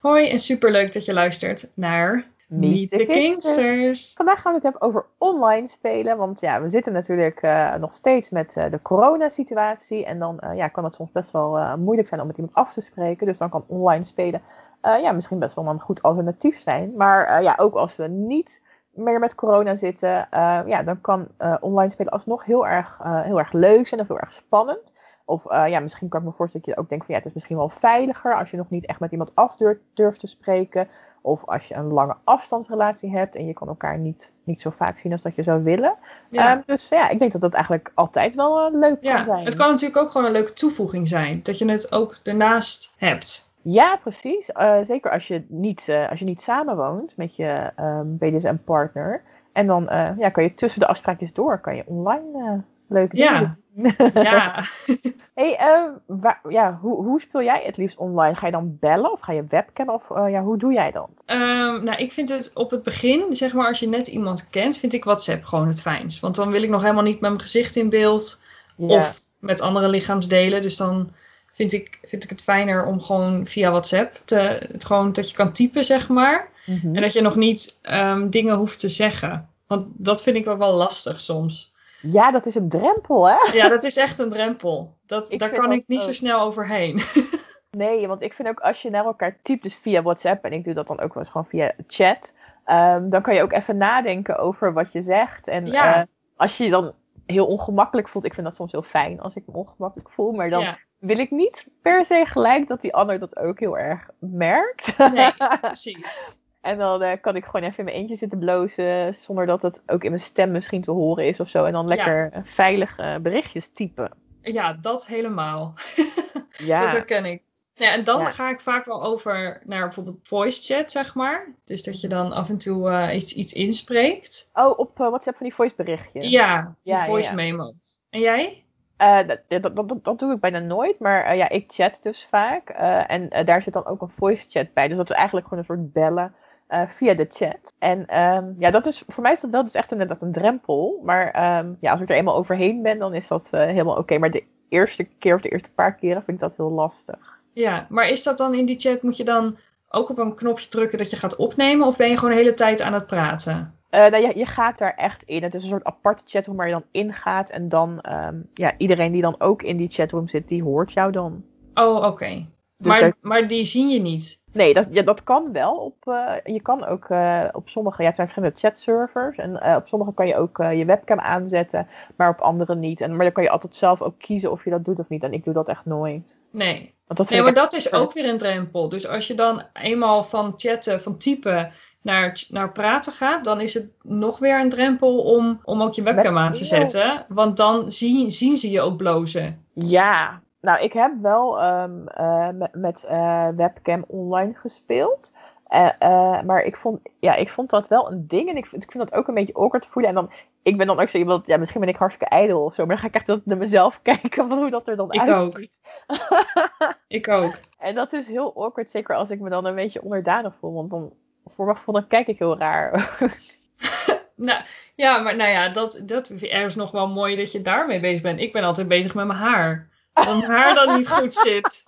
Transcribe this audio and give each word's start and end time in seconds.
Hoi 0.00 0.30
en 0.30 0.38
superleuk 0.38 0.92
dat 0.92 1.04
je 1.04 1.12
luistert 1.12 1.70
naar 1.74 2.26
Meet 2.48 2.90
the 2.90 3.06
Kingsters. 3.06 4.12
Vandaag 4.12 4.40
gaan 4.40 4.52
we 4.52 4.58
het 4.62 4.62
hebben 4.62 4.82
over 4.82 5.06
online 5.18 5.68
spelen. 5.68 6.16
Want 6.16 6.40
ja, 6.40 6.62
we 6.62 6.70
zitten 6.70 6.92
natuurlijk 6.92 7.42
uh, 7.42 7.74
nog 7.74 7.92
steeds 7.92 8.30
met 8.30 8.54
uh, 8.56 8.70
de 8.70 8.82
coronasituatie. 8.82 10.04
En 10.04 10.18
dan 10.18 10.40
uh, 10.44 10.56
ja, 10.56 10.68
kan 10.68 10.84
het 10.84 10.94
soms 10.94 11.12
best 11.12 11.30
wel 11.30 11.76
moeilijk 11.76 12.08
zijn 12.08 12.20
om 12.20 12.26
met 12.26 12.36
iemand 12.36 12.54
af 12.54 12.72
te 12.72 12.80
spreken. 12.80 13.26
Dus 13.26 13.38
dan 13.38 13.50
kan 13.50 13.64
online 13.66 14.04
spelen 14.04 14.42
ja, 14.82 15.12
misschien 15.12 15.38
best 15.38 15.54
wel 15.54 15.66
een 15.66 15.80
goed 15.80 16.02
alternatief 16.02 16.58
zijn. 16.58 16.92
Maar 16.96 17.42
ja, 17.42 17.54
ook 17.56 17.74
als 17.74 17.96
we 17.96 18.08
niet 18.08 18.60
meer 18.90 19.18
met 19.18 19.34
corona 19.34 19.76
zitten, 19.76 20.26
ja, 20.66 20.82
dan 20.82 21.00
kan 21.00 21.28
online 21.60 21.90
spelen 21.90 22.12
alsnog 22.12 22.44
heel 22.44 22.66
erg, 22.66 22.98
heel 23.02 23.38
erg 23.38 23.52
leuk 23.52 23.86
zijn 23.86 24.00
of 24.00 24.08
heel 24.08 24.18
erg 24.18 24.32
spannend. 24.32 24.92
Of 25.30 25.44
ja, 25.44 25.80
misschien 25.80 26.08
kan 26.08 26.20
ik 26.20 26.26
me 26.26 26.32
voorstellen 26.32 26.66
dat 26.66 26.74
je 26.74 26.82
ook 26.82 26.88
denkt 26.88 27.04
van 27.04 27.14
ja, 27.14 27.20
het 27.20 27.28
is 27.28 27.34
misschien 27.34 27.56
wel 27.56 27.68
veiliger 27.68 28.36
als 28.36 28.50
je 28.50 28.56
nog 28.56 28.70
niet 28.70 28.86
echt 28.86 29.00
met 29.00 29.10
iemand 29.10 29.34
af 29.34 29.56
durft, 29.94 30.20
te 30.20 30.26
spreken. 30.26 30.88
Of 31.20 31.44
als 31.44 31.68
je 31.68 31.74
een 31.74 31.92
lange 31.92 32.16
afstandsrelatie 32.24 33.10
hebt 33.10 33.36
en 33.36 33.46
je 33.46 33.52
kan 33.52 33.68
elkaar 33.68 33.98
niet, 33.98 34.32
niet 34.44 34.60
zo 34.60 34.70
vaak 34.70 34.98
zien 34.98 35.12
als 35.12 35.22
dat 35.22 35.34
je 35.34 35.42
zou 35.42 35.62
willen. 35.62 35.94
Ja. 36.30 36.52
Um, 36.52 36.62
dus 36.66 36.88
ja, 36.88 37.08
ik 37.08 37.18
denk 37.18 37.32
dat 37.32 37.40
dat 37.40 37.54
eigenlijk 37.54 37.92
altijd 37.94 38.34
wel 38.34 38.66
uh, 38.66 38.80
leuk 38.80 38.96
ja, 39.00 39.14
kan 39.14 39.24
zijn. 39.24 39.44
Het 39.44 39.56
kan 39.56 39.68
natuurlijk 39.68 40.00
ook 40.00 40.10
gewoon 40.10 40.26
een 40.26 40.32
leuke 40.32 40.52
toevoeging 40.52 41.08
zijn. 41.08 41.40
Dat 41.42 41.58
je 41.58 41.70
het 41.70 41.92
ook 41.92 42.18
ernaast 42.22 42.94
hebt. 42.98 43.52
Ja, 43.62 43.96
precies. 43.96 44.50
Uh, 44.56 44.78
zeker 44.82 45.10
als 45.10 45.28
je 45.28 45.44
niet, 45.48 46.06
als 46.10 46.18
je 46.18 46.24
niet 46.24 46.40
samenwoont 46.40 47.16
met 47.16 47.36
je 47.36 47.72
um, 47.80 48.16
BDSM-partner. 48.18 49.22
En 49.52 49.66
dan 49.66 49.86
ja, 50.18 50.28
kan 50.28 50.42
je 50.42 50.54
tussen 50.54 50.80
de 50.80 50.86
afspraakjes 50.86 51.32
door, 51.32 51.60
kan 51.60 51.76
je 51.76 51.86
online 51.86 52.62
leuke 52.90 53.16
dingen 53.16 53.58
ja. 53.94 54.12
Ja. 54.14 54.64
hey, 55.34 55.58
uh, 55.60 55.90
waar, 56.06 56.40
ja, 56.48 56.78
hoe, 56.82 57.04
hoe 57.04 57.20
speel 57.20 57.42
jij 57.42 57.62
het 57.64 57.76
liefst 57.76 57.96
online? 57.98 58.34
Ga 58.34 58.46
je 58.46 58.52
dan 58.52 58.76
bellen 58.80 59.12
of 59.12 59.20
ga 59.20 59.32
je 59.32 59.44
webcam 59.48 59.88
of 59.88 60.02
uh, 60.10 60.30
ja, 60.30 60.42
hoe 60.42 60.58
doe 60.58 60.72
jij 60.72 60.90
dan? 60.90 61.08
Um, 61.26 61.84
nou, 61.84 61.96
ik 61.96 62.12
vind 62.12 62.28
het 62.28 62.50
op 62.54 62.70
het 62.70 62.82
begin, 62.82 63.36
zeg 63.36 63.52
maar 63.52 63.66
als 63.66 63.78
je 63.78 63.88
net 63.88 64.06
iemand 64.06 64.48
kent, 64.48 64.78
vind 64.78 64.92
ik 64.92 65.04
WhatsApp 65.04 65.44
gewoon 65.44 65.66
het 65.68 65.80
fijnst. 65.80 66.20
Want 66.20 66.34
dan 66.34 66.52
wil 66.52 66.62
ik 66.62 66.70
nog 66.70 66.82
helemaal 66.82 67.02
niet 67.02 67.20
met 67.20 67.30
mijn 67.30 67.42
gezicht 67.42 67.76
in 67.76 67.88
beeld 67.88 68.42
of 68.76 69.20
met 69.38 69.60
andere 69.60 69.88
lichaamsdelen. 69.88 70.62
Dus 70.62 70.76
dan 70.76 71.10
vind 71.52 71.72
ik, 71.72 71.98
vind 72.02 72.24
ik 72.24 72.30
het 72.30 72.42
fijner 72.42 72.86
om 72.86 73.00
gewoon 73.00 73.46
via 73.46 73.70
WhatsApp 73.70 74.20
te, 74.24 74.36
het 74.72 74.84
gewoon 74.84 75.12
dat 75.12 75.30
je 75.30 75.36
kan 75.36 75.52
typen, 75.52 75.84
zeg 75.84 76.08
maar. 76.08 76.48
Mm 76.66 76.78
-hmm. 76.82 76.94
En 76.94 77.02
dat 77.02 77.12
je 77.12 77.20
nog 77.20 77.36
niet 77.36 77.78
um, 77.82 78.30
dingen 78.30 78.56
hoeft 78.56 78.78
te 78.78 78.88
zeggen. 78.88 79.48
Want 79.66 79.86
dat 79.92 80.22
vind 80.22 80.36
ik 80.36 80.44
wel 80.44 80.58
wel 80.58 80.74
lastig 80.74 81.20
soms. 81.20 81.72
Ja, 82.02 82.30
dat 82.30 82.46
is 82.46 82.54
een 82.54 82.68
drempel, 82.68 83.28
hè? 83.28 83.36
Ja, 83.52 83.68
dat 83.68 83.84
is 83.84 83.96
echt 83.96 84.18
een 84.18 84.28
drempel. 84.28 84.96
Dat, 85.06 85.30
daar 85.36 85.50
kan 85.50 85.72
ik 85.72 85.84
niet 85.86 86.00
ook. 86.00 86.06
zo 86.06 86.12
snel 86.12 86.40
overheen. 86.40 87.00
nee, 87.70 88.06
want 88.06 88.22
ik 88.22 88.32
vind 88.32 88.48
ook 88.48 88.60
als 88.60 88.82
je 88.82 88.90
naar 88.90 89.04
elkaar 89.04 89.38
typt, 89.42 89.62
dus 89.62 89.78
via 89.82 90.02
WhatsApp, 90.02 90.44
en 90.44 90.52
ik 90.52 90.64
doe 90.64 90.74
dat 90.74 90.86
dan 90.86 91.00
ook 91.00 91.14
wel 91.14 91.22
eens 91.22 91.32
gewoon 91.32 91.46
via 91.46 91.72
chat, 91.86 92.32
um, 92.66 93.10
dan 93.10 93.22
kan 93.22 93.34
je 93.34 93.42
ook 93.42 93.52
even 93.52 93.76
nadenken 93.76 94.38
over 94.38 94.72
wat 94.72 94.92
je 94.92 95.02
zegt. 95.02 95.48
En 95.48 95.66
ja. 95.66 95.98
uh, 95.98 96.02
als 96.36 96.56
je 96.56 96.64
je 96.64 96.70
dan 96.70 96.94
heel 97.26 97.46
ongemakkelijk 97.46 98.08
voelt, 98.08 98.24
ik 98.24 98.34
vind 98.34 98.46
dat 98.46 98.56
soms 98.56 98.72
heel 98.72 98.82
fijn 98.82 99.20
als 99.20 99.34
ik 99.34 99.42
me 99.46 99.54
ongemakkelijk 99.54 100.10
voel, 100.10 100.32
maar 100.32 100.50
dan 100.50 100.60
ja. 100.60 100.78
wil 100.98 101.18
ik 101.18 101.30
niet 101.30 101.66
per 101.82 102.04
se 102.04 102.24
gelijk 102.26 102.68
dat 102.68 102.80
die 102.80 102.94
ander 102.94 103.18
dat 103.18 103.36
ook 103.36 103.60
heel 103.60 103.78
erg 103.78 104.10
merkt. 104.18 104.98
Nee, 105.12 105.32
precies. 105.60 106.38
En 106.60 106.78
dan 106.78 107.02
uh, 107.02 107.12
kan 107.20 107.36
ik 107.36 107.44
gewoon 107.44 107.62
even 107.62 107.78
in 107.78 107.84
mijn 107.84 107.96
eentje 107.96 108.16
zitten 108.16 108.38
blozen. 108.38 109.14
Zonder 109.14 109.46
dat 109.46 109.62
het 109.62 109.80
ook 109.86 110.04
in 110.04 110.10
mijn 110.10 110.22
stem 110.22 110.50
misschien 110.50 110.82
te 110.82 110.90
horen 110.90 111.26
is 111.26 111.40
of 111.40 111.48
zo. 111.48 111.64
En 111.64 111.72
dan 111.72 111.86
lekker 111.86 112.30
ja. 112.32 112.42
veilige 112.44 113.18
berichtjes 113.22 113.72
typen. 113.72 114.10
Ja, 114.42 114.72
dat 114.72 115.06
helemaal. 115.06 115.74
ja. 116.70 116.80
Dat 116.80 116.92
herken 116.92 117.24
ik. 117.24 117.42
Ja, 117.74 117.92
en 117.92 118.04
dan 118.04 118.20
ja. 118.20 118.30
ga 118.30 118.50
ik 118.50 118.60
vaak 118.60 118.84
wel 118.84 119.04
over 119.04 119.60
naar 119.64 119.84
bijvoorbeeld 119.84 120.18
voice 120.22 120.74
chat, 120.74 120.92
zeg 120.92 121.14
maar. 121.14 121.54
Dus 121.64 121.82
dat 121.82 122.00
je 122.00 122.08
dan 122.08 122.32
af 122.32 122.48
en 122.48 122.58
toe 122.58 122.90
uh, 122.90 123.14
iets, 123.14 123.32
iets 123.32 123.52
inspreekt. 123.52 124.50
Oh, 124.52 124.78
op 124.78 124.96
WhatsApp 124.96 125.36
van 125.36 125.46
die 125.46 125.54
voice 125.54 125.74
berichtjes? 125.76 126.30
Ja, 126.30 126.74
die 126.82 126.92
ja, 126.92 127.04
voice 127.04 127.34
memo's. 127.34 128.00
En 128.10 128.20
jij? 128.20 128.64
Uh, 128.98 129.26
dat, 129.26 129.38
dat, 129.62 129.76
dat, 129.76 130.04
dat, 130.04 130.18
doe 130.18 130.34
ik 130.34 130.40
bijna 130.40 130.58
nooit, 130.58 130.98
maar 130.98 131.30
uh, 131.30 131.36
ja, 131.36 131.48
ik 131.48 131.72
chat 131.72 131.98
dus 132.02 132.26
vaak. 132.30 132.70
Uh, 132.70 133.10
en 133.10 133.44
daar 133.46 133.62
zit 133.62 133.72
dan 133.72 133.86
ook 133.86 134.02
een 134.02 134.12
voice 134.16 134.50
chat 134.50 134.72
bij. 134.72 134.88
Dus 134.88 134.96
dat 134.96 135.10
is 135.10 135.16
eigenlijk 135.16 135.46
gewoon 135.46 135.64
een 135.64 135.74
soort 135.74 135.92
bellen 135.92 136.34
uh, 136.70 136.82
via 136.86 137.14
de 137.14 137.26
chat. 137.28 137.72
En 137.78 138.20
um, 138.20 138.54
ja, 138.58 138.70
dat 138.70 138.86
is 138.86 139.04
voor 139.08 139.22
mij 139.22 139.32
is 139.32 139.40
dat 139.40 139.50
wel 139.50 139.64
dus 139.64 139.74
echt 139.74 139.92
inderdaad 139.92 140.22
een 140.22 140.32
drempel. 140.32 141.00
Maar 141.04 141.58
um, 141.58 141.76
ja, 141.80 141.92
als 141.92 142.00
ik 142.00 142.08
er 142.08 142.16
eenmaal 142.16 142.36
overheen 142.36 142.82
ben, 142.82 142.98
dan 142.98 143.14
is 143.14 143.28
dat 143.28 143.48
uh, 143.54 143.60
helemaal 143.60 143.92
oké. 143.92 144.00
Okay. 144.00 144.18
Maar 144.18 144.30
de 144.30 144.44
eerste 144.68 145.04
keer 145.04 145.34
of 145.34 145.40
de 145.40 145.48
eerste 145.48 145.70
paar 145.74 145.94
keren 145.94 146.22
vind 146.22 146.42
ik 146.42 146.48
dat 146.48 146.56
heel 146.56 146.70
lastig. 146.70 147.38
Ja, 147.52 147.86
maar 147.88 148.08
is 148.08 148.22
dat 148.22 148.38
dan 148.38 148.54
in 148.54 148.66
die 148.66 148.78
chat, 148.78 149.02
moet 149.02 149.16
je 149.16 149.24
dan 149.24 149.56
ook 149.88 150.08
op 150.08 150.18
een 150.18 150.34
knopje 150.34 150.68
drukken 150.68 150.98
dat 150.98 151.10
je 151.10 151.16
gaat 151.16 151.36
opnemen? 151.36 151.86
Of 151.86 151.96
ben 151.96 152.08
je 152.08 152.16
gewoon 152.16 152.30
de 152.30 152.40
hele 152.40 152.54
tijd 152.54 152.80
aan 152.80 152.92
het 152.92 153.06
praten? 153.06 153.74
Uh, 153.90 154.00
nou, 154.00 154.26
je, 154.26 154.38
je 154.38 154.46
gaat 154.46 154.78
daar 154.78 154.94
echt 154.94 155.22
in. 155.22 155.42
Het 155.42 155.54
is 155.54 155.62
een 155.62 155.68
soort 155.68 155.84
aparte 155.84 156.22
chatroom 156.26 156.56
waar 156.56 156.66
je 156.66 156.72
dan 156.72 156.84
ingaat. 156.90 157.50
En 157.50 157.68
dan, 157.68 158.04
um, 158.10 158.48
ja, 158.54 158.74
iedereen 158.78 159.12
die 159.12 159.22
dan 159.22 159.34
ook 159.38 159.62
in 159.62 159.76
die 159.76 159.88
chatroom 159.88 160.28
zit, 160.28 160.48
die 160.48 160.62
hoort 160.62 160.92
jou 160.92 161.12
dan. 161.12 161.44
Oh, 161.74 161.96
oké. 161.96 162.06
Okay. 162.06 162.46
Dus 162.80 163.00
maar, 163.00 163.12
maar 163.20 163.46
die 163.46 163.64
zien 163.64 163.88
je 163.88 164.00
niet? 164.00 164.42
Nee, 164.52 164.74
dat, 164.74 164.86
ja, 164.90 165.02
dat 165.02 165.24
kan 165.24 165.52
wel. 165.52 165.76
Op, 165.76 165.96
uh, 166.04 166.54
je 166.54 166.62
kan 166.62 166.86
ook 166.86 167.08
uh, 167.08 167.44
op 167.52 167.68
sommige, 167.68 168.02
ja, 168.02 168.06
het 168.06 168.16
zijn 168.16 168.28
verschillende 168.28 168.60
chatservers. 168.60 169.36
En 169.36 169.50
uh, 169.50 169.76
op 169.76 169.86
sommige 169.86 170.14
kan 170.14 170.26
je 170.26 170.36
ook 170.36 170.56
je 170.56 170.84
webcam 170.84 171.18
aanzetten, 171.18 171.88
maar 172.16 172.28
op 172.28 172.40
andere 172.40 172.74
niet. 172.74 173.00
En, 173.00 173.10
maar 173.10 173.24
dan 173.24 173.32
kan 173.32 173.42
je 173.42 173.50
altijd 173.50 173.74
zelf 173.74 174.02
ook 174.02 174.18
kiezen 174.18 174.50
of 174.50 174.64
je 174.64 174.70
dat 174.70 174.84
doet 174.84 174.98
of 174.98 175.08
niet. 175.08 175.22
En 175.22 175.32
ik 175.32 175.44
doe 175.44 175.54
dat 175.54 175.68
echt 175.68 175.84
nooit. 175.84 176.36
Nee, 176.50 176.94
nee 177.28 177.42
maar 177.42 177.54
dat 177.54 177.72
is 177.72 177.92
ook 177.92 178.12
weer 178.12 178.28
een 178.28 178.38
drempel. 178.38 178.88
Dus 178.88 179.08
als 179.08 179.26
je 179.26 179.34
dan 179.34 179.62
eenmaal 179.72 180.22
van 180.22 180.52
chatten, 180.56 181.00
van 181.00 181.16
typen 181.16 181.70
naar, 182.02 182.44
naar 182.48 182.72
praten 182.72 183.12
gaat, 183.12 183.44
dan 183.44 183.60
is 183.60 183.74
het 183.74 183.90
nog 184.02 184.38
weer 184.38 184.60
een 184.60 184.70
drempel 184.70 185.18
om, 185.18 185.60
om 185.64 185.82
ook 185.82 185.94
je 185.94 186.02
webcam 186.02 186.38
aan 186.38 186.52
te 186.52 186.64
zetten. 186.64 187.24
Want 187.28 187.56
dan 187.56 187.90
zien, 187.92 188.30
zien 188.30 188.56
ze 188.56 188.70
je 188.70 188.80
ook 188.80 188.96
blozen. 188.96 189.64
Ja, 189.74 190.42
nou, 190.60 190.82
ik 190.82 190.92
heb 190.92 191.12
wel 191.22 191.64
um, 191.64 192.04
uh, 192.18 192.50
met, 192.50 192.74
met 192.74 193.06
uh, 193.10 193.48
webcam 193.48 194.04
online 194.06 194.54
gespeeld. 194.54 195.32
Uh, 195.74 196.42
maar 196.42 196.62
ik 196.62 196.76
vond, 196.76 197.00
ja, 197.20 197.34
ik 197.34 197.48
vond 197.48 197.70
dat 197.70 197.88
wel 197.88 198.10
een 198.10 198.26
ding. 198.26 198.48
En 198.48 198.56
ik, 198.56 198.64
ik 198.64 198.90
vind 198.90 199.10
dat 199.10 199.12
ook 199.12 199.28
een 199.28 199.34
beetje 199.34 199.54
awkward 199.54 199.86
voelen. 199.86 200.10
En 200.10 200.16
dan, 200.16 200.30
ik 200.62 200.76
ben 200.76 200.86
dan 200.86 201.00
ook 201.00 201.08
zo 201.08 201.18
iemand, 201.18 201.46
ja, 201.46 201.56
misschien 201.56 201.80
ben 201.80 201.88
ik 201.88 201.96
hartstikke 201.96 202.34
ijdel 202.34 202.64
of 202.64 202.74
zo. 202.74 202.86
Maar 202.86 202.96
dan 202.96 203.10
ga 203.10 203.18
ik 203.18 203.28
echt 203.28 203.46
naar 203.46 203.56
mezelf 203.56 204.02
kijken 204.12 204.48
van 204.48 204.58
hoe 204.58 204.70
dat 204.70 204.88
er 204.88 204.96
dan 204.96 205.12
ik 205.12 205.20
uitziet. 205.20 205.80
Ook. 206.06 206.94
ik 207.08 207.28
ook. 207.28 207.54
En 207.78 207.94
dat 207.94 208.12
is 208.12 208.26
heel 208.26 208.54
awkward, 208.64 208.90
zeker 208.90 209.14
als 209.14 209.30
ik 209.30 209.40
me 209.40 209.50
dan 209.50 209.64
een 209.64 209.74
beetje 209.74 210.02
onderdanig 210.02 210.54
voel. 210.60 210.74
Want 210.74 210.90
dan, 210.90 211.12
voor 211.46 211.64
mijn 211.64 211.76
gevoel, 211.76 211.94
dan 211.94 212.06
kijk 212.06 212.26
ik 212.26 212.38
heel 212.38 212.58
raar. 212.58 213.18
nou, 214.36 214.60
ja, 214.94 215.18
maar 215.18 215.36
nou 215.36 215.50
ja, 215.50 215.68
dat, 215.68 216.02
dat 216.04 216.30
is 216.30 216.74
nog 216.74 216.90
wel 216.90 217.08
mooi 217.08 217.36
dat 217.36 217.52
je 217.52 217.62
daarmee 217.62 218.00
bezig 218.00 218.22
bent. 218.22 218.40
Ik 218.40 218.52
ben 218.52 218.64
altijd 218.64 218.88
bezig 218.88 219.14
met 219.14 219.26
mijn 219.26 219.38
haar 219.38 219.89
mijn 220.12 220.42
haar 220.42 220.74
dan 220.74 220.96
niet 220.96 221.08
goed 221.08 221.34
zit. 221.34 221.82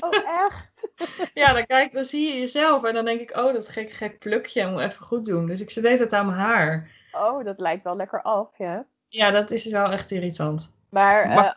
Oh, 0.00 0.10
echt? 0.26 0.72
ja, 1.34 1.52
dan, 1.52 1.66
kijk, 1.66 1.92
dan 1.92 2.04
zie 2.04 2.28
je 2.28 2.38
jezelf 2.38 2.84
en 2.84 2.94
dan 2.94 3.04
denk 3.04 3.20
ik, 3.20 3.36
oh, 3.36 3.52
dat 3.52 3.68
gek, 3.68 3.92
gek 3.92 4.18
plukje 4.18 4.70
moet 4.70 4.80
even 4.80 5.04
goed 5.04 5.24
doen. 5.24 5.46
Dus 5.46 5.60
ik 5.60 5.70
zit 5.70 5.86
altijd 5.86 6.12
aan 6.12 6.26
mijn 6.26 6.38
haar. 6.38 6.90
Oh, 7.12 7.44
dat 7.44 7.60
lijkt 7.60 7.82
wel 7.82 7.96
lekker 7.96 8.22
af, 8.22 8.48
ja. 8.58 8.86
Ja, 9.08 9.30
dat 9.30 9.50
is 9.50 9.66
wel 9.66 9.90
echt 9.90 10.10
irritant. 10.10 10.74
Maar 10.90 11.26
uh, 11.26 11.50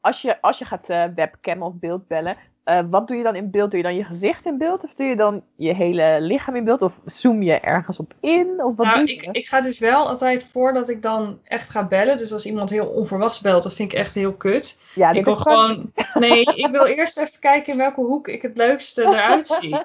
als, 0.00 0.22
je, 0.22 0.40
als 0.40 0.58
je 0.58 0.64
gaat 0.64 0.90
uh, 0.90 1.04
webcam 1.14 1.62
of 1.62 1.74
beeldbellen, 1.74 2.36
uh, 2.64 2.80
wat 2.90 3.08
doe 3.08 3.16
je 3.16 3.22
dan 3.22 3.34
in 3.34 3.50
beeld? 3.50 3.70
Doe 3.70 3.80
je 3.80 3.86
dan 3.86 3.96
je 3.96 4.04
gezicht 4.04 4.46
in 4.46 4.58
beeld? 4.58 4.84
Of 4.84 4.94
doe 4.94 5.06
je 5.06 5.16
dan 5.16 5.42
je 5.56 5.74
hele 5.74 6.16
lichaam 6.20 6.56
in 6.56 6.64
beeld? 6.64 6.82
Of 6.82 6.92
zoom 7.04 7.42
je 7.42 7.60
ergens 7.60 7.98
op 7.98 8.14
in? 8.20 8.64
Of 8.64 8.76
wat 8.76 8.86
nou, 8.86 8.98
doe 8.98 9.08
je? 9.08 9.14
Ik, 9.14 9.36
ik 9.36 9.46
ga 9.46 9.60
dus 9.60 9.78
wel 9.78 10.08
altijd 10.08 10.44
voordat 10.44 10.88
ik 10.88 11.02
dan 11.02 11.38
echt 11.42 11.70
ga 11.70 11.84
bellen. 11.84 12.16
Dus 12.16 12.32
als 12.32 12.46
iemand 12.46 12.70
heel 12.70 12.86
onverwachts 12.86 13.40
belt, 13.40 13.62
dat 13.62 13.74
vind 13.74 13.92
ik 13.92 13.98
echt 13.98 14.14
heel 14.14 14.32
kut. 14.32 14.78
Ja, 14.94 15.10
ik 15.10 15.24
wil 15.24 15.36
gewoon. 15.36 15.92
Nee, 16.14 16.44
ik 16.44 16.68
wil 16.70 16.84
eerst 16.84 17.18
even 17.18 17.40
kijken 17.40 17.72
in 17.72 17.78
welke 17.78 18.00
hoek 18.00 18.28
ik 18.28 18.42
het 18.42 18.56
leukste 18.56 19.02
eruit 19.02 19.48
zie. 19.48 19.82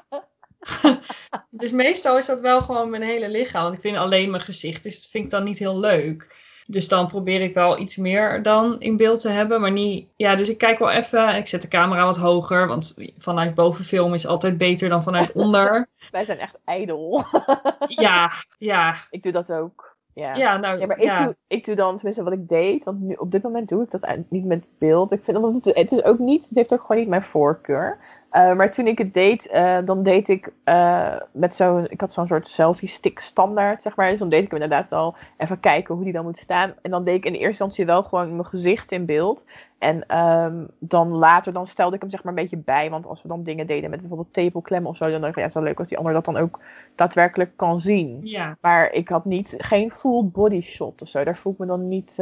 dus 1.50 1.72
meestal 1.72 2.18
is 2.18 2.26
dat 2.26 2.42
wel 2.42 2.62
gewoon 2.62 2.90
mijn 2.90 3.04
hele 3.04 3.30
lichaam. 3.30 3.62
Want 3.64 3.76
ik 3.76 3.82
vind 3.82 3.98
alleen 3.98 4.30
mijn 4.30 4.42
gezicht, 4.42 4.84
dus 4.84 5.02
dat 5.02 5.12
vind 5.12 5.24
ik 5.24 5.30
dan 5.30 5.44
niet 5.44 5.60
heel 5.60 5.80
leuk. 5.80 6.46
Dus 6.70 6.88
dan 6.88 7.08
probeer 7.08 7.42
ik 7.42 7.54
wel 7.54 7.80
iets 7.80 7.98
meer 7.98 8.42
dan 8.42 8.80
in 8.80 8.98
beeld 8.98 9.20
te 9.20 9.30
hebben. 9.30 9.62
Maar 9.62 9.72
niet. 9.72 10.08
Ja, 10.16 10.36
dus 10.36 10.50
ik 10.50 10.58
kijk 10.58 10.80
wel 10.80 10.92
even. 10.92 11.36
Ik 11.36 11.48
zet 11.48 11.62
de 11.62 11.68
camera 11.68 12.06
wat 12.06 12.18
hoger. 12.18 12.68
Want 12.68 12.96
vanuit 13.18 13.54
boven 13.54 13.86
film 13.86 14.14
is 14.14 14.28
altijd 14.28 14.58
beter 14.58 14.90
dan 14.90 15.04
vanuit 15.04 15.32
onder. 15.44 15.88
Wij 16.12 16.26
zijn 16.26 16.40
echt 16.40 16.58
ijdel. 16.66 17.24
ja, 17.88 18.32
ja. 18.58 18.96
Ik 19.10 19.24
doe 19.24 19.32
dat 19.32 19.52
ook. 19.52 19.96
Ja. 20.14 20.36
Ja, 20.36 20.58
nou, 20.58 20.80
Ja, 20.80 20.86
maar 20.86 21.00
ik, 21.00 21.18
Doe, 21.18 21.36
ik 21.48 21.66
doe 21.66 21.76
dan 21.76 21.96
tenminste 21.96 22.24
wat 22.24 22.34
ik 22.34 22.48
deed. 22.48 22.86
Want 22.86 23.00
nu, 23.02 23.14
op 23.14 23.32
dit 23.32 23.44
moment 23.44 23.70
doe 23.70 23.84
ik 23.84 23.92
dat 23.92 24.18
niet 24.30 24.46
met 24.46 24.66
beeld. 24.78 25.12
Ik 25.12 25.24
vind, 25.24 25.38
omdat 25.38 25.66
het, 25.66 25.76
het 25.76 25.92
is 25.92 26.04
ook 26.04 26.20
niet, 26.20 26.46
het 26.48 26.58
heeft 26.58 26.74
ook 26.74 26.82
gewoon 26.82 26.98
niet 26.98 27.10
mijn 27.10 27.24
voorkeur. 27.24 27.98
Uh, 28.32 28.54
maar 28.54 28.72
toen 28.72 28.88
ik 28.88 28.98
het 28.98 29.14
deed, 29.14 29.50
uh, 29.54 29.78
dan 29.86 30.04
deed 30.04 30.28
ik 30.30 30.52
uh, 30.66 31.16
met 31.32 31.56
zo'n, 31.56 31.90
ik 31.90 32.02
had 32.02 32.14
zo'n 32.14 32.28
soort 32.28 32.48
selfie 32.48 32.88
stick 32.88 33.20
standaard, 33.20 33.82
zeg 33.82 33.96
maar. 33.96 34.10
Dus 34.10 34.20
dan 34.20 34.30
deed 34.30 34.44
ik 34.44 34.52
hem 34.52 34.62
inderdaad 34.62 34.90
wel 34.90 35.16
even 35.38 35.60
kijken 35.60 35.96
hoe 35.96 36.04
die 36.04 36.14
dan 36.14 36.24
moet 36.24 36.38
staan. 36.38 36.74
En 36.82 36.92
dan 36.92 37.04
deed 37.04 37.16
ik 37.16 37.26
in 37.26 37.32
eerste 37.32 37.48
instantie 37.48 37.86
wel 37.86 38.04
gewoon 38.04 38.36
mijn 38.36 38.46
gezicht 38.46 38.92
in 38.92 39.06
beeld. 39.06 39.46
En 39.78 40.18
um, 40.18 40.68
dan 40.80 41.10
later, 41.10 41.54
dan 41.54 41.68
stelde 41.68 41.96
ik 41.96 42.02
hem 42.02 42.10
zeg 42.10 42.24
maar 42.24 42.34
een 42.34 42.40
beetje 42.42 42.58
bij. 42.58 42.90
Want 42.90 43.08
als 43.08 43.22
we 43.22 43.28
dan 43.28 43.44
dingen 43.44 43.68
deden 43.68 43.90
met 43.90 44.00
bijvoorbeeld 44.00 44.34
tepelklemmen 44.34 44.92
of 44.92 44.98
zo, 44.98 45.10
dan 45.10 45.22
dacht 45.22 45.32
ik, 45.32 45.36
ja, 45.36 45.42
het 45.42 45.50
is 45.50 45.56
wel 45.56 45.64
leuk 45.64 45.80
als 45.80 45.88
die 45.88 45.98
ander 45.98 46.14
dat 46.14 46.26
dan 46.26 46.38
ook 46.38 46.60
daadwerkelijk 46.96 47.52
kan 47.56 47.80
zien. 47.80 48.20
Ja. 48.24 48.58
Maar 48.62 48.92
ik 48.92 49.10
had 49.10 49.26
niet, 49.26 49.56
geen 49.58 49.92
full 49.92 50.24
body 50.24 50.62
shot 50.62 51.02
of 51.02 51.08
zo. 51.08 51.24
Daar 51.24 51.38
voel 51.38 51.54
ik 51.54 51.60
me 51.60 51.66
dan 51.66 51.88
niet 51.88 52.16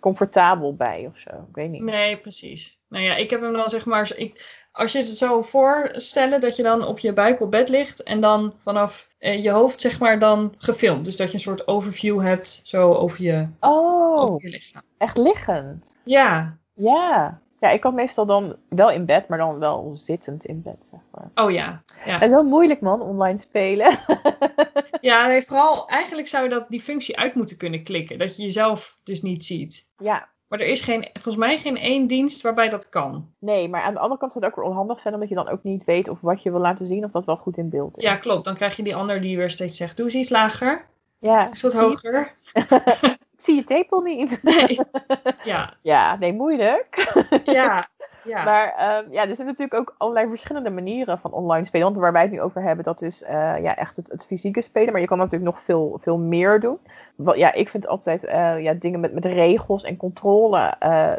comfortabel 0.00 0.76
bij 0.76 1.06
of 1.06 1.18
zo. 1.18 1.30
Ik 1.30 1.54
weet 1.54 1.70
niet. 1.70 1.82
Nee, 1.82 2.18
precies. 2.18 2.77
Nou 2.88 3.04
ja, 3.04 3.14
ik 3.16 3.30
heb 3.30 3.40
hem 3.40 3.52
dan 3.52 3.70
zeg 3.70 3.86
maar, 3.86 4.12
ik, 4.16 4.66
als 4.72 4.92
je 4.92 4.98
het 4.98 5.08
zo 5.08 5.42
voorstellen 5.42 6.40
dat 6.40 6.56
je 6.56 6.62
dan 6.62 6.86
op 6.86 6.98
je 6.98 7.12
buik 7.12 7.40
op 7.40 7.50
bed 7.50 7.68
ligt 7.68 8.02
en 8.02 8.20
dan 8.20 8.52
vanaf 8.58 9.08
eh, 9.18 9.42
je 9.42 9.50
hoofd 9.50 9.80
zeg 9.80 9.98
maar 9.98 10.18
dan 10.18 10.54
gefilmd. 10.58 11.04
Dus 11.04 11.16
dat 11.16 11.28
je 11.28 11.34
een 11.34 11.40
soort 11.40 11.68
overview 11.68 12.20
hebt 12.20 12.60
zo 12.64 12.92
over 12.92 13.22
je, 13.22 13.48
oh, 13.60 14.20
over 14.20 14.42
je 14.42 14.48
lichaam. 14.48 14.82
Echt 14.98 15.16
liggend? 15.16 15.96
Ja. 16.04 16.58
Ja. 16.74 17.40
Ja, 17.60 17.70
ik 17.70 17.82
had 17.82 17.94
meestal 17.94 18.26
dan 18.26 18.56
wel 18.68 18.90
in 18.90 19.06
bed, 19.06 19.28
maar 19.28 19.38
dan 19.38 19.58
wel 19.58 19.90
zittend 19.94 20.44
in 20.44 20.62
bed, 20.62 20.88
zeg 20.90 21.00
maar. 21.10 21.46
Oh 21.46 21.50
ja. 21.50 21.82
ja. 22.04 22.12
Het 22.12 22.22
is 22.22 22.30
wel 22.30 22.42
moeilijk, 22.42 22.80
man, 22.80 23.00
online 23.00 23.38
spelen. 23.38 23.98
ja, 25.00 25.26
nee, 25.26 25.42
vooral 25.42 25.88
eigenlijk 25.88 26.28
zou 26.28 26.44
je 26.44 26.50
dat 26.50 26.68
die 26.68 26.80
functie 26.80 27.18
uit 27.18 27.34
moeten 27.34 27.56
kunnen 27.56 27.82
klikken. 27.82 28.18
Dat 28.18 28.36
je 28.36 28.42
jezelf 28.42 28.98
dus 29.04 29.22
niet 29.22 29.44
ziet. 29.44 29.88
Ja. 29.96 30.28
Maar 30.48 30.60
er 30.60 30.66
is 30.66 30.80
geen, 30.80 31.08
volgens 31.12 31.36
mij 31.36 31.58
geen 31.58 31.76
één 31.76 32.06
dienst 32.06 32.42
waarbij 32.42 32.68
dat 32.68 32.88
kan. 32.88 33.32
Nee, 33.38 33.68
maar 33.68 33.80
aan 33.80 33.94
de 33.94 34.00
andere 34.00 34.20
kant 34.20 34.32
zou 34.32 34.44
het 34.44 34.54
ook 34.54 34.60
weer 34.60 34.70
onhandig 34.70 35.00
zijn, 35.00 35.14
omdat 35.14 35.28
je 35.28 35.34
dan 35.34 35.48
ook 35.48 35.62
niet 35.62 35.84
weet 35.84 36.08
of 36.08 36.20
wat 36.20 36.42
je 36.42 36.50
wil 36.50 36.60
laten 36.60 36.86
zien, 36.86 37.04
of 37.04 37.10
dat 37.10 37.24
wel 37.24 37.36
goed 37.36 37.56
in 37.56 37.68
beeld 37.68 37.96
is. 37.98 38.04
Ja, 38.04 38.16
klopt. 38.16 38.44
Dan 38.44 38.54
krijg 38.54 38.76
je 38.76 38.82
die 38.82 38.96
ander 38.96 39.20
die 39.20 39.36
weer 39.36 39.50
steeds 39.50 39.76
zegt, 39.76 39.96
doe 39.96 40.06
eens 40.06 40.14
iets 40.14 40.30
lager. 40.30 40.86
Ja. 41.18 41.48
Eens 41.48 41.62
wat 41.62 41.72
hoger. 41.72 42.32
Ik 43.38 43.44
zie 43.44 43.54
je 43.54 43.64
tepel 43.64 44.00
niet. 44.00 44.42
Nee. 44.42 44.80
Ja. 45.44 45.74
Ja, 45.82 46.16
nee, 46.16 46.32
moeilijk. 46.32 47.12
Ja. 47.44 47.88
Ja. 48.24 48.44
Maar 48.44 48.98
um, 49.04 49.12
ja, 49.12 49.28
er 49.28 49.34
zijn 49.34 49.46
natuurlijk 49.46 49.74
ook 49.74 49.94
allerlei 49.98 50.28
verschillende 50.28 50.70
manieren 50.70 51.18
van 51.18 51.32
online 51.32 51.66
spelen. 51.66 51.86
Want 51.86 51.98
waar 51.98 52.12
wij 52.12 52.22
het 52.22 52.30
nu 52.30 52.40
over 52.40 52.62
hebben, 52.62 52.84
dat 52.84 53.02
is 53.02 53.22
uh, 53.22 53.28
ja, 53.62 53.76
echt 53.76 53.96
het, 53.96 54.08
het, 54.08 54.26
fysieke 54.26 54.60
spelen. 54.60 54.92
Maar 54.92 55.00
je 55.00 55.06
kan 55.06 55.18
natuurlijk 55.18 55.50
nog 55.50 55.62
veel, 55.62 55.98
veel 56.02 56.18
meer 56.18 56.60
doen. 56.60 56.78
Wat, 57.16 57.36
ja, 57.36 57.52
ik 57.52 57.68
vind 57.68 57.86
altijd 57.86 58.24
uh, 58.24 58.62
ja, 58.62 58.72
dingen 58.72 59.00
met, 59.00 59.12
met 59.12 59.24
regels 59.24 59.84
en 59.84 59.96
controle. 59.96 60.74
Uh, 60.82 61.14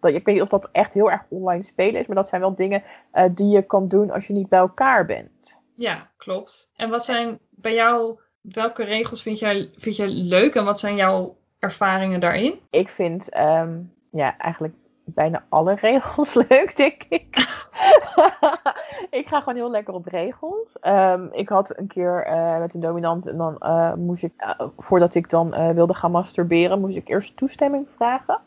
dat, 0.00 0.14
ik 0.14 0.24
weet 0.24 0.34
niet 0.34 0.44
of 0.44 0.48
dat 0.48 0.68
echt 0.72 0.94
heel 0.94 1.10
erg 1.10 1.24
online 1.28 1.62
spelen 1.62 2.00
is. 2.00 2.06
Maar 2.06 2.16
dat 2.16 2.28
zijn 2.28 2.40
wel 2.40 2.54
dingen 2.54 2.82
die 3.34 3.48
je 3.48 3.62
kan 3.62 3.88
doen 3.88 4.10
als 4.10 4.26
je 4.26 4.32
niet 4.32 4.48
bij 4.48 4.58
elkaar 4.58 5.06
bent. 5.06 5.60
Ja, 5.76 6.10
klopt. 6.16 6.70
En 6.76 6.90
wat 6.90 7.04
zijn 7.04 7.38
bij 7.50 7.74
jou, 7.74 8.18
welke 8.40 8.84
regels 8.84 9.22
vind 9.22 9.38
jij, 9.38 9.70
vind 9.74 9.96
jij 9.96 10.08
leuk? 10.08 10.54
En 10.54 10.64
wat 10.64 10.80
zijn 10.80 10.96
jouw 10.96 11.36
ervaringen 11.58 12.20
daarin? 12.20 12.60
Ik 12.70 12.88
vind 12.88 13.36
um, 13.38 13.92
ja, 14.10 14.38
eigenlijk 14.38 14.74
bijna 15.14 15.44
alle 15.48 15.74
regels 15.88 16.34
leuk, 16.34 16.72
denk 16.76 17.02
ik. 17.08 17.36
ik 19.20 19.26
ga 19.26 19.38
gewoon 19.38 19.54
heel 19.54 19.70
lekker 19.70 19.94
op 19.94 20.06
regels. 20.06 20.76
Um, 20.86 21.28
ik 21.32 21.48
had 21.48 21.78
een 21.78 21.86
keer 21.86 22.26
uh, 22.28 22.58
met 22.58 22.74
een 22.74 22.80
dominant 22.80 23.26
en 23.26 23.36
dan 23.36 23.56
uh, 23.60 23.94
moest 23.94 24.22
ik, 24.22 24.32
uh, 24.36 24.68
voordat 24.78 25.14
ik 25.14 25.30
dan 25.30 25.74
wilde 25.74 25.94
gaan 25.94 26.10
masturberen, 26.10 26.80
moest 26.80 26.96
ik 26.96 27.08
eerst 27.08 27.36
toestemming 27.36 27.86
vragen. 27.96 28.40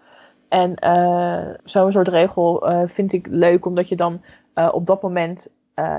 En 0.48 0.74
zo'n 1.64 1.92
soort 1.92 2.08
regel 2.08 2.68
vind 2.88 3.14
ik 3.14 3.28
leuk, 3.30 3.66
omdat 3.66 3.90
je 3.90 3.96
dan 3.96 4.22
op 4.72 4.88
dat 4.88 5.02
moment 5.02 5.50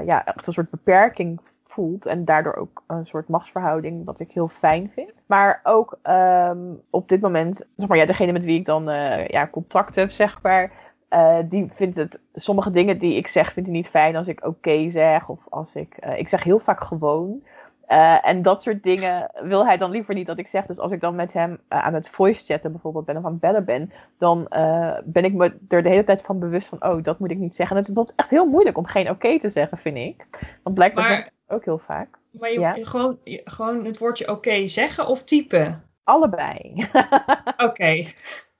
ja, 0.04 0.24
echt 0.24 0.46
een 0.46 0.52
soort 0.52 0.70
beperking 0.70 1.40
voelt. 1.76 2.06
En 2.06 2.24
daardoor 2.24 2.54
ook 2.54 2.82
een 2.86 3.06
soort 3.06 3.28
machtsverhouding, 3.28 4.04
wat 4.04 4.20
ik 4.20 4.32
heel 4.32 4.48
fijn 4.48 4.90
vind. 4.94 5.12
Maar 5.26 5.60
ook 5.62 5.98
um, 6.02 6.80
op 6.90 7.08
dit 7.08 7.20
moment, 7.20 7.66
zeg 7.76 7.88
maar, 7.88 7.98
ja, 7.98 8.06
degene 8.06 8.32
met 8.32 8.44
wie 8.44 8.58
ik 8.58 8.66
dan 8.66 8.88
uh, 8.88 9.26
ja, 9.28 9.48
contact 9.48 9.94
heb, 9.94 10.10
zeg 10.10 10.42
maar. 10.42 10.72
Uh, 11.10 11.38
die 11.48 11.70
vindt 11.74 11.96
het, 11.96 12.20
sommige 12.34 12.70
dingen 12.70 12.98
die 12.98 13.16
ik 13.16 13.26
zeg, 13.26 13.52
vindt 13.52 13.68
hij 13.68 13.78
niet 13.78 13.88
fijn 13.88 14.16
als 14.16 14.28
ik 14.28 14.38
oké 14.38 14.48
okay 14.48 14.90
zeg. 14.90 15.28
Of 15.28 15.40
als 15.48 15.74
ik, 15.74 15.96
uh, 16.04 16.18
ik 16.18 16.28
zeg 16.28 16.42
heel 16.42 16.58
vaak 16.58 16.84
gewoon. 16.84 17.42
Uh, 17.88 18.28
en 18.28 18.42
dat 18.42 18.62
soort 18.62 18.82
dingen 18.82 19.30
wil 19.42 19.66
hij 19.66 19.76
dan 19.76 19.90
liever 19.90 20.14
niet 20.14 20.26
dat 20.26 20.38
ik 20.38 20.46
zeg. 20.46 20.66
Dus 20.66 20.78
als 20.78 20.92
ik 20.92 21.00
dan 21.00 21.14
met 21.14 21.32
hem 21.32 21.50
uh, 21.50 21.86
aan 21.86 21.94
het 21.94 22.08
voice 22.08 22.44
chatten 22.44 22.72
bijvoorbeeld 22.72 23.04
ben 23.04 23.16
of 23.16 23.24
aan 23.24 23.30
het 23.30 23.40
bellen 23.40 23.64
ben, 23.64 23.92
dan 24.18 24.46
uh, 24.50 24.96
ben 25.04 25.24
ik 25.24 25.32
me 25.34 25.58
er 25.68 25.82
de 25.82 25.88
hele 25.88 26.04
tijd 26.04 26.22
van 26.22 26.38
bewust 26.38 26.68
van, 26.68 26.84
oh, 26.84 27.02
dat 27.02 27.18
moet 27.18 27.30
ik 27.30 27.38
niet 27.38 27.54
zeggen. 27.54 27.76
En 27.76 27.82
het 27.82 27.90
is 27.90 27.94
bijvoorbeeld 27.94 28.26
echt 28.26 28.30
heel 28.30 28.50
moeilijk 28.50 28.78
om 28.78 28.86
geen 28.86 29.10
oké 29.10 29.12
okay 29.12 29.38
te 29.38 29.48
zeggen, 29.48 29.78
vind 29.78 29.96
ik. 29.96 30.26
Want 30.62 30.74
blijkbaar 30.74 31.08
maar, 31.08 31.30
ook 31.46 31.64
heel 31.64 31.78
vaak. 31.78 32.18
Maar 32.30 32.52
je, 32.52 32.60
ja? 32.60 32.72
gewoon, 32.72 33.18
je, 33.24 33.40
gewoon 33.44 33.84
het 33.84 33.98
woordje 33.98 34.24
oké 34.24 34.34
okay 34.36 34.66
zeggen 34.66 35.06
of 35.06 35.24
typen? 35.24 35.84
Allebei. 36.04 36.88
Oké. 37.66 38.04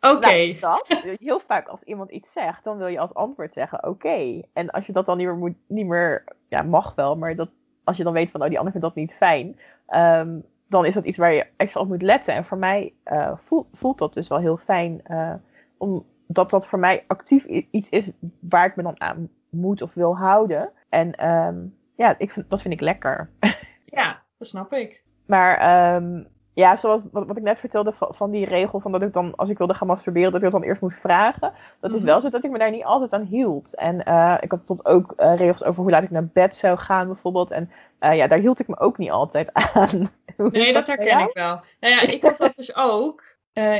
Oké. 0.00 0.14
Okay. 0.14 0.58
Nou, 0.60 0.84
heel 1.20 1.40
vaak 1.40 1.68
als 1.68 1.82
iemand 1.82 2.10
iets 2.10 2.32
zegt, 2.32 2.64
dan 2.64 2.76
wil 2.76 2.86
je 2.86 2.98
als 2.98 3.14
antwoord 3.14 3.52
zeggen 3.52 3.78
oké. 3.78 3.88
Okay. 3.88 4.48
En 4.52 4.70
als 4.70 4.86
je 4.86 4.92
dat 4.92 5.06
dan 5.06 5.16
niet 5.16 5.26
meer, 5.26 5.36
moet, 5.36 5.54
niet 5.68 5.86
meer 5.86 6.24
ja, 6.48 6.62
mag 6.62 6.94
wel, 6.94 7.16
maar 7.16 7.36
dat, 7.36 7.48
als 7.84 7.96
je 7.96 8.04
dan 8.04 8.12
weet 8.12 8.30
van, 8.30 8.42
oh, 8.42 8.48
die 8.48 8.58
ander 8.58 8.72
vindt 8.72 8.86
dat 8.86 8.96
niet 8.96 9.14
fijn, 9.14 9.58
um, 9.88 10.44
dan 10.68 10.84
is 10.84 10.94
dat 10.94 11.04
iets 11.04 11.18
waar 11.18 11.32
je 11.32 11.46
extra 11.56 11.80
op 11.80 11.88
moet 11.88 12.02
letten. 12.02 12.34
En 12.34 12.44
voor 12.44 12.58
mij 12.58 12.94
uh, 13.04 13.36
voelt, 13.36 13.66
voelt 13.72 13.98
dat 13.98 14.14
dus 14.14 14.28
wel 14.28 14.38
heel 14.38 14.56
fijn, 14.56 15.00
uh, 15.10 15.34
omdat 15.78 16.50
dat 16.50 16.66
voor 16.66 16.78
mij 16.78 17.04
actief 17.06 17.44
iets 17.44 17.88
is 17.88 18.10
waar 18.40 18.66
ik 18.66 18.76
me 18.76 18.82
dan 18.82 19.00
aan 19.00 19.30
moet 19.50 19.82
of 19.82 19.94
wil 19.94 20.16
houden. 20.16 20.70
En 20.88 21.30
um, 21.30 21.76
ja, 21.96 22.14
ik 22.18 22.30
vind, 22.30 22.50
dat 22.50 22.62
vind 22.62 22.74
ik 22.74 22.80
lekker. 22.80 23.30
Ja, 23.84 24.22
dat 24.38 24.48
snap 24.48 24.72
ik. 24.72 25.02
Maar 25.26 25.94
um, 25.94 26.26
ja, 26.56 26.76
zoals 26.76 27.02
wat, 27.12 27.26
wat 27.26 27.36
ik 27.36 27.42
net 27.42 27.58
vertelde 27.58 27.92
van, 27.92 28.14
van, 28.14 28.30
die 28.30 28.46
regel 28.46 28.80
van 28.80 28.92
dat 28.92 29.02
ik 29.02 29.12
dan, 29.12 29.34
als 29.34 29.48
ik 29.48 29.58
wilde 29.58 29.74
gaan 29.74 29.86
masturberen, 29.86 30.32
dat 30.32 30.42
ik 30.42 30.50
dat 30.50 30.60
dan 30.60 30.68
eerst 30.68 30.80
moest 30.80 31.00
vragen. 31.00 31.52
Dat 31.80 31.92
is 31.92 32.02
wel 32.02 32.20
zo 32.20 32.28
dat 32.28 32.44
ik 32.44 32.50
me 32.50 32.58
daar 32.58 32.70
niet 32.70 32.84
altijd 32.84 33.12
aan 33.12 33.24
hield. 33.24 33.74
En 33.74 33.94
uh, 34.08 34.36
ik 34.40 34.50
had 34.50 34.64
bijvoorbeeld 34.64 34.88
ook 34.88 35.14
uh, 35.16 35.36
regels 35.36 35.64
over 35.64 35.82
hoe 35.82 35.90
laat 35.90 36.02
ik 36.02 36.10
naar 36.10 36.26
bed 36.26 36.56
zou 36.56 36.78
gaan 36.78 37.06
bijvoorbeeld. 37.06 37.50
En 37.50 37.70
uh, 38.00 38.16
ja, 38.16 38.26
daar 38.26 38.38
hield 38.38 38.60
ik 38.60 38.68
me 38.68 38.78
ook 38.78 38.98
niet 38.98 39.10
altijd 39.10 39.52
aan. 39.74 40.12
nee, 40.36 40.72
dat 40.72 40.86
herken 40.86 41.18
ik 41.18 41.30
wel. 41.32 41.60
Nou 41.80 41.94
ja, 41.94 42.00
ik 42.00 42.22
had 42.22 42.36
dat 42.36 42.54
dus 42.54 42.76
ook. 42.96 43.22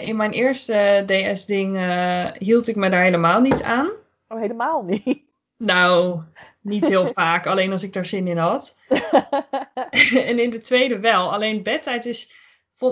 in 0.00 0.16
mijn 0.16 0.32
eerste 0.32 1.02
DS-ding 1.06 1.78
hield 2.38 2.68
ik 2.68 2.76
me 2.76 2.90
daar 2.90 3.02
helemaal 3.02 3.40
niet 3.40 3.62
aan. 3.62 3.90
Oh, 4.28 4.40
helemaal 4.40 4.84
niet? 4.84 5.24
Nou, 5.58 6.20
niet 6.66 6.88
heel 6.88 7.06
vaak, 7.06 7.46
alleen 7.46 7.72
als 7.72 7.82
ik 7.82 7.92
daar 7.92 8.06
zin 8.06 8.26
in 8.26 8.38
had. 8.38 8.76
en 10.30 10.38
in 10.38 10.50
de 10.50 10.60
tweede 10.60 10.98
wel. 10.98 11.32
Alleen 11.32 11.62
bedtijd 11.62 12.06
is, 12.06 12.30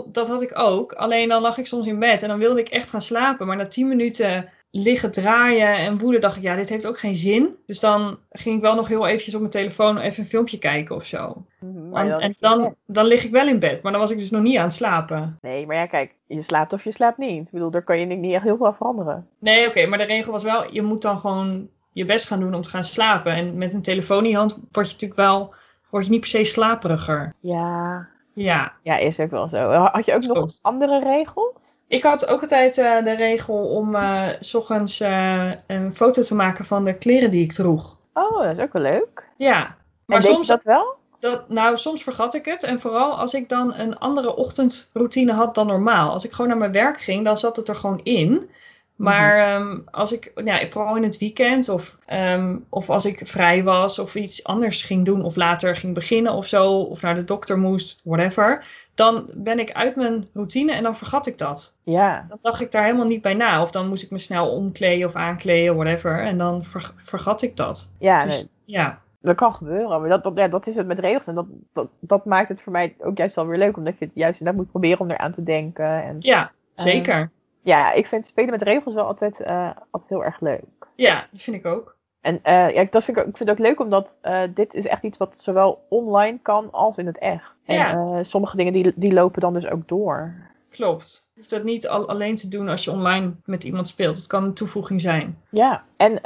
dat 0.07 0.28
had 0.28 0.43
ik 0.43 0.59
ook. 0.59 0.93
Alleen 0.93 1.28
dan 1.28 1.43
lag 1.43 1.59
ik 1.59 1.66
soms 1.66 1.87
in 1.87 1.99
bed 1.99 2.23
en 2.23 2.28
dan 2.28 2.38
wilde 2.38 2.61
ik 2.61 2.69
echt 2.69 2.90
gaan 2.90 3.02
slapen. 3.02 3.47
Maar 3.47 3.57
na 3.57 3.66
tien 3.66 3.88
minuten 3.88 4.50
liggen 4.71 5.11
draaien 5.11 5.76
en 5.76 5.99
woede 5.99 6.19
dacht 6.19 6.37
ik, 6.37 6.43
ja, 6.43 6.57
dit 6.57 6.69
heeft 6.69 6.87
ook 6.87 6.99
geen 6.99 7.14
zin. 7.14 7.57
Dus 7.66 7.81
dan 7.81 8.19
ging 8.31 8.57
ik 8.57 8.62
wel 8.62 8.75
nog 8.75 8.88
heel 8.88 9.07
eventjes 9.07 9.35
op 9.35 9.40
mijn 9.40 9.52
telefoon 9.52 9.99
even 9.99 10.23
een 10.23 10.28
filmpje 10.28 10.59
kijken 10.59 10.95
of 10.95 11.04
zo. 11.04 11.47
Mm, 11.61 11.97
en, 11.97 12.12
en 12.12 12.35
dan, 12.38 12.75
dan 12.87 13.07
lig 13.07 13.25
ik 13.25 13.31
wel 13.31 13.49
in 13.49 13.59
bed, 13.59 13.83
maar 13.83 13.93
dan 13.93 14.00
was 14.00 14.11
ik 14.11 14.19
dus 14.19 14.31
nog 14.31 14.43
niet 14.43 14.57
aan 14.57 14.64
het 14.64 14.75
slapen. 14.75 15.38
Nee, 15.43 15.66
maar 15.66 15.76
ja, 15.76 15.87
kijk, 15.87 16.14
je 16.26 16.43
slaapt 16.43 16.73
of 16.73 16.85
je 16.85 16.93
slaapt 16.93 17.19
niet. 17.19 17.47
Ik 17.47 17.52
bedoel, 17.52 17.71
daar 17.71 17.85
kan 17.85 17.99
je 17.99 18.07
niet 18.07 18.35
echt 18.35 18.45
heel 18.45 18.57
veel 18.57 18.66
aan 18.66 18.76
veranderen. 18.76 19.28
Nee, 19.38 19.61
oké, 19.61 19.69
okay, 19.69 19.87
maar 19.87 19.99
de 19.99 20.04
regel 20.04 20.33
was 20.33 20.45
wel, 20.45 20.73
je 20.73 20.83
moet 20.83 21.02
dan 21.02 21.19
gewoon 21.19 21.69
je 21.95 22.05
best 22.05 22.27
gaan 22.27 22.41
doen 22.41 22.55
om 22.55 22.63
te 22.63 22.71
gaan 22.71 22.85
slapen. 22.85 23.33
En 23.33 23.59
met 23.59 23.75
een 23.75 23.83
telefoon 23.83 24.25
in 24.25 24.31
je 24.31 24.37
hand 24.37 24.59
word 24.71 24.87
je 24.87 24.93
natuurlijk 24.93 25.21
wel, 25.21 25.55
word 25.91 26.05
je 26.05 26.11
niet 26.11 26.21
per 26.21 26.29
se 26.29 26.45
slaperiger. 26.45 27.35
Ja. 27.41 28.09
Ja. 28.33 28.73
Ja, 28.83 28.97
is 28.97 29.21
ook 29.21 29.31
wel 29.31 29.49
zo. 29.49 29.71
Had 29.71 30.05
je 30.05 30.15
ook 30.15 30.23
nog 30.23 30.53
andere 30.63 31.01
regels? 31.01 31.81
Ik 31.89 32.03
had 32.03 32.27
ook 32.27 32.41
altijd 32.41 32.79
uh, 32.79 33.05
de 33.05 33.15
regel 33.15 33.55
om 33.55 33.95
uh, 33.95 34.29
s 34.41 34.55
ochtends 34.55 35.01
uh, 35.01 35.51
een 35.67 35.95
foto 35.95 36.23
te 36.23 36.35
maken 36.35 36.65
van 36.65 36.85
de 36.85 36.99
kleren 36.99 37.31
die 37.31 37.43
ik 37.43 37.53
droeg. 37.53 37.97
Oh, 38.15 38.43
dat 38.43 38.57
is 38.57 38.63
ook 38.63 38.73
wel 38.73 38.83
leuk. 38.83 39.29
Ja. 39.37 39.77
Maar 40.07 40.23
soms 40.23 40.47
dat 40.47 40.63
wel? 40.63 40.97
Dat, 41.21 41.49
nou, 41.49 41.77
soms 41.77 42.03
vergat 42.03 42.35
ik 42.35 42.45
het. 42.45 42.63
En 42.63 42.81
vooral 42.81 43.19
als 43.19 43.35
ik 43.35 43.49
dan 43.49 43.75
een 43.75 43.99
andere 43.99 44.37
ochtendroutine 44.37 45.33
had 45.33 45.55
dan 45.55 45.67
normaal. 45.67 46.11
Als 46.11 46.25
ik 46.25 46.33
gewoon 46.33 46.49
naar 46.49 46.59
mijn 46.59 46.73
werk 46.73 47.01
ging, 47.01 47.25
dan 47.25 47.37
zat 47.37 47.57
het 47.57 47.69
er 47.69 47.77
gewoon 47.77 48.01
in. 48.03 48.51
Maar 48.97 49.39
ehm, 49.39 49.81
als 49.91 50.13
ik, 50.13 50.33
ja, 50.45 50.67
vooral 50.67 50.97
in 50.97 51.03
het 51.03 51.19
weekend 51.19 51.69
of, 51.69 51.99
ehm, 52.07 52.59
of 52.69 52.91
als 52.91 53.05
ik 53.05 53.27
vrij 53.27 53.63
was 53.65 53.99
of 53.99 54.15
iets 54.15 54.45
anders 54.45 54.83
ging 54.83 55.05
doen 55.05 55.25
of 55.25 55.37
later 55.37 55.77
ging 55.77 55.95
beginnen 55.95 56.33
of 56.33 56.47
zo, 56.47 56.73
of 56.73 57.03
naar 57.03 57.15
de 57.15 57.25
dokter 57.25 57.59
moest, 57.59 58.01
whatever, 58.05 58.67
dan 58.95 59.33
ben 59.37 59.59
ik 59.59 59.73
uit 59.73 59.97
mijn 59.97 60.27
routine 60.33 60.73
en 60.73 60.83
dan 60.83 60.97
vergat 60.97 61.27
ik 61.27 61.39
dat. 61.39 61.77
Ja. 61.83 62.27
Dan 62.29 62.39
dacht 62.43 62.61
ik 62.61 62.73
daar 62.73 62.85
helemaal 62.85 63.07
niet 63.07 63.23
bij 63.23 63.35
na. 63.35 63.63
Of 63.63 63.71
dan 63.71 63.89
moest 63.89 64.03
ik 64.03 64.11
me 64.11 64.19
snel 64.19 64.51
omkleden 64.51 65.09
of 65.09 65.15
aankleden, 65.15 65.77
whatever. 65.77 66.23
En 66.25 66.39
dan 66.39 66.65
ver- 66.65 66.93
vergat 66.97 67.43
ik 67.43 67.57
dat. 67.57 67.91
Ja, 67.99 68.21
Dus 68.25 68.37
nee, 68.37 68.77
ja, 68.77 68.99
dat 69.21 69.37
kan 69.37 69.55
gebeuren. 69.55 70.01
Maar 70.01 70.09
dat, 70.09 70.23
dat, 70.23 70.37
ja, 70.37 70.49
dat 70.49 70.67
is 70.67 70.77
het 70.77 70.87
met 70.87 70.99
regels. 70.99 71.27
En 71.27 71.35
dat, 71.35 71.47
dat, 71.73 71.89
dat 72.01 72.25
maakt 72.25 72.49
het 72.49 72.63
voor 72.63 72.73
mij 72.73 72.95
ook 72.99 73.17
juist 73.19 73.35
wel 73.35 73.47
weer 73.47 73.59
leuk. 73.59 73.77
Omdat 73.77 73.99
je 73.99 74.05
het 74.05 74.15
juist 74.15 74.39
inderdaad 74.39 74.63
moet 74.63 74.71
proberen 74.71 75.01
om 75.01 75.11
eraan 75.11 75.33
te 75.33 75.43
denken. 75.43 76.03
En 76.03 76.17
ja, 76.19 76.53
zeker. 76.75 77.31
Ja, 77.64 77.92
ik 77.92 78.06
vind 78.06 78.26
spelen 78.26 78.50
met 78.50 78.62
regels 78.62 78.94
wel 78.94 79.06
altijd, 79.06 79.40
eh, 79.40 79.71
altijd 79.90 80.11
heel 80.11 80.25
erg 80.25 80.40
leuk. 80.40 80.64
Ja, 80.94 81.26
dat 81.30 81.40
vind 81.40 81.56
ik 81.56 81.66
ook. 81.66 81.97
En 82.21 82.38
eh, 82.42 82.71
ja, 82.71 82.85
dat 82.90 83.04
vind 83.04 83.16
ik, 83.16 83.26
ik 83.26 83.37
vind 83.37 83.49
het 83.49 83.59
ook 83.59 83.64
leuk 83.66 83.80
omdat 83.80 84.14
eh, 84.21 84.42
dit 84.54 84.75
is 84.75 84.87
echt 84.87 85.02
iets 85.02 85.18
wat 85.18 85.38
zowel 85.38 85.87
online 85.88 86.38
kan 86.42 86.68
als 86.73 86.99
in 86.99 87.06
het 87.06 87.18
echt. 87.18 87.52
En 87.64 87.75
Ja. 87.76 87.92
eh, 87.92 88.18
sommige 88.23 88.56
dingen 88.56 88.73
die, 88.73 88.92
die 88.97 89.12
lopen 89.12 89.40
dan 89.40 89.52
dus 89.52 89.66
ook 89.66 89.88
door. 89.88 90.35
Klopt. 90.71 91.30
Je 91.35 91.40
hoeft 91.40 91.50
dat 91.50 91.64
niet 91.64 91.88
al, 91.88 92.09
alleen 92.09 92.35
te 92.37 92.49
doen 92.49 92.68
als 92.68 92.85
je 92.85 92.90
online 92.90 93.33
met 93.44 93.64
iemand 93.64 93.87
speelt. 93.88 94.16
Het 94.16 94.26
kan 94.26 94.44
een 94.44 94.54
toevoeging 94.54 95.00
zijn. 95.00 95.38
Ja, 95.50 95.85
en 95.97 96.21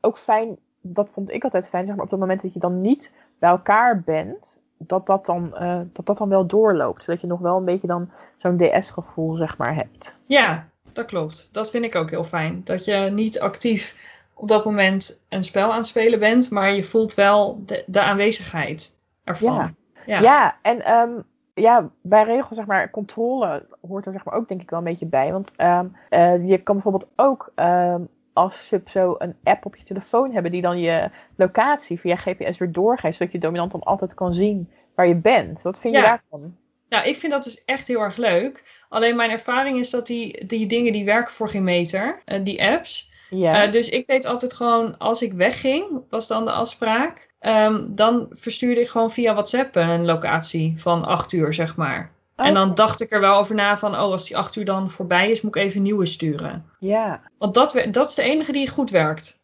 ook 0.00 0.18
fijn, 0.18 0.56
dat 0.80 1.10
vond 1.10 1.30
ik 1.30 1.44
altijd 1.44 1.68
fijn, 1.68 1.86
zeg 1.86 1.94
maar 1.96 2.04
op 2.04 2.10
het 2.10 2.20
moment 2.20 2.42
dat 2.42 2.52
je 2.52 2.58
dan 2.60 2.80
niet 2.80 3.12
bij 3.38 3.50
elkaar 3.50 4.00
bent, 4.00 4.60
dat 4.78 5.06
dat 5.06 5.26
dan, 5.26 5.50
dat, 5.92 6.06
dat 6.06 6.18
dan 6.18 6.28
wel 6.28 6.46
doorloopt. 6.46 7.04
Zodat 7.04 7.20
je 7.20 7.26
nog 7.26 7.40
wel 7.40 7.56
een 7.56 7.64
beetje 7.64 7.86
dan 7.86 8.10
zo'n 8.36 8.56
DS-gevoel, 8.56 9.36
zeg 9.36 9.58
maar, 9.58 9.74
hebt. 9.74 10.14
Ja, 10.26 10.68
dat 10.94 11.04
klopt. 11.06 11.48
Dat 11.52 11.70
vind 11.70 11.84
ik 11.84 11.94
ook 11.94 12.10
heel 12.10 12.24
fijn. 12.24 12.60
Dat 12.64 12.84
je 12.84 12.94
niet 13.12 13.40
actief 13.40 14.12
op 14.34 14.48
dat 14.48 14.64
moment 14.64 15.24
een 15.28 15.44
spel 15.44 15.70
aan 15.70 15.76
het 15.76 15.86
spelen 15.86 16.18
bent, 16.18 16.50
maar 16.50 16.72
je 16.74 16.84
voelt 16.84 17.14
wel 17.14 17.62
de, 17.66 17.84
de 17.86 18.00
aanwezigheid 18.00 18.98
ervan. 19.24 19.54
Ja. 19.54 19.72
Ja. 20.06 20.20
Ja, 20.20 20.56
en 20.62 20.84
ehm, 20.84 21.10
ja, 21.54 21.90
bij 22.02 22.24
regels, 22.24 22.56
zeg 22.56 22.66
maar, 22.66 22.90
controle 22.90 23.66
hoort 23.88 24.06
er 24.06 24.12
zeg 24.12 24.24
maar 24.24 24.34
ook 24.34 24.48
denk 24.48 24.62
ik 24.62 24.70
wel 24.70 24.78
een 24.78 24.84
beetje 24.84 25.06
bij. 25.06 25.32
Want 25.32 25.52
ehm, 25.56 25.86
eh, 26.08 26.48
je 26.48 26.58
kan 26.58 26.74
bijvoorbeeld 26.74 27.10
ook 27.16 27.52
ehm, 27.54 28.02
als 28.32 28.66
sub 28.66 28.88
zo 28.88 29.14
een 29.18 29.36
app 29.42 29.66
op 29.66 29.76
je 29.76 29.84
telefoon 29.84 30.32
hebben 30.32 30.52
die 30.52 30.62
dan 30.62 30.78
je 30.80 31.10
locatie 31.36 32.00
via 32.00 32.16
GPS 32.16 32.58
weer 32.58 32.72
doorgeeft, 32.72 33.16
zodat 33.16 33.32
je 33.32 33.38
dominant 33.38 33.72
dan 33.72 33.82
altijd 33.82 34.14
kan 34.14 34.34
zien 34.34 34.70
waar 34.94 35.06
je 35.06 35.16
bent. 35.16 35.62
Wat 35.62 35.80
vind 35.80 35.94
je 35.94 36.00
Ja. 36.00 36.06
daarvan? 36.08 36.56
Nou, 36.94 37.06
ik 37.06 37.16
vind 37.16 37.32
dat 37.32 37.44
dus 37.44 37.64
echt 37.64 37.88
heel 37.88 38.00
erg 38.00 38.16
leuk. 38.16 38.84
Alleen 38.88 39.16
mijn 39.16 39.30
ervaring 39.30 39.78
is 39.78 39.90
dat 39.90 40.06
die, 40.06 40.46
die 40.46 40.66
dingen 40.66 40.92
die 40.92 41.04
werken 41.04 41.32
voor 41.32 41.48
geen 41.48 41.64
meter, 41.64 42.22
eh, 42.24 42.40
die 42.44 42.64
apps. 42.64 43.10
Ja. 43.30 43.64
Eh, 43.64 43.70
dus 43.70 43.88
ik 43.88 44.06
deed 44.06 44.26
altijd 44.26 44.54
gewoon, 44.54 44.98
als 44.98 45.22
ik 45.22 45.32
wegging, 45.32 46.02
was 46.08 46.26
dan 46.26 46.44
de 46.44 46.50
afspraak. 46.50 47.32
ehm, 47.38 47.86
dan 47.88 48.26
verstuurde 48.30 48.80
ik 48.80 48.88
gewoon 48.88 49.10
via 49.10 49.32
WhatsApp 49.32 49.76
een 49.76 50.04
locatie 50.04 50.74
van 50.76 51.04
acht 51.04 51.32
uur, 51.32 51.52
zeg 51.54 51.76
maar. 51.76 52.12
En 52.36 52.54
dan 52.54 52.66
Oké. 52.66 52.74
dacht 52.74 53.00
ik 53.00 53.12
er 53.12 53.20
wel 53.20 53.36
over 53.36 53.54
na 53.54 53.76
van, 53.78 53.92
oh, 53.92 53.98
als 53.98 54.26
die 54.26 54.36
acht 54.36 54.56
uur 54.56 54.64
dan 54.64 54.90
voorbij 54.90 55.30
is, 55.30 55.40
moet 55.40 55.56
ik 55.56 55.62
even 55.62 55.82
nieuwe 55.82 56.06
sturen. 56.06 56.64
Ja. 56.78 57.20
Want 57.38 57.54
dat, 57.54 57.84
dat 57.90 58.08
is 58.08 58.14
de 58.14 58.22
enige 58.22 58.52
die 58.52 58.68
goed 58.68 58.90
werkt. 58.90 59.42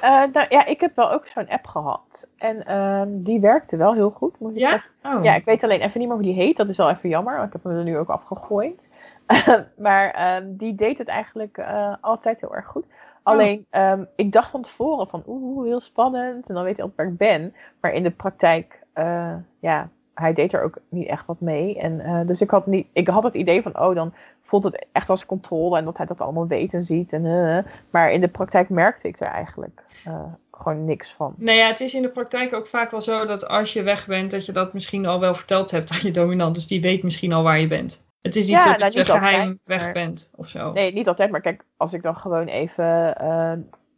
Eh, 0.00 0.24
nou 0.32 0.46
ja, 0.48 0.66
ik 0.66 0.80
heb 0.80 0.96
wel 0.96 1.12
ook 1.12 1.26
zo'n 1.26 1.48
app 1.48 1.66
gehad. 1.66 2.28
En 2.36 2.66
ehm, 2.66 3.08
die 3.12 3.40
werkte 3.40 3.76
wel 3.76 3.94
heel 3.94 4.10
goed, 4.10 4.38
moet 4.38 4.52
ik 4.52 4.58
Ja? 4.58 4.80
Oh. 5.02 5.24
Ja, 5.24 5.34
ik 5.34 5.44
weet 5.44 5.64
alleen 5.64 5.80
even 5.80 5.98
niet 5.98 6.08
meer 6.08 6.16
hoe 6.16 6.26
die 6.26 6.34
heet. 6.34 6.56
Dat 6.56 6.68
is 6.68 6.76
wel 6.76 6.90
even 6.90 7.08
jammer, 7.08 7.36
want 7.36 7.46
ik 7.46 7.52
heb 7.52 7.64
hem 7.64 7.76
er 7.76 7.84
nu 7.84 7.98
ook 7.98 8.08
afgegooid. 8.08 8.88
maar 9.76 10.10
ehm, 10.10 10.56
die 10.56 10.74
deed 10.74 10.98
het 10.98 11.08
eigenlijk 11.08 11.58
eh, 11.58 11.94
altijd 12.00 12.40
heel 12.40 12.54
erg 12.54 12.66
goed. 12.66 12.84
Alleen, 13.22 13.66
ehm, 13.70 14.04
ik 14.16 14.32
dacht 14.32 14.50
van 14.50 14.62
tevoren 14.62 15.08
van 15.08 15.22
oeh, 15.26 15.66
heel 15.66 15.80
spannend. 15.80 16.48
En 16.48 16.54
dan 16.54 16.64
weet 16.64 16.76
hij 16.76 16.86
altijd 16.86 16.96
waar 16.96 17.06
ik 17.06 17.16
ben. 17.16 17.54
Maar 17.80 17.92
in 17.92 18.02
de 18.02 18.10
praktijk, 18.10 18.82
eh, 18.92 19.34
ja, 19.58 19.88
hij 20.20 20.32
deed 20.32 20.52
er 20.52 20.62
ook 20.62 20.78
niet 20.88 21.06
echt 21.06 21.26
wat 21.26 21.40
mee. 21.40 21.78
En, 21.78 22.00
eh, 22.00 22.20
dus 22.26 22.40
ik 22.40 22.50
had, 22.50 22.66
niet, 22.66 22.86
ik 22.92 23.08
had 23.08 23.22
het 23.22 23.34
idee 23.34 23.62
van, 23.62 23.78
oh, 23.80 23.94
dan 23.94 24.14
voelt 24.40 24.62
het 24.64 24.86
echt 24.92 25.10
als 25.10 25.26
controle. 25.26 25.78
En 25.78 25.84
dat 25.84 25.96
hij 25.96 26.06
dat 26.06 26.20
allemaal 26.20 26.46
weet 26.46 26.74
en 26.74 26.82
ziet. 26.82 27.12
En, 27.12 27.26
eh, 27.26 27.72
maar 27.90 28.12
in 28.12 28.20
de 28.20 28.28
praktijk 28.28 28.68
merkte 28.68 29.08
ik 29.08 29.20
er 29.20 29.26
eigenlijk 29.26 29.82
eh, 30.04 30.22
gewoon 30.52 30.84
niks 30.84 31.12
van. 31.14 31.34
Nou 31.36 31.56
ja, 31.58 31.66
het 31.66 31.80
is 31.80 31.94
in 31.94 32.02
de 32.02 32.08
praktijk 32.08 32.52
ook 32.54 32.66
vaak 32.66 32.90
wel 32.90 33.00
zo 33.00 33.24
dat 33.24 33.48
als 33.48 33.72
je 33.72 33.82
weg 33.82 34.06
bent, 34.06 34.30
dat 34.30 34.46
je 34.46 34.52
dat 34.52 34.72
misschien 34.72 35.06
al 35.06 35.20
wel 35.20 35.34
verteld 35.34 35.70
hebt 35.70 35.90
aan 35.90 35.98
je 36.02 36.10
dominant. 36.10 36.54
Dus 36.54 36.66
die 36.66 36.80
weet 36.80 37.02
misschien 37.02 37.32
al 37.32 37.42
waar 37.42 37.58
je 37.60 37.68
bent. 37.68 38.08
Het 38.20 38.36
is 38.36 38.46
niet 38.46 38.56
Ja, 38.56 38.60
zo 38.62 38.68
nou, 38.68 38.78
dat 38.80 38.92
je 38.92 39.04
geheim 39.04 39.40
altijd, 39.40 39.58
weg 39.64 39.82
maar- 39.84 39.92
bent 39.92 40.30
of 40.36 40.48
zo. 40.48 40.72
Nee, 40.72 40.92
niet 40.92 41.08
altijd. 41.08 41.30
Maar 41.30 41.40
kijk, 41.40 41.64
als 41.76 41.92
ik 41.92 42.02
dan 42.02 42.16
gewoon 42.16 42.46
even 42.46 42.84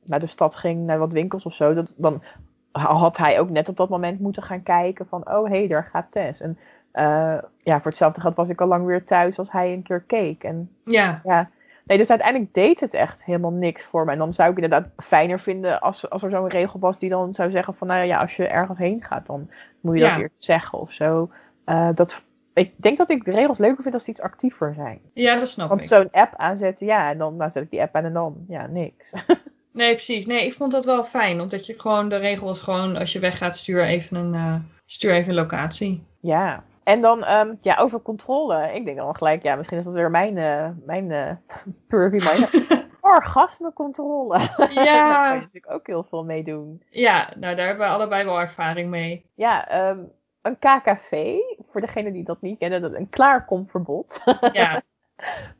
naar 0.05 0.21
de 0.21 0.27
stad 0.27 0.55
ging, 0.55 0.87
naar 0.87 0.99
wat 0.99 1.13
winkels 1.13 1.45
of 1.45 1.55
zo, 1.55 1.75
dat, 1.75 1.93
dan 1.97 2.23
had 2.73 3.17
hij 3.17 3.41
ook 3.41 3.51
net 3.51 3.69
op 3.69 3.77
dat 3.77 3.89
moment 3.89 4.21
moeten 4.21 4.43
gaan 4.43 4.63
kijken 4.63 5.07
van, 5.07 5.31
oh 5.31 5.49
hé, 5.51 5.59
hey, 5.59 5.67
daar 5.69 5.85
gaat 5.85 6.07
Tess. 6.11 6.41
En 6.41 6.59
eh, 6.93 7.39
ja, 7.59 7.77
voor 7.81 7.91
hetzelfde 7.91 8.21
geld 8.21 8.35
was 8.35 8.49
ik 8.49 8.61
al 8.61 8.67
lang 8.67 8.87
weer 8.87 9.05
thuis 9.05 9.39
als 9.39 9.51
hij 9.53 9.73
een 9.73 9.83
keer 9.83 10.01
keek. 10.07 10.45
En 10.45 10.71
Ja, 10.85 11.21
ja, 11.25 11.49
nee, 11.85 11.99
dus 11.99 12.11
uiteindelijk 12.11 12.55
deed 12.55 12.81
het 12.81 12.95
echt 12.95 13.25
helemaal 13.25 13.51
niks 13.51 13.83
voor 13.83 14.05
me. 14.05 14.13
En 14.13 14.19
dan 14.19 14.33
zou 14.33 14.51
ik 14.51 14.55
inderdaad 14.59 14.89
fijner 14.97 15.41
vinden 15.41 15.81
als, 15.81 16.11
als 16.11 16.23
er 16.23 16.31
zo'n 16.31 16.49
regel 16.49 16.79
was 16.81 16.99
die 16.99 17.11
dan 17.11 17.35
zou 17.35 17.51
zeggen 17.51 17.75
van, 17.75 17.87
nou 17.87 18.05
ja, 18.07 18.21
als 18.21 18.37
je 18.37 18.47
ergens 18.47 18.79
heen 18.79 19.03
gaat, 19.03 19.27
dan 19.27 19.51
moet 19.81 19.95
je 19.95 20.01
dat 20.01 20.11
Ja. 20.11 20.19
weer 20.19 20.31
zeggen 20.35 20.79
of 20.79 20.93
zo. 20.93 21.31
Eh, 21.65 21.89
dat, 21.95 22.23
ik 22.55 22.73
denk 22.77 22.99
dat 22.99 23.11
ik 23.11 23.25
de 23.25 23.31
regels 23.31 23.59
leuker 23.59 23.83
vind 23.83 23.95
als 23.95 24.05
die 24.05 24.13
iets 24.15 24.23
actiever 24.23 24.75
zijn. 24.75 25.01
ja 25.15 25.39
dat 25.39 25.49
snap 25.49 25.69
Want 25.69 25.83
ik. 25.83 25.89
zo'n 25.89 26.09
app 26.11 26.35
aanzetten, 26.37 26.87
ja, 26.87 27.11
en 27.11 27.19
dan 27.19 27.37
nou, 27.37 27.51
zet 27.51 27.63
ik 27.63 27.71
die 27.71 27.83
app 27.83 27.97
aan 27.97 28.05
en 28.05 28.13
dan, 28.13 28.45
ja, 28.49 28.67
niks. 28.67 29.13
Nee, 29.73 29.95
precies. 29.95 30.27
Nee, 30.27 30.47
ik 30.47 30.53
vond 30.55 30.73
dat 30.73 30.85
wel 30.85 31.05
fijn. 31.05 31.41
Omdat 31.41 31.67
je 31.67 31.81
gewoon, 31.81 32.09
de 32.09 32.17
regel 32.17 32.47
was 32.47 32.61
gewoon, 32.61 32.97
als 32.97 33.13
je 33.13 33.19
weggaat, 33.19 33.57
stuur 33.57 33.85
even 33.85 34.17
een, 34.17 34.35
eh, 34.35 34.55
stuur 34.85 35.13
even 35.13 35.29
een 35.29 35.35
locatie. 35.35 36.07
ja. 36.21 36.65
En 36.85 37.01
dan, 37.01 37.25
ehm, 37.25 37.55
ja, 37.61 37.77
over 37.77 38.03
controle. 38.03 38.71
Ik 38.75 38.85
denk 38.85 38.97
dan 38.97 39.17
gelijk, 39.17 39.43
ja, 39.43 39.57
misschien 39.57 39.79
is 39.79 39.85
dat 39.85 39.95
weer 39.95 40.11
mijn, 40.11 40.39
eh 40.39 40.69
mijn 40.85 41.11
eh 41.11 41.31
purview, 41.89 42.23
maar 42.25 42.51
orgasmecontrole. 43.15 44.39
Daar 44.57 44.85
Ja. 44.85 45.23
kan 45.25 45.35
je 45.35 45.41
natuurlijk 45.41 45.73
ook 45.73 45.87
heel 45.87 46.07
veel 46.09 46.25
mee 46.25 46.45
doen. 46.45 46.83
Ja, 46.91 47.29
nou 47.39 47.55
daar 47.55 47.67
hebben 47.67 47.87
we 47.87 47.93
allebei 47.93 48.25
wel 48.25 48.41
ervaring 48.41 48.91
mee. 48.91 49.25
Ja, 49.35 49.69
ehm, 49.69 49.99
een 50.43 50.59
KKV, 50.59 51.37
voor 51.71 51.81
degene 51.81 52.13
die 52.13 52.25
dat 52.25 52.41
niet 52.41 52.59
kennen, 52.59 52.97
een 52.97 53.09
klaarkomverbod. 53.11 54.23
Ja, 54.53 54.81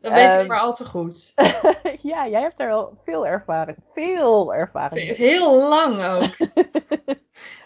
dat 0.01 0.13
weet 0.13 0.33
ik 0.33 0.39
Ehm. 0.39 0.47
maar 0.47 0.59
al 0.61 0.75
te 0.75 0.85
goed. 0.85 1.33
ja, 2.13 2.29
jij 2.29 2.41
hebt 2.41 2.61
er 2.61 2.67
wel 2.67 2.99
veel 3.05 3.27
ervaring, 3.27 3.77
veel 3.95 4.55
ervaring. 4.55 5.17
Heel 5.17 5.69
lang 5.69 6.05
ook. 6.05 6.31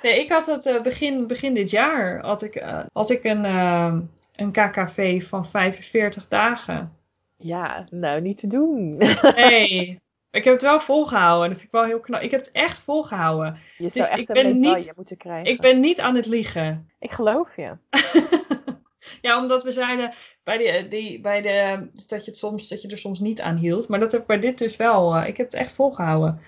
Nee, 0.03 0.21
ik 0.21 0.31
had 0.31 0.47
het 0.47 0.67
eh, 0.67 0.81
begin, 0.83 1.27
begin 1.27 1.55
dit 1.55 1.71
jaar 1.71 2.21
had 2.25 2.43
ik, 2.43 2.55
eh, 2.55 2.81
had 2.93 3.11
ik 3.11 3.25
een, 3.25 3.45
eh, 3.45 3.95
een 4.33 4.51
KKV 4.53 5.29
van 5.29 5.47
45 5.47 6.29
dagen. 6.29 6.93
Ja, 7.37 7.87
nou, 7.91 8.21
niet 8.21 8.39
te 8.39 8.47
doen. 8.47 8.97
Nee, 9.37 10.01
ik 10.31 10.45
heb 10.45 10.53
het 10.53 10.63
wel 10.63 10.81
volgehouden. 10.81 11.49
Dat 11.49 11.59
vind 11.59 11.73
ik 11.73 11.79
wel 11.79 11.85
heel 11.89 12.01
knap. 12.01 12.21
Ik 12.21 12.31
heb 12.31 12.41
het 12.41 12.51
echt 12.51 12.81
volgehouden. 12.81 13.53
Je 13.55 13.89
zou 13.89 13.91
Dus 13.93 14.09
echt 14.09 14.19
ik 14.19 14.27
ben 14.27 14.59
niet- 14.61 14.93
moeten 14.97 15.17
krijgen. 15.17 15.53
Ik 15.53 15.61
ben 15.61 15.81
niet 15.81 16.01
aan 16.01 16.15
het 16.15 16.27
liegen. 16.27 16.91
Ik 16.99 17.11
geloof 17.13 17.57
je. 17.57 17.77
Ja, 19.27 19.39
omdat 19.41 19.65
we 19.65 19.73
zeiden 19.73 20.13
bij 20.43 20.57
de, 20.59 20.89
die, 20.89 21.21
bij 21.21 21.43
de, 21.43 21.89
dat, 22.07 22.25
je 22.25 22.31
het 22.31 22.37
soms, 22.37 22.69
dat 22.69 22.83
je 22.83 22.89
er 22.89 22.99
soms 22.99 23.21
niet 23.21 23.41
aan 23.41 23.57
hield. 23.57 23.89
Maar 23.89 24.01
dat 24.01 24.13
heb 24.13 24.21
ik 24.21 24.27
bij 24.27 24.39
dit 24.39 24.59
dus 24.59 24.77
wel. 24.77 25.15
eh, 25.15 25.29
ik 25.29 25.37
heb 25.37 25.47
het 25.47 25.55
echt 25.55 25.75
volgehouden. 25.75 26.41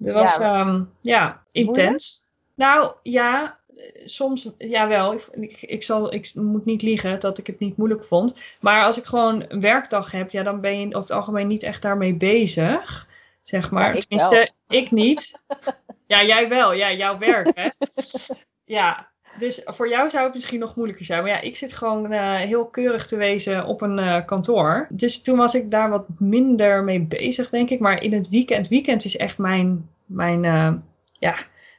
Er 0.00 0.12
was 0.12 0.36
Ja, 0.36 0.64
ja, 0.64 0.86
ja 1.00 1.42
intens. 1.52 2.24
Nou 2.54 2.94
ja, 3.02 3.58
eh, 3.66 4.06
soms 4.06 4.50
jawel. 4.58 5.12
Ik, 5.12 5.26
ik, 5.30 5.62
ik, 5.62 5.82
zal, 5.82 6.14
ik 6.14 6.34
moet 6.34 6.64
niet 6.64 6.82
liegen 6.82 7.20
dat 7.20 7.38
ik 7.38 7.46
het 7.46 7.58
niet 7.58 7.76
moeilijk 7.76 8.04
vond. 8.04 8.42
Maar 8.60 8.84
als 8.84 8.98
ik 8.98 9.04
gewoon 9.04 9.44
een 9.48 9.60
werkdag 9.60 10.10
heb, 10.10 10.30
ja, 10.30 10.42
dan 10.42 10.60
ben 10.60 10.80
je 10.80 10.86
over 10.86 11.00
het 11.00 11.10
algemeen 11.10 11.46
niet 11.46 11.62
echt 11.62 11.82
daarmee 11.82 12.14
bezig. 12.14 13.08
Zeg 13.42 13.70
maar. 13.70 13.88
Ja, 13.88 13.94
ik 13.94 14.00
Tenminste, 14.00 14.50
ik 14.68 14.90
niet. 14.90 15.32
Ja, 16.06 16.24
jij 16.24 16.48
wel. 16.48 16.72
Ja, 16.72 16.92
jouw 16.92 17.18
werk, 17.18 17.50
hè? 17.54 17.68
Ja, 18.76 19.10
dus 19.38 19.62
voor 19.64 19.88
jou 19.88 20.10
zou 20.10 20.24
het 20.24 20.34
misschien 20.34 20.58
nog 20.58 20.76
moeilijker 20.76 21.04
zijn. 21.04 21.22
Maar 21.22 21.30
ja, 21.30 21.40
ik 21.40 21.56
zit 21.56 21.72
gewoon 21.72 22.12
eh, 22.12 22.34
heel 22.34 22.66
keurig 22.66 23.06
te 23.06 23.16
wezen 23.16 23.66
op 23.66 23.80
een 23.80 23.98
eh, 23.98 24.24
kantoor. 24.26 24.86
Dus 24.90 25.22
toen 25.22 25.36
was 25.36 25.54
ik 25.54 25.70
daar 25.70 25.90
wat 25.90 26.04
minder 26.18 26.84
mee 26.84 27.00
bezig, 27.00 27.50
denk 27.50 27.70
ik. 27.70 27.80
Maar 27.80 28.02
in 28.02 28.12
het 28.12 28.28
weekend, 28.28 28.68
weekend 28.68 29.04
is 29.04 29.16
echt 29.16 29.38
mijn, 29.38 29.90
mijn 30.06 30.44
eh, 30.44 30.72
ja, 31.18 31.34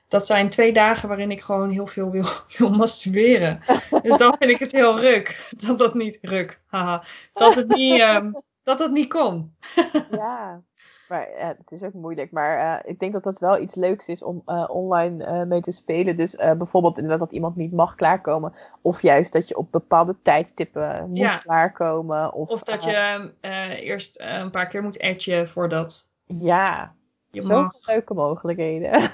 dat 0.07 0.25
zijn 0.25 0.49
twee 0.49 0.73
dagen 0.73 1.07
waarin 1.07 1.31
ik 1.31 1.41
gewoon 1.41 1.69
heel 1.69 1.87
veel 1.87 2.11
wil, 2.11 2.25
wil 2.57 2.69
masturberen. 2.69 3.59
Dus 4.01 4.17
dan 4.17 4.35
vind 4.39 4.51
ik 4.51 4.59
het 4.59 4.71
heel 4.71 4.99
ruk. 4.99 5.47
Dat 5.57 5.77
dat 5.77 5.93
niet, 5.93 6.17
ruk, 6.21 6.59
haha. 6.65 7.03
Dat 7.33 7.55
het 7.55 7.67
niet, 7.67 7.99
ehm, 7.99 8.31
dat 8.63 8.77
dat 8.77 8.91
niet 8.91 9.07
kon. 9.07 9.53
Ja. 10.11 10.61
Maar 11.09 11.29
ja, 11.37 11.47
het 11.47 11.71
is 11.71 11.83
ook 11.83 11.93
moeilijk. 11.93 12.31
Maar 12.31 12.57
eh, 12.83 12.89
ik 12.91 12.99
denk 12.99 13.13
dat 13.13 13.23
dat 13.23 13.39
wel 13.39 13.59
iets 13.61 13.75
leuks 13.75 14.07
is 14.07 14.23
om 14.23 14.41
eh, 14.45 14.65
online 14.69 15.23
eh, 15.23 15.43
mee 15.43 15.61
te 15.61 15.71
spelen. 15.71 16.15
Dus 16.17 16.35
bijvoorbeeld 16.35 16.95
inderdaad 16.97 17.19
dat 17.19 17.31
iemand 17.31 17.55
niet 17.55 17.71
mag 17.71 17.95
klaarkomen. 17.95 18.53
Of 18.81 19.01
juist 19.01 19.33
dat 19.33 19.47
je 19.47 19.57
op 19.57 19.71
bepaalde 19.71 20.15
tijdstippen 20.23 21.09
moet 21.09 21.17
Ja. 21.17 21.37
klaarkomen. 21.37 22.33
Of, 22.33 22.49
Of 22.49 22.63
dat 22.63 22.83
je 22.83 23.31
eerst 23.81 24.19
een 24.19 24.49
paar 24.51 24.67
keer 24.67 24.83
moet 24.83 24.97
etchen 24.97 25.47
voordat 25.47 26.05
ja, 26.25 26.93
je 27.31 27.41
zoveel 27.41 27.61
mag. 27.61 27.87
leuke 27.87 28.13
mogelijkheden. 28.13 29.01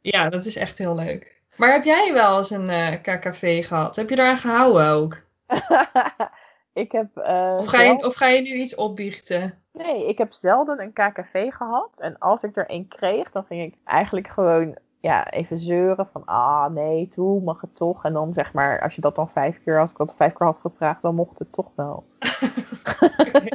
Ja, 0.00 0.28
dat 0.28 0.44
is 0.44 0.56
echt 0.56 0.78
heel 0.78 0.94
leuk. 0.94 1.42
Maar 1.56 1.72
heb 1.72 1.84
jij 1.84 2.12
wel 2.12 2.36
eens 2.38 2.50
een 2.50 3.00
KKV 3.02 3.66
gehad? 3.66 3.96
Heb 3.96 4.10
je 4.10 4.16
daaraan 4.16 4.36
gehouden 4.38 4.86
ook? 4.88 5.22
ik 6.74 6.92
heb... 6.92 7.16
eh, 7.16 7.56
Of 7.58 7.66
ga, 7.66 7.80
je, 7.80 7.86
zelf- 7.86 8.04
of 8.04 8.14
ga 8.14 8.26
je 8.28 8.40
nu 8.40 8.52
iets 8.52 8.74
opbiechten? 8.74 9.58
Nee, 9.72 10.08
ik 10.08 10.18
heb 10.18 10.32
zelden 10.32 10.80
een 10.80 10.92
KKV 10.92 11.52
gehad. 11.52 12.00
En 12.00 12.18
als 12.18 12.42
ik 12.42 12.56
er 12.56 12.64
een 12.70 12.88
kreeg, 12.88 13.30
dan 13.30 13.44
ging 13.44 13.62
ik 13.62 13.78
eigenlijk 13.84 14.28
gewoon 14.28 14.76
ja, 15.00 15.30
even 15.30 15.58
zeuren 15.58 16.08
van 16.12 16.24
ah 16.24 16.70
nee, 16.70 17.08
toe 17.08 17.40
mag 17.42 17.60
het 17.60 17.76
toch. 17.76 18.04
En 18.04 18.12
dan 18.12 18.32
zeg 18.34 18.52
maar, 18.52 18.80
als 18.80 18.94
je 18.94 19.00
dat 19.00 19.14
dan 19.14 19.30
vijf 19.30 19.62
keer, 19.64 19.80
als 19.80 19.90
ik 19.90 19.96
dat 19.96 20.16
vijf 20.16 20.32
keer 20.32 20.46
had 20.46 20.58
gevraagd, 20.58 21.02
dan 21.02 21.14
mocht 21.14 21.38
het 21.38 21.52
toch 21.52 21.70
wel. 21.76 22.04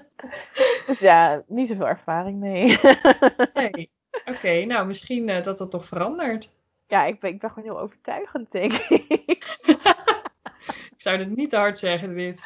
Dus 0.88 1.00
ja, 1.00 1.44
niet 1.48 1.68
zoveel 1.68 1.88
ervaring 1.88 2.40
mee. 2.40 2.80
Nee. 3.54 3.92
Oké, 4.26 4.66
nou 4.66 4.86
misschien 4.88 5.30
eh, 5.30 5.44
dat 5.44 5.58
dat 5.58 5.72
toch 5.72 5.86
verandert. 5.86 6.52
ja, 6.88 7.04
ik 7.06 7.20
ben, 7.20 7.30
ik 7.30 7.40
ben 7.40 7.50
gewoon 7.50 7.64
heel 7.70 7.80
overtuigend, 7.80 8.52
denk 8.52 8.74
ik. 8.74 9.46
Ik 11.00 11.06
zou 11.06 11.18
het 11.18 11.36
niet 11.36 11.50
te 11.50 11.58
hard 11.58 11.77
zeggen, 11.79 12.15
dit. 12.15 12.41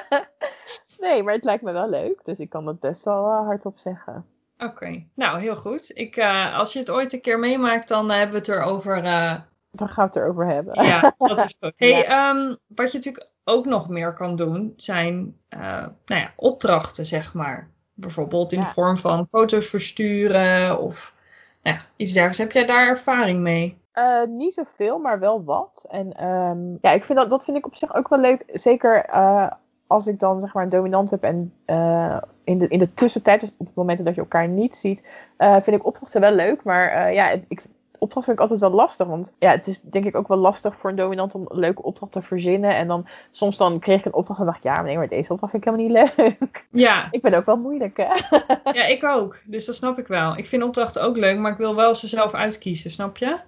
nee, 1.00 1.22
maar 1.22 1.34
het 1.34 1.44
lijkt 1.44 1.62
me 1.62 1.72
wel 1.72 1.88
leuk. 1.88 2.24
Dus 2.24 2.38
ik 2.38 2.50
kan 2.50 2.66
het 2.66 2.80
best 2.80 3.04
wel 3.04 3.24
eh, 3.26 3.46
hardop 3.46 3.78
zeggen. 3.78 4.26
Oké, 4.58 5.04
nou 5.14 5.40
heel 5.40 5.56
goed. 5.56 5.90
Ik, 5.98 6.16
eh, 6.16 6.58
als 6.58 6.72
je 6.72 6.78
het 6.78 6.90
ooit 6.90 7.12
een 7.12 7.20
keer 7.20 7.38
meemaakt, 7.38 7.88
dan 7.88 8.10
eh, 8.10 8.16
hebben 8.16 8.42
we 8.42 8.52
het 8.52 8.60
erover. 8.60 9.02
eh 9.02 9.34
Dan 9.70 9.88
gaan 9.88 10.04
we 10.12 10.12
het 10.12 10.16
erover 10.16 10.46
hebben. 10.46 10.84
ja, 10.84 11.14
dat 11.18 11.44
is 11.44 11.54
goed. 11.60 11.72
Hey, 11.76 11.88
Ja. 11.88 12.04
ehm, 12.34 12.54
wat 12.66 12.92
je 12.92 12.98
natuurlijk 12.98 13.28
ook 13.44 13.64
nog 13.66 13.88
meer 13.88 14.12
kan 14.12 14.36
doen, 14.36 14.72
zijn 14.76 15.36
nou 15.48 15.92
ja, 16.04 16.32
opdrachten, 16.36 17.06
zeg 17.06 17.34
maar. 17.34 17.70
Bijvoorbeeld 17.94 18.52
in 18.52 18.58
Ja. 18.60 18.64
de 18.66 18.70
vorm 18.72 18.96
van 18.98 19.26
foto's 19.28 19.66
versturen 19.66 20.78
of 20.80 21.14
nou 21.62 21.76
ja, 21.76 21.82
iets 21.96 22.12
dergelijks. 22.12 22.38
Heb 22.38 22.52
jij 22.52 22.64
daar 22.66 22.86
ervaring 22.88 23.40
mee? 23.40 23.79
Eh, 24.00 24.26
niet 24.28 24.54
zoveel, 24.54 24.98
maar 24.98 25.18
wel 25.18 25.44
wat. 25.44 25.86
En 25.88 26.12
ehm, 26.12 26.76
ja, 26.80 26.90
ik 26.90 27.04
vind 27.04 27.18
dat, 27.18 27.30
dat 27.30 27.44
vind 27.44 27.56
ik 27.56 27.66
op 27.66 27.74
zich 27.74 27.94
ook 27.94 28.08
wel 28.08 28.18
leuk. 28.18 28.44
Zeker 28.46 29.04
eh, 29.04 29.50
als 29.86 30.06
ik 30.06 30.18
dan 30.18 30.40
zeg 30.40 30.54
maar 30.54 30.62
een 30.62 30.68
dominant 30.68 31.10
heb 31.10 31.22
en 31.22 31.52
eh, 31.64 32.18
in, 32.44 32.58
de, 32.58 32.68
in 32.68 32.78
de 32.78 32.94
tussentijd, 32.94 33.40
dus 33.40 33.52
op 33.56 33.66
het 33.66 33.74
moment 33.74 34.04
dat 34.04 34.14
je 34.14 34.20
elkaar 34.20 34.48
niet 34.48 34.76
ziet, 34.76 35.28
vind 35.38 35.76
ik 35.76 35.86
opdrachten 35.86 36.20
wel 36.20 36.32
leuk. 36.32 36.62
Maar 36.62 37.12
ja, 37.12 37.30
ik, 37.48 37.66
opdrachten 38.00 38.22
vind 38.22 38.36
ik 38.36 38.40
altijd 38.40 38.60
wel 38.60 38.80
lastig. 38.80 39.06
Want 39.06 39.32
ja, 39.38 39.50
het 39.50 39.66
is 39.66 39.80
denk 39.80 40.04
ik 40.04 40.16
ook 40.16 40.28
wel 40.28 40.38
lastig 40.38 40.76
voor 40.76 40.90
een 40.90 40.96
dominant 40.96 41.34
om 41.34 41.46
een 41.48 41.58
leuke 41.58 41.82
opdracht 41.82 42.12
te 42.12 42.22
verzinnen. 42.22 42.76
En 42.76 42.88
dan 42.88 43.08
soms 43.30 43.56
dan 43.56 43.78
kreeg 43.78 43.98
ik 43.98 44.04
een 44.04 44.14
opdracht 44.14 44.40
en 44.40 44.46
dacht 44.46 44.58
ik, 44.58 44.64
ja, 44.64 44.82
nee, 44.82 44.96
maar 44.96 45.08
deze 45.08 45.32
opdracht 45.32 45.52
vind 45.52 45.66
ik 45.66 45.70
helemaal 45.70 46.04
niet 46.04 46.16
leuk. 46.16 46.66
Ja, 46.70 47.06
ik 47.10 47.22
ben 47.22 47.34
ook 47.34 47.46
wel 47.46 47.56
moeilijk, 47.56 47.96
hè? 47.96 48.38
ja, 48.72 48.84
ik 48.86 49.04
ook. 49.04 49.42
Dus 49.46 49.66
dat 49.66 49.74
snap 49.74 49.98
ik 49.98 50.06
wel. 50.06 50.36
Ik 50.36 50.46
vind 50.46 50.62
opdrachten 50.62 51.02
ook 51.02 51.16
leuk, 51.16 51.38
maar 51.38 51.52
ik 51.52 51.58
wil 51.58 51.74
wel 51.74 51.94
ze 51.94 52.06
zelf 52.08 52.34
uitkiezen, 52.34 52.90
snap 52.90 53.16
je? 53.16 53.38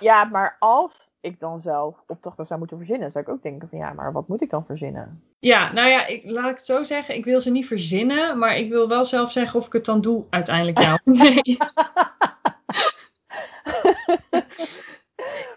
Ja, 0.00 0.24
maar 0.24 0.56
als 0.58 1.10
ik 1.20 1.40
dan 1.40 1.60
zelf 1.60 2.04
opdrachten 2.06 2.46
zou 2.46 2.58
moeten 2.58 2.76
verzinnen, 2.76 3.10
zou 3.10 3.24
ik 3.24 3.30
ook 3.30 3.42
denken 3.42 3.68
van 3.68 3.78
ja, 3.78 3.92
maar 3.92 4.12
wat 4.12 4.28
moet 4.28 4.42
ik 4.42 4.50
dan 4.50 4.64
verzinnen? 4.64 5.22
Ja, 5.38 5.72
nou 5.72 5.88
ja, 5.88 6.06
ik, 6.06 6.24
laat 6.24 6.50
ik 6.50 6.56
het 6.56 6.64
zo 6.64 6.82
zeggen. 6.82 7.14
Ik 7.14 7.24
wil 7.24 7.40
ze 7.40 7.50
niet 7.50 7.66
verzinnen, 7.66 8.38
maar 8.38 8.56
ik 8.56 8.68
wil 8.68 8.88
wel 8.88 9.04
zelf 9.04 9.32
zeggen 9.32 9.58
of 9.58 9.66
ik 9.66 9.72
het 9.72 9.84
dan 9.84 10.00
doe 10.00 10.24
uiteindelijk 10.30 10.78
ja 10.82 10.94
of 10.94 11.00
nee. 11.04 11.56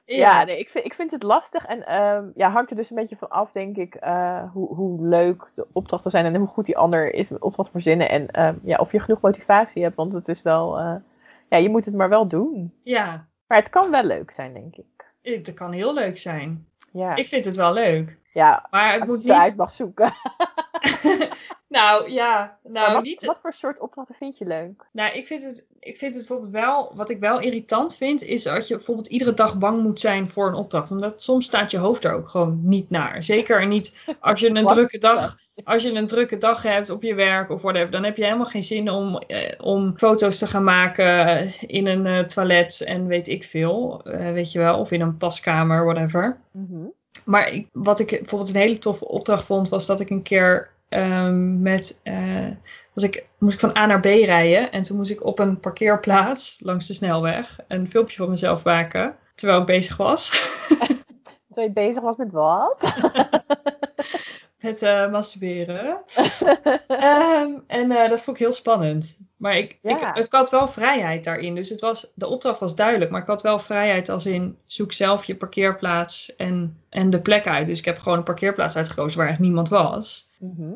Ja, 0.05 0.43
nee, 0.43 0.59
ik, 0.59 0.69
vind, 0.69 0.85
ik 0.85 0.93
vind 0.93 1.11
het 1.11 1.23
lastig. 1.23 1.65
En 1.65 1.85
ehm, 1.85 2.29
ja, 2.35 2.51
hangt 2.51 2.69
er 2.69 2.75
dus 2.75 2.89
een 2.89 2.95
beetje 2.95 3.15
van 3.15 3.29
af, 3.29 3.51
denk 3.51 3.77
ik, 3.77 3.95
eh, 3.95 4.51
hoe, 4.51 4.75
hoe 4.75 5.07
leuk 5.07 5.51
de 5.55 5.67
opdrachten 5.71 6.11
zijn 6.11 6.25
en 6.25 6.35
hoe 6.35 6.47
goed 6.47 6.65
die 6.65 6.77
ander 6.77 7.13
is 7.13 7.29
met 7.29 7.41
opdracht 7.41 7.71
verzinnen. 7.71 8.09
En 8.09 8.31
ehm, 8.31 8.55
ja, 8.63 8.77
of 8.77 8.91
je 8.91 8.99
genoeg 8.99 9.21
motivatie 9.21 9.83
hebt, 9.83 9.95
want 9.95 10.13
het 10.13 10.27
is 10.27 10.41
wel, 10.41 10.79
eh, 10.79 10.95
ja, 11.49 11.57
je 11.57 11.69
moet 11.69 11.85
het 11.85 11.95
maar 11.95 12.09
wel 12.09 12.27
doen. 12.27 12.73
ja, 12.83 13.27
Maar 13.47 13.57
het 13.57 13.69
kan 13.69 13.91
wel 13.91 14.03
leuk 14.03 14.31
zijn, 14.31 14.53
denk 14.53 14.75
ik. 14.75 15.05
het 15.21 15.53
kan 15.53 15.71
heel 15.71 15.93
leuk 15.93 16.17
zijn. 16.17 16.67
Ja, 16.91 17.15
Ik 17.15 17.27
vind 17.27 17.45
het 17.45 17.55
wel 17.55 17.73
leuk. 17.73 18.17
ja 18.33 18.67
Maar 18.71 18.91
het 18.91 19.01
als 19.01 19.09
moet 19.09 19.23
je 19.23 19.31
het 19.31 19.37
uit 19.41 19.47
niet... 19.47 19.57
mag 19.57 19.71
zoeken. 19.71 20.13
Nou, 21.67 22.11
ja. 22.11 22.57
Nou, 22.63 22.93
wat, 22.93 23.03
niet... 23.03 23.25
wat 23.25 23.39
voor 23.41 23.53
soort 23.53 23.79
opdrachten 23.79 24.15
vind 24.15 24.37
je 24.37 24.45
leuk? 24.45 24.85
Nou, 24.91 25.13
ik 25.13 25.25
vind, 25.27 25.43
het, 25.43 25.67
ik 25.79 25.97
vind 25.97 26.15
het 26.15 26.27
bijvoorbeeld 26.27 26.63
wel... 26.63 26.91
Wat 26.95 27.09
ik 27.09 27.19
wel 27.19 27.39
irritant 27.39 27.95
vind, 27.95 28.23
is 28.23 28.43
dat 28.43 28.67
je 28.67 28.75
bijvoorbeeld 28.75 29.07
iedere 29.07 29.33
dag 29.33 29.57
bang 29.57 29.81
moet 29.81 29.99
zijn 29.99 30.29
voor 30.29 30.47
een 30.47 30.53
opdracht. 30.53 30.91
Omdat 30.91 31.21
soms 31.21 31.45
staat 31.45 31.71
je 31.71 31.77
hoofd 31.77 32.03
er 32.03 32.13
ook 32.13 32.29
gewoon 32.29 32.59
niet 32.63 32.89
naar. 32.89 33.23
Zeker 33.23 33.67
niet 33.67 34.05
als 34.19 34.39
je 34.39 34.49
een 34.49 34.67
drukke 34.75 34.97
dag... 34.97 35.37
Als 35.63 35.83
je 35.83 35.93
een 35.93 36.07
drukke 36.07 36.37
dag 36.37 36.61
hebt 36.61 36.89
op 36.89 37.03
je 37.03 37.15
werk 37.15 37.49
of 37.49 37.61
whatever, 37.61 37.89
dan 37.89 38.03
heb 38.03 38.17
je 38.17 38.23
helemaal 38.23 38.45
geen 38.45 38.63
zin 38.63 38.89
om, 38.89 39.17
eh, 39.17 39.51
om 39.61 39.97
foto's 39.97 40.37
te 40.37 40.47
gaan 40.47 40.63
maken 40.63 41.47
in 41.67 41.87
een 41.87 42.05
eh, 42.05 42.19
toilet 42.19 42.81
en 42.81 43.07
weet 43.07 43.27
ik 43.27 43.43
veel. 43.43 44.01
eh, 44.03 44.31
weet 44.31 44.51
je 44.51 44.59
wel, 44.59 44.79
of 44.79 44.91
in 44.91 45.01
een 45.01 45.17
paskamer, 45.17 45.85
whatever. 45.85 46.37
Mhm. 46.51 46.87
Maar 47.25 47.53
ik, 47.53 47.67
wat 47.71 47.99
ik 47.99 48.09
bijvoorbeeld 48.09 48.49
een 48.53 48.61
hele 48.61 48.77
toffe 48.77 49.07
opdracht 49.07 49.45
vond, 49.45 49.69
was 49.69 49.85
dat 49.85 49.99
ik 49.99 50.09
een 50.09 50.21
keer 50.21 50.73
ehm, 50.89 51.61
met. 51.61 52.01
was 52.93 53.03
ik, 53.03 53.25
moest 53.37 53.53
ik 53.53 53.59
van 53.59 53.77
A 53.77 53.85
naar 53.85 53.99
B 53.99 54.05
rijden. 54.05 54.71
En 54.71 54.81
toen 54.81 54.97
moest 54.97 55.11
ik 55.11 55.23
op 55.23 55.39
een 55.39 55.59
parkeerplaats 55.59 56.59
langs 56.63 56.87
de 56.87 56.93
snelweg 56.93 57.59
een 57.67 57.89
filmpje 57.89 58.17
van 58.17 58.29
mezelf 58.29 58.63
maken. 58.63 59.15
Terwijl 59.35 59.59
ik 59.59 59.65
bezig 59.65 59.97
was 59.97 60.29
Terwijl 61.55 61.67
je 61.67 61.73
bezig 61.73 62.03
was 62.03 62.17
met 62.17 62.31
wat? 62.31 62.93
met 64.61 64.81
eh, 64.81 65.11
masturberen. 65.11 66.01
Ehm, 66.87 67.51
en 67.67 67.91
eh, 67.91 68.09
dat 68.09 68.21
vond 68.21 68.37
ik 68.37 68.43
heel 68.43 68.51
spannend. 68.51 69.17
Maar 69.37 69.57
ik, 69.57 69.77
Ja. 69.81 70.15
ik, 70.15 70.23
ik 70.25 70.31
had 70.33 70.49
wel 70.49 70.67
vrijheid 70.67 71.23
daarin. 71.23 71.55
Dus 71.55 71.69
het 71.69 71.81
was, 71.81 72.11
de 72.13 72.27
opdracht 72.27 72.59
was 72.59 72.75
duidelijk. 72.75 73.11
Maar 73.11 73.21
ik 73.21 73.27
had 73.27 73.41
wel 73.41 73.59
vrijheid 73.59 74.09
als 74.09 74.25
in 74.25 74.59
zoek 74.65 74.91
zelf 74.93 75.25
je 75.25 75.35
parkeerplaats 75.35 76.35
en, 76.35 76.77
en 76.89 77.09
de 77.09 77.21
plek 77.21 77.47
uit. 77.47 77.67
Dus 77.67 77.79
ik 77.79 77.85
heb 77.85 77.97
gewoon 77.99 78.17
een 78.17 78.23
parkeerplaats 78.23 78.75
uitgekozen 78.75 79.19
waar 79.19 79.27
echt 79.27 79.39
niemand 79.39 79.69
was. 79.69 80.29
Mhm. 80.39 80.71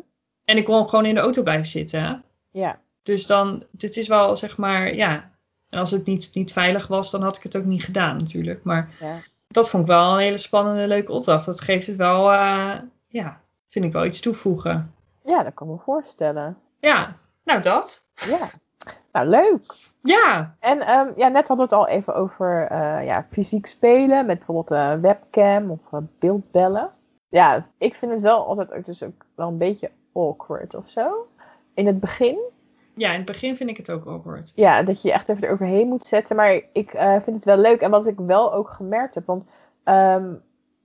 En 0.46 0.58
ik 0.58 0.66
kon 0.66 0.90
gewoon 0.90 1.06
in 1.06 1.16
de 1.16 1.22
auto 1.22 1.44
blijven 1.44 1.66
zitten. 1.68 2.24
Ja. 2.52 2.80
Dus 3.04 3.26
dan, 3.26 3.64
dit 3.72 3.98
is 3.98 4.08
wel 4.08 4.36
zeg 4.36 4.58
maar, 4.58 4.96
ja. 4.96 5.32
En 5.70 5.80
als 5.80 5.92
het 5.92 6.06
niet, 6.06 6.30
niet 6.34 6.54
veilig 6.54 6.88
was, 6.88 7.12
dan 7.12 7.22
had 7.22 7.38
ik 7.38 7.44
het 7.44 7.58
ook 7.58 7.66
niet 7.66 7.84
gedaan 7.84 8.18
natuurlijk. 8.18 8.64
Maar 8.64 8.90
Ja. 9.00 9.18
dat 9.48 9.70
vond 9.70 9.84
ik 9.84 9.90
wel 9.90 10.14
een 10.14 10.20
hele 10.20 10.38
spannende, 10.38 10.88
leuke 10.88 11.12
opdracht. 11.12 11.46
Dat 11.46 11.62
geeft 11.62 11.88
het 11.88 11.96
wel, 11.96 12.32
eh, 12.32 12.74
ja, 13.08 13.42
vind 13.68 13.86
ik 13.86 13.92
wel 13.94 14.06
iets 14.06 14.20
toevoegen. 14.22 14.94
ja, 15.26 15.44
dat 15.44 15.54
kan 15.54 15.68
ik 15.68 15.74
me 15.74 15.80
voorstellen. 15.80 16.58
Ja, 16.80 17.18
nou 17.50 17.62
dat. 17.62 18.10
Ja. 18.14 18.50
Nou, 19.12 19.28
leuk. 19.28 19.88
Ja, 20.02 20.56
En 20.60 20.82
ehm, 20.82 21.12
ja, 21.16 21.28
net 21.28 21.48
hadden 21.48 21.68
we 21.68 21.76
het 21.76 21.86
al 21.86 21.88
even 21.88 22.16
over 22.16 22.68
eh, 22.68 23.06
ja, 23.06 23.26
fysiek 23.30 23.66
spelen 23.66 24.26
met 24.26 24.38
bijvoorbeeld 24.38 24.70
een 24.70 25.02
webcam 25.02 25.72
of 25.72 25.94
eh, 25.94 26.00
beeldbellen. 26.20 26.90
Ja, 27.30 27.66
ik 27.78 27.96
vind 27.96 28.12
het 28.12 28.22
wel 28.22 28.46
altijd 28.46 28.74
ook, 28.74 28.86
dus 28.86 29.04
ook 29.04 29.26
wel 29.36 29.48
een 29.48 29.58
beetje 29.58 29.92
awkward 30.14 30.76
of 30.76 30.90
zo. 30.90 31.28
In 31.74 31.88
het 31.88 32.00
begin, 32.00 32.40
ja, 33.00 33.10
in 33.10 33.18
het 33.18 33.26
begin 33.26 33.58
vind 33.58 33.70
ik 33.70 33.78
het 33.78 33.92
ook 33.92 34.06
awkward. 34.06 34.52
ja, 34.56 34.84
dat 34.84 35.02
je 35.02 35.08
je 35.08 35.14
echt 35.14 35.30
even 35.30 35.44
eroverheen 35.44 35.88
moet 35.88 36.06
zetten. 36.06 36.36
Maar 36.36 36.62
ik 36.74 36.94
eh, 36.94 37.12
vind 37.22 37.36
het 37.36 37.46
wel 37.46 37.58
leuk. 37.58 37.82
En 37.82 37.92
wat 37.92 38.08
ik 38.08 38.18
wel 38.18 38.54
ook 38.54 38.70
gemerkt 38.70 39.16
heb, 39.16 39.26
want 39.26 39.50
ehm, 39.84 40.34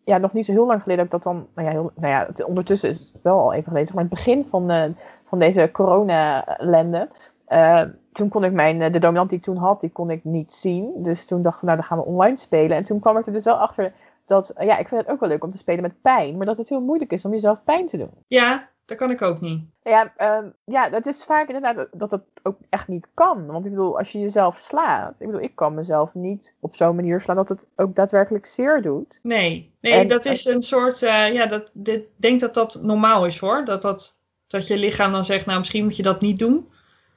ja, 0.04 0.18
nog 0.18 0.32
niet 0.32 0.44
zo 0.44 0.52
heel 0.52 0.66
lang 0.66 0.82
geleden 0.82 1.04
dat 1.04 1.14
ik 1.14 1.22
dat 1.22 1.32
dan, 1.32 1.46
nou 1.54 1.68
ja, 1.68 1.72
heel, 1.74 1.90
nou 1.94 2.12
ja 2.12 2.26
het, 2.26 2.44
ondertussen 2.44 2.88
is 2.88 3.10
het 3.12 3.22
wel 3.22 3.38
al 3.38 3.52
even 3.52 3.64
geleden, 3.64 3.86
zeg 3.86 3.94
maar 3.94 4.04
in 4.04 4.10
het 4.10 4.18
begin 4.24 4.44
van, 4.44 4.70
eh, 4.70 4.90
van 5.38 5.46
deze 5.48 5.70
corona-ellende. 5.72 7.08
eh, 7.44 7.82
toen 8.12 8.28
kon 8.28 8.44
ik 8.44 8.52
mijn, 8.52 8.82
eh, 8.82 8.92
de 8.92 8.98
dominant 8.98 9.28
die 9.28 9.38
ik 9.38 9.44
toen 9.44 9.56
had, 9.56 9.80
die 9.80 9.90
kon 9.90 10.10
ik 10.10 10.24
niet 10.24 10.52
zien. 10.52 10.92
Dus 11.02 11.26
toen 11.26 11.42
dachten 11.42 11.60
we, 11.60 11.66
nou 11.66 11.78
dan 11.78 11.86
gaan 11.86 11.98
we 11.98 12.04
online 12.04 12.36
spelen. 12.36 12.76
En 12.76 12.82
toen 12.82 13.00
kwam 13.00 13.16
ik 13.18 13.26
er 13.26 13.32
dus 13.32 13.44
wel 13.44 13.54
achter 13.56 13.92
dat, 14.26 14.50
eh, 14.50 14.66
ja, 14.66 14.78
ik 14.78 14.88
vind 14.88 15.00
het 15.00 15.10
ook 15.10 15.20
wel 15.20 15.28
leuk 15.28 15.44
om 15.44 15.50
te 15.50 15.58
spelen 15.58 15.82
met 15.82 16.00
pijn. 16.02 16.36
Maar 16.36 16.46
dat 16.46 16.56
het 16.56 16.68
heel 16.68 16.80
moeilijk 16.80 17.12
is 17.12 17.24
om 17.24 17.30
jezelf 17.30 17.58
pijn 17.64 17.86
te 17.86 17.96
doen. 17.96 18.10
Ja, 18.28 18.68
dat 18.84 18.96
kan 18.96 19.10
ik 19.10 19.22
ook 19.22 19.40
niet. 19.40 19.64
Ja, 19.82 20.12
ehm, 20.16 20.48
ja, 20.64 20.88
dat 20.88 21.06
is 21.06 21.24
vaak 21.24 21.46
inderdaad 21.48 21.86
dat 21.92 22.10
het 22.10 22.22
ook 22.42 22.58
echt 22.70 22.88
niet 22.88 23.06
kan. 23.14 23.46
Want 23.46 23.64
ik 23.64 23.70
bedoel, 23.70 23.98
als 23.98 24.12
je 24.12 24.18
jezelf 24.20 24.56
slaat. 24.56 25.20
Ik 25.20 25.26
bedoel, 25.26 25.42
ik 25.42 25.54
kan 25.54 25.74
mezelf 25.74 26.14
niet 26.14 26.54
op 26.60 26.76
zo'n 26.76 26.96
manier 26.96 27.20
slaan 27.20 27.36
dat 27.36 27.48
het 27.48 27.66
ook 27.76 27.94
daadwerkelijk 27.94 28.46
zeer 28.46 28.82
doet. 28.82 29.18
Nee, 29.22 29.74
nee 29.80 29.92
En- 29.92 30.08
dat 30.08 30.24
is 30.24 30.44
een 30.44 30.62
soort, 30.62 30.98
ja, 30.98 31.46
dat, 31.46 31.70
dit, 31.72 31.96
ik 32.00 32.08
denk 32.16 32.40
dat 32.40 32.54
dat 32.54 32.78
normaal 32.82 33.26
is 33.26 33.38
hoor. 33.38 33.64
Dat, 33.64 33.82
dat, 33.82 34.22
dat 34.54 34.66
je 34.66 34.78
lichaam 34.78 35.12
dan 35.12 35.24
zegt, 35.24 35.46
nou 35.46 35.58
misschien 35.58 35.84
moet 35.84 35.96
je 35.96 36.02
dat 36.02 36.20
niet 36.20 36.38
doen. 36.38 36.68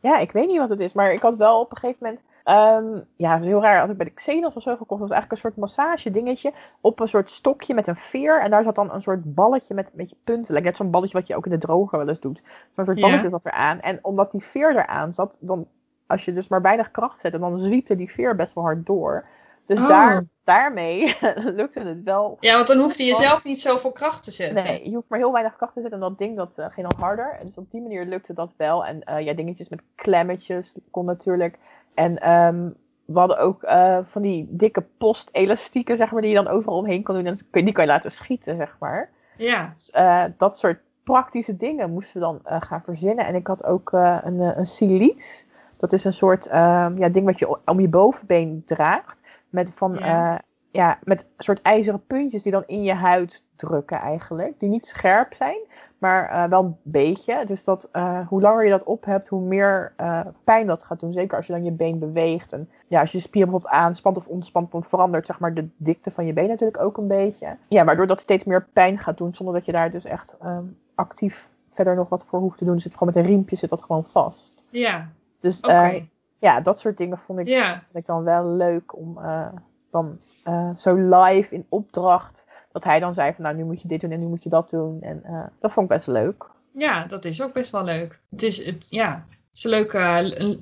Ja, 0.01 0.17
ik 0.17 0.31
weet 0.31 0.47
niet 0.47 0.57
wat 0.57 0.69
het 0.69 0.79
is. 0.79 0.93
Maar 0.93 1.11
ik 1.13 1.21
had 1.21 1.35
wel 1.35 1.59
op 1.59 1.71
een 1.71 1.77
gegeven 1.77 1.97
moment. 2.05 2.21
Ehm, 2.43 3.03
ja, 3.15 3.31
dat 3.33 3.41
is 3.41 3.47
heel 3.47 3.61
raar. 3.61 3.79
Had 3.79 3.89
ik 3.89 3.97
bij 3.97 4.05
de 4.05 4.11
Xenos 4.11 4.53
of 4.53 4.63
zo 4.63 4.71
gekocht. 4.71 4.89
Dat 4.89 5.09
was 5.09 5.09
eigenlijk 5.09 5.31
een 5.31 5.37
soort 5.51 5.55
massage 5.57 6.11
dingetje. 6.11 6.53
Op 6.81 6.99
een 6.99 7.07
soort 7.07 7.29
stokje 7.29 7.73
met 7.73 7.87
een 7.87 7.95
veer. 7.95 8.41
En 8.41 8.49
daar 8.49 8.63
zat 8.63 8.75
dan 8.75 8.93
een 8.93 9.01
soort 9.01 9.33
balletje 9.35 9.73
met 9.73 9.85
een 9.85 9.91
beetje 9.95 10.15
punten. 10.23 10.53
Like 10.53 10.65
net 10.65 10.75
zo'n 10.75 10.91
balletje 10.91 11.17
wat 11.17 11.27
je 11.27 11.35
ook 11.35 11.45
in 11.45 11.51
de 11.51 11.57
droger 11.57 11.97
wel 11.97 12.07
eens 12.07 12.19
doet. 12.19 12.41
Zo'n 12.75 12.85
soort 12.85 12.99
Ja. 12.99 13.07
balletje 13.07 13.29
zat 13.29 13.45
eraan. 13.45 13.79
En 13.79 13.99
omdat 14.01 14.31
die 14.31 14.43
veer 14.43 14.75
eraan 14.75 15.13
zat, 15.13 15.37
dan, 15.41 15.67
als 16.07 16.25
je 16.25 16.31
dus 16.31 16.47
maar 16.47 16.61
weinig 16.61 16.91
kracht 16.91 17.19
zette, 17.19 17.39
dan 17.39 17.57
zwiepte 17.59 17.95
die 17.95 18.11
veer 18.11 18.35
best 18.35 18.53
wel 18.53 18.63
hard 18.63 18.85
door. 18.85 19.25
Dus 19.65 19.81
Oh. 19.81 19.87
daar, 19.87 20.23
daarmee 20.47 21.15
lukte 21.59 21.79
het 21.79 22.03
wel. 22.03 22.37
Ja, 22.39 22.55
want 22.55 22.67
dan 22.67 22.77
hoefde 22.77 23.03
je 23.03 23.15
zelf 23.15 23.43
niet 23.43 23.61
zoveel 23.61 23.91
kracht 23.91 24.23
te 24.23 24.31
zetten. 24.31 24.63
Nee, 24.65 24.89
je 24.89 24.95
hoeft 24.95 25.09
maar 25.09 25.19
heel 25.19 25.31
weinig 25.31 25.55
kracht 25.55 25.73
te 25.73 25.81
zetten 25.81 26.01
en 26.01 26.07
dat 26.09 26.17
ding 26.17 26.35
dat 26.35 26.57
eh, 26.57 26.65
ging 26.69 26.87
dan 26.89 26.99
harder. 26.99 27.35
En 27.39 27.45
dus 27.45 27.57
op 27.57 27.71
die 27.71 27.81
manier 27.81 28.05
lukte 28.05 28.33
dat 28.33 28.53
wel. 28.57 28.85
En 28.85 29.03
eh, 29.03 29.25
ja, 29.25 29.33
dingetjes 29.33 29.69
met 29.69 29.81
klemmetjes 29.95 30.75
kon 30.91 31.05
natuurlijk. 31.05 31.57
En 31.93 32.17
ehm, 32.17 32.69
we 33.05 33.19
hadden 33.19 33.39
ook 33.39 33.63
eh, 33.63 33.97
van 34.11 34.21
die 34.21 34.47
dikke 34.49 34.83
post-elastieken, 34.97 35.97
zeg 35.97 36.11
maar, 36.11 36.21
die 36.21 36.29
je 36.29 36.43
dan 36.43 36.47
overal 36.47 36.77
omheen 36.77 37.03
kon 37.03 37.15
doen. 37.15 37.25
En 37.25 37.37
die 37.51 37.73
kan 37.73 37.83
je 37.83 37.91
laten 37.91 38.11
schieten, 38.11 38.57
zeg 38.57 38.75
maar. 38.79 39.09
Ja. 39.37 39.73
Dus, 39.75 39.91
dat 40.37 40.57
soort 40.57 40.79
praktische 41.03 41.57
dingen 41.57 41.91
moesten 41.91 42.13
we 42.13 42.25
dan 42.25 42.59
gaan 42.61 42.81
verzinnen. 42.83 43.25
En 43.25 43.35
ik 43.35 43.47
had 43.47 43.63
ook 43.63 43.91
een, 43.91 44.39
een 44.39 44.65
silies. 44.65 45.45
Dat 45.77 45.93
is 45.93 46.03
een 46.03 46.13
soort 46.13 46.47
ehm, 46.47 46.97
ja, 46.97 47.09
ding 47.09 47.25
wat 47.25 47.39
je 47.39 47.57
om 47.65 47.79
je 47.79 47.87
bovenbeen 47.87 48.63
draagt. 48.65 49.21
Met, 49.49 49.73
van, 49.73 49.93
Ja. 49.93 50.05
ja. 50.05 50.41
ja, 50.71 50.99
met 51.03 51.25
soort 51.37 51.61
ijzeren 51.61 52.05
puntjes 52.05 52.43
die 52.43 52.51
dan 52.51 52.63
in 52.65 52.83
je 52.83 52.93
huid 52.93 53.45
drukken 53.55 53.99
eigenlijk. 53.99 54.59
Die 54.59 54.69
niet 54.69 54.85
scherp 54.85 55.33
zijn, 55.33 55.57
maar 55.97 56.29
eh, 56.29 56.49
wel 56.49 56.63
een 56.63 56.77
beetje. 56.83 57.45
Dus 57.45 57.63
dat, 57.63 57.89
eh, 57.91 58.27
hoe 58.27 58.41
langer 58.41 58.63
je 58.63 58.69
dat 58.69 58.83
op 58.83 59.05
hebt, 59.05 59.27
hoe 59.27 59.41
meer 59.41 59.93
eh, 59.97 60.25
pijn 60.43 60.67
dat 60.67 60.83
gaat 60.83 60.99
doen. 60.99 61.11
Zeker 61.11 61.37
als 61.37 61.47
je 61.47 61.53
dan 61.53 61.63
je 61.63 61.71
been 61.71 61.99
beweegt. 61.99 62.53
En 62.53 62.69
ja, 62.87 62.99
als 62.99 63.11
je 63.11 63.19
spier 63.19 63.43
bijvoorbeeld 63.43 63.73
aanspant 63.73 64.17
of 64.17 64.27
ontspant, 64.27 64.71
dan 64.71 64.83
verandert 64.83 65.25
zeg 65.25 65.39
maar, 65.39 65.53
de 65.53 65.67
dikte 65.77 66.11
van 66.11 66.25
je 66.25 66.33
been 66.33 66.47
natuurlijk 66.47 66.81
ook 66.81 66.97
een 66.97 67.07
beetje. 67.07 67.57
Ja, 67.67 67.83
waardoor 67.83 68.07
dat 68.07 68.19
steeds 68.19 68.43
meer 68.43 68.67
pijn 68.73 68.99
gaat 68.99 69.17
doen, 69.17 69.33
zonder 69.33 69.55
dat 69.55 69.65
je 69.65 69.71
daar 69.71 69.91
dus 69.91 70.05
echt 70.05 70.37
ehm, 70.41 70.65
actief 70.95 71.49
verder 71.69 71.95
nog 71.95 72.09
wat 72.09 72.25
voor 72.25 72.39
hoeft 72.39 72.57
te 72.57 72.65
doen. 72.65 72.73
Dus 72.73 72.83
het 72.83 72.93
gewoon 72.93 73.13
met 73.13 73.23
een 73.23 73.29
riempje 73.29 73.55
zit 73.55 73.69
dat 73.69 73.83
gewoon 73.83 74.05
vast. 74.05 74.65
Ja. 74.69 75.09
Dus 75.39 75.59
Oké. 75.61 76.07
Ja, 76.39 76.61
dat 76.61 76.79
soort 76.79 76.97
dingen 76.97 77.17
vond 77.17 77.39
ik, 77.39 77.57
vond 77.63 77.95
ik 77.95 78.05
dan 78.05 78.23
wel 78.23 78.47
leuk 78.47 78.97
om 78.97 79.17
eh, 79.17 79.47
dan 79.91 80.19
eh, 80.43 80.75
zo 80.75 80.95
live 80.95 81.55
in 81.55 81.65
opdracht. 81.69 82.45
Dat 82.71 82.83
hij 82.83 82.99
dan 82.99 83.13
zei 83.13 83.33
van 83.33 83.43
nou 83.43 83.55
nu 83.55 83.63
moet 83.63 83.81
je 83.81 83.87
dit 83.87 84.01
doen 84.01 84.11
en 84.11 84.19
nu 84.19 84.27
moet 84.27 84.43
je 84.43 84.49
dat 84.49 84.69
doen. 84.69 85.01
En 85.01 85.23
eh, 85.23 85.43
dat 85.59 85.71
vond 85.71 85.91
ik 85.91 85.97
best 85.97 86.07
leuk. 86.07 86.45
Ja, 86.71 87.05
dat 87.05 87.25
is 87.25 87.41
ook 87.41 87.53
best 87.53 87.71
wel 87.71 87.83
leuk. 87.83 88.19
Het 88.29 88.43
is, 88.43 88.65
het, 88.65 88.89
ja, 88.89 89.25
het 89.29 89.57
is, 89.57 89.63
een 89.63 89.69
leuke, 89.69 89.97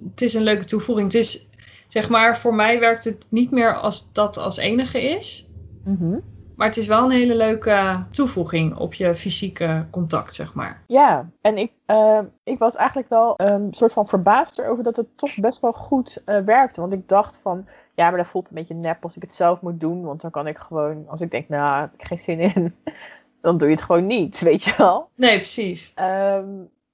het 0.09 0.21
is 0.21 0.33
een 0.33 0.43
leuke 0.43 0.65
toevoeging. 0.65 1.11
Het 1.11 1.21
is, 1.21 1.49
zeg 1.87 2.09
maar, 2.09 2.37
voor 2.37 2.55
mij 2.55 2.79
werkt 2.79 3.03
het 3.03 3.27
niet 3.29 3.51
meer 3.51 3.75
als 3.75 4.11
dat 4.13 4.37
als 4.37 4.57
enige 4.57 5.01
is. 5.01 5.49
Mhm. 5.83 6.19
Maar 6.55 6.67
het 6.67 6.77
is 6.77 6.87
wel 6.87 7.03
een 7.03 7.11
hele 7.11 7.35
leuke 7.35 8.05
toevoeging 8.11 8.77
op 8.77 8.93
je 8.93 9.15
fysieke 9.15 9.87
contact, 9.91 10.33
zeg 10.33 10.53
maar. 10.53 10.83
Ja, 10.87 11.29
en 11.41 11.57
ik, 11.57 11.71
eh, 11.85 12.19
ik 12.43 12.57
was 12.57 12.75
eigenlijk 12.75 13.09
wel 13.09 13.33
een 13.37 13.73
soort 13.73 13.93
van 13.93 14.07
verbaasd 14.07 14.59
erover 14.59 14.83
dat 14.83 14.95
het 14.95 15.17
toch 15.17 15.39
best 15.39 15.59
wel 15.59 15.73
goed 15.73 16.21
eh, 16.25 16.39
werkte. 16.39 16.81
Want 16.81 16.93
ik 16.93 17.07
dacht 17.07 17.39
van, 17.41 17.67
ja, 17.93 18.09
maar 18.09 18.17
dat 18.17 18.27
voelt 18.27 18.47
een 18.47 18.55
beetje 18.55 18.73
nep 18.73 19.03
als 19.03 19.15
ik 19.15 19.21
het 19.21 19.33
zelf 19.33 19.61
moet 19.61 19.79
doen. 19.79 20.03
Want 20.03 20.21
dan 20.21 20.31
kan 20.31 20.47
ik 20.47 20.57
gewoon, 20.57 21.05
als 21.07 21.21
ik 21.21 21.31
denk, 21.31 21.49
nou, 21.49 21.81
heb 21.81 21.93
ik 21.93 22.07
geen 22.07 22.19
zin 22.19 22.39
in, 22.39 22.75
dan 23.41 23.57
doe 23.57 23.67
je 23.67 23.75
het 23.75 23.83
gewoon 23.83 24.05
niet, 24.07 24.39
weet 24.39 24.63
je 24.63 24.73
wel. 24.77 25.09
Nee, 25.15 25.35
precies. 25.35 25.93
Ehm, 25.95 26.49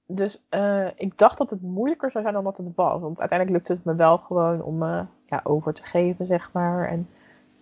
dus 0.06 0.44
eh, 0.48 0.86
ik 0.96 1.18
dacht 1.18 1.38
dat 1.38 1.50
het 1.50 1.62
moeilijker 1.62 2.10
zou 2.10 2.22
zijn 2.22 2.34
dan 2.34 2.44
dat 2.44 2.56
het 2.56 2.74
was. 2.74 3.00
Want 3.00 3.20
uiteindelijk 3.20 3.58
lukte 3.58 3.72
het 3.72 3.84
me 3.84 3.94
wel 3.94 4.18
gewoon 4.18 4.62
om 4.62 4.84
ja, 5.26 5.40
over 5.42 5.74
te 5.74 5.82
geven, 5.82 6.26
zeg 6.26 6.50
maar. 6.52 6.88
En 6.88 7.08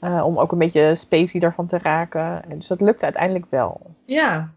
eh, 0.00 0.26
om 0.26 0.38
ook 0.38 0.52
een 0.52 0.58
beetje 0.58 0.94
spacey 0.94 1.40
ervan 1.40 1.66
te 1.66 1.78
raken. 1.78 2.42
En 2.50 2.58
dus 2.58 2.66
dat 2.66 2.80
lukte 2.80 3.04
uiteindelijk 3.04 3.46
wel. 3.50 3.80
Ja, 4.04 4.50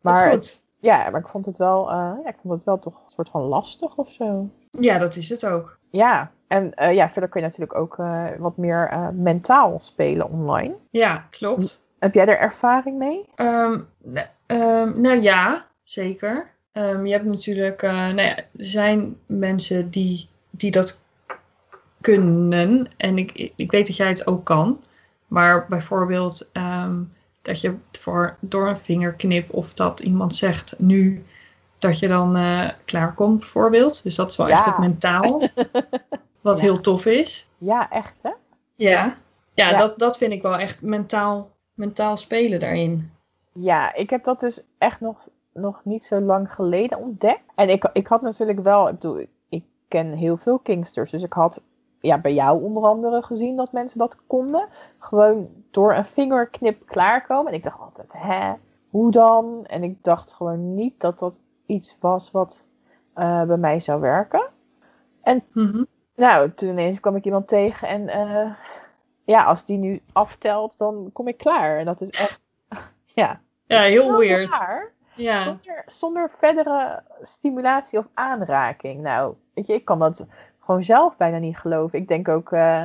Maar 0.00 0.30
het- 0.30 0.64
ja, 0.80 1.10
maar 1.10 1.20
ik 1.20 1.28
vond 1.28 1.46
het 1.46 1.56
wel, 1.58 1.90
eh, 1.90 2.12
ja, 2.22 2.28
ik 2.28 2.36
vond 2.42 2.54
het 2.54 2.64
wel 2.64 2.78
toch 2.78 2.94
een 2.94 3.10
soort 3.14 3.28
van 3.28 3.42
lastig 3.42 3.96
of 3.96 4.10
zo. 4.10 4.48
Ja, 4.70 4.98
dat 4.98 5.16
is 5.16 5.28
het 5.28 5.46
ook. 5.46 5.78
Ja, 5.90 6.30
en 6.48 6.74
eh, 6.74 6.94
ja, 6.94 7.08
verder 7.10 7.30
kun 7.30 7.40
je 7.40 7.46
natuurlijk 7.46 7.74
ook 7.78 7.96
wat 8.38 8.56
meer 8.56 9.10
mentaal 9.14 9.80
spelen 9.80 10.30
online. 10.30 10.74
Ja, 10.90 11.22
klopt. 11.30 11.82
Heb 11.98 12.14
jij 12.14 12.26
er 12.26 12.38
ervaring 12.38 12.98
mee? 12.98 13.24
Ehm, 13.34 13.80
nou, 14.02 14.26
ehm, 14.46 15.00
nou 15.00 15.20
ja, 15.20 15.64
zeker. 15.84 16.50
Ehm, 16.72 17.04
je 17.06 17.12
hebt 17.12 17.24
natuurlijk, 17.24 17.82
nou 17.82 18.14
ja, 18.22 18.36
er 18.36 18.44
zijn 18.52 19.16
mensen 19.26 19.90
die, 19.90 20.28
die 20.50 20.70
dat 20.70 21.00
kunnen. 22.04 22.88
En 22.96 23.18
ik, 23.18 23.52
ik- 23.56 23.70
weet 23.70 23.86
dat 23.86 23.96
jij 23.96 24.08
het 24.08 24.26
ook 24.26 24.44
kan. 24.44 24.80
Maar 25.26 25.66
bijvoorbeeld 25.68 26.50
ehm, 26.52 27.02
dat 27.42 27.60
je 27.60 27.74
voor, 27.92 28.36
door 28.40 28.68
een 28.68 28.78
vingerknip 28.78 29.52
of 29.54 29.74
dat 29.74 30.00
iemand 30.00 30.34
zegt 30.34 30.74
nu 30.78 31.24
dat 31.78 31.98
je 31.98 32.08
dan 32.08 32.36
eh 32.36 32.68
klaarkomt 32.84 33.38
bijvoorbeeld. 33.38 34.02
Dus 34.02 34.14
dat 34.14 34.30
is 34.30 34.36
wel 34.36 34.48
echt 34.48 34.64
het 34.64 34.78
mentaal. 34.78 35.42
Wat 36.40 36.56
Ja. 36.58 36.64
heel 36.64 36.80
tof 36.80 37.06
is. 37.06 37.48
Ja, 37.58 37.90
echt 37.90 38.14
hè? 38.22 38.30
Ja, 38.74 39.16
ja, 39.54 39.70
Ja. 39.70 39.78
Dat, 39.78 39.98
dat 39.98 40.18
vind 40.18 40.32
ik 40.32 40.42
wel 40.42 40.56
echt 40.58 40.82
mentaal, 40.82 41.50
mentaal 41.74 42.16
spelen 42.16 42.58
daarin. 42.58 43.10
Ja, 43.52 43.94
ik 43.94 44.10
heb 44.10 44.24
dat 44.24 44.40
dus 44.40 44.62
echt 44.78 45.00
nog, 45.00 45.28
nog 45.52 45.80
niet 45.84 46.04
zo 46.04 46.20
lang 46.20 46.52
geleden 46.54 46.98
ontdekt. 46.98 47.42
En 47.54 47.68
ik, 47.68 47.88
ik 47.92 48.06
had 48.06 48.22
natuurlijk 48.22 48.60
wel, 48.60 48.88
ik 48.88 48.94
bedoel, 48.94 49.26
ik 49.48 49.64
ken 49.88 50.12
heel 50.12 50.36
veel 50.36 50.58
Kingsters. 50.58 51.10
Dus 51.10 51.22
ik 51.22 51.32
had 51.32 51.62
ja, 52.06 52.18
bij 52.18 52.34
jou 52.34 52.62
onder 52.62 52.82
andere 52.82 53.22
gezien 53.22 53.56
dat 53.56 53.72
mensen 53.72 53.98
dat 53.98 54.18
konden. 54.26 54.68
Gewoon 54.98 55.48
door 55.70 55.94
een 55.94 56.04
vingerknip 56.04 56.86
klaarkomen. 56.86 57.46
En 57.52 57.58
ik 57.58 57.64
dacht 57.64 57.80
altijd, 57.80 58.12
hè, 58.16 58.52
hoe 58.90 59.10
dan? 59.10 59.64
En 59.66 59.82
ik 59.82 60.04
dacht 60.04 60.34
gewoon 60.34 60.74
niet 60.74 61.00
dat 61.00 61.18
dat 61.18 61.38
iets 61.66 61.96
was 62.00 62.30
wat 62.30 62.64
eh, 63.14 63.42
bij 63.42 63.56
mij 63.56 63.80
zou 63.80 64.00
werken. 64.00 64.48
Mhm. 65.52 65.84
Nou, 66.16 66.52
toen 66.54 66.68
ineens 66.68 67.00
kwam 67.00 67.16
ik 67.16 67.24
iemand 67.24 67.48
tegen 67.48 67.88
en 67.88 68.08
eh, 68.08 68.50
ja, 69.24 69.44
als 69.44 69.64
die 69.64 69.78
nu 69.78 70.02
aftelt, 70.12 70.78
dan 70.78 71.10
kom 71.12 71.28
ik 71.28 71.36
klaar. 71.36 71.78
En 71.78 71.84
dat 71.84 72.00
is 72.00 72.10
echt, 72.10 72.40
ja, 73.04 73.40
Ja, 73.66 73.80
heel 73.80 74.08
wel 74.08 74.18
weird. 74.18 74.52
raar. 74.52 74.92
Ja. 75.16 75.42
Zonder, 75.42 75.82
zonder 75.86 76.30
verdere 76.38 77.02
stimulatie 77.22 77.98
of 77.98 78.06
aanraking. 78.14 79.02
Nou, 79.02 79.34
weet 79.54 79.66
je, 79.66 79.72
ik 79.74 79.84
kan 79.84 79.98
dat 79.98 80.26
gewoon 80.64 80.84
zelf 80.84 81.16
bijna 81.16 81.38
niet 81.38 81.58
geloven. 81.58 81.98
Ik 81.98 82.08
denk 82.08 82.28
ook, 82.28 82.52
eh 82.52 82.82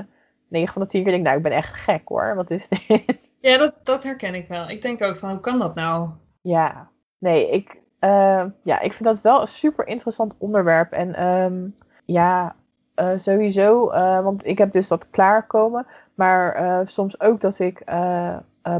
9 0.50 0.74
van 0.74 0.82
de 0.82 0.88
10 0.88 1.04
keer 1.04 1.12
denk 1.12 1.24
ik, 1.24 1.28
nou, 1.28 1.38
ik 1.38 1.44
ben 1.50 1.58
echt 1.58 1.74
gek 1.74 2.08
hoor. 2.08 2.36
Wat 2.36 2.52
is 2.52 2.68
dit? 2.68 3.18
Ja, 3.42 3.58
dat, 3.58 3.74
dat 3.84 4.04
herken 4.04 4.36
ik 4.36 4.48
wel. 4.48 4.70
Ik 4.70 4.82
denk 4.82 5.02
ook 5.02 5.18
van, 5.18 5.30
hoe 5.30 5.40
kan 5.40 5.60
dat 5.60 5.76
nou? 5.76 6.10
ja, 6.42 6.90
nee, 7.18 7.50
ik, 7.50 7.78
eh, 8.00 8.46
ja, 8.64 8.80
ik 8.80 8.94
vind 8.94 9.04
dat 9.04 9.22
wel 9.22 9.42
een 9.42 9.48
super 9.48 9.88
interessant 9.88 10.36
onderwerp. 10.38 10.92
En 10.92 11.16
ehm, 11.16 11.68
ja, 12.06 12.56
eh, 12.96 13.12
sowieso, 13.18 13.90
want 14.24 14.46
ik 14.46 14.58
heb 14.58 14.72
dus 14.72 14.88
dat 14.88 15.10
klaarkomen. 15.10 15.86
Maar 16.16 16.88
soms 16.88 17.20
ook 17.20 17.42
dat 17.42 17.60
ik 17.60 17.84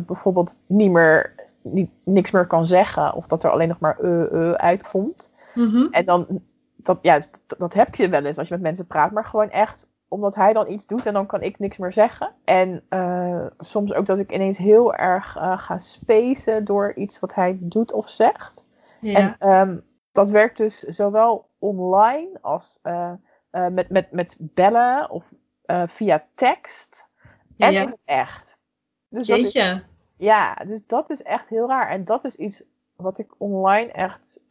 bijvoorbeeld 0.06 0.56
niet 0.66 0.92
meer, 0.92 1.34
niet, 1.62 1.90
niks 2.04 2.32
meer 2.32 2.46
kan 2.48 2.66
zeggen. 2.66 3.14
Of 3.14 3.28
dat 3.28 3.44
er 3.44 3.50
alleen 3.50 3.68
nog 3.68 3.80
maar 3.80 3.98
uitkomt. 4.58 5.32
Mhm. 5.54 5.88
En 5.92 6.06
dan, 6.06 6.42
dat, 6.84 7.00
ja, 7.02 7.20
dat, 7.48 7.60
dat 7.60 7.74
heb 7.74 7.96
je 7.96 8.10
wel 8.10 8.26
eens 8.26 8.38
als 8.38 8.48
je 8.48 8.54
met 8.54 8.64
mensen 8.64 8.88
praat, 8.88 9.12
maar 9.12 9.26
gewoon 9.26 9.50
echt 9.50 9.88
omdat 10.08 10.36
hij 10.36 10.54
dan 10.54 10.72
iets 10.72 10.88
doet 10.88 11.06
en 11.06 11.14
dan 11.14 11.26
kan 11.26 11.42
ik 11.42 11.60
niks 11.60 11.78
meer 11.78 11.94
zeggen. 11.94 12.34
En 12.44 12.84
eh, 12.90 13.46
soms 13.58 13.94
ook 13.94 14.06
dat 14.06 14.20
ik 14.20 14.32
ineens 14.32 14.58
heel 14.58 14.94
erg 14.96 15.36
eh, 15.36 15.58
ga 15.58 15.78
spacen 15.78 16.66
door 16.66 16.94
iets 16.94 17.20
wat 17.20 17.34
hij 17.34 17.58
doet 17.60 17.92
of 17.92 18.10
zegt. 18.10 18.66
Ja. 19.02 19.16
En 19.16 19.36
ehm, 19.40 19.78
dat 20.12 20.30
werkt 20.30 20.58
dus 20.58 20.80
zowel 20.80 21.50
online 21.60 22.38
als 22.42 22.80
eh, 22.82 23.14
met, 23.52 23.90
met, 23.90 24.12
met 24.12 24.36
bellen 24.40 25.10
of 25.10 25.24
via 25.88 26.26
tekst 26.36 27.06
en 27.58 27.72
Ja. 27.72 27.82
in 27.82 27.88
het 27.88 27.98
echt. 28.06 28.58
Dus 29.10 29.28
dat 29.28 29.38
is, 29.38 29.80
ja, 30.18 30.54
dus 30.54 30.88
dat 30.88 31.10
is 31.10 31.24
echt 31.24 31.50
heel 31.50 31.68
raar. 31.68 31.90
En 31.90 32.06
dat 32.06 32.26
is 32.26 32.36
iets 32.36 32.64
wat 32.96 33.20
ik 33.20 33.34
online 33.38 33.92
echt 33.92 34.42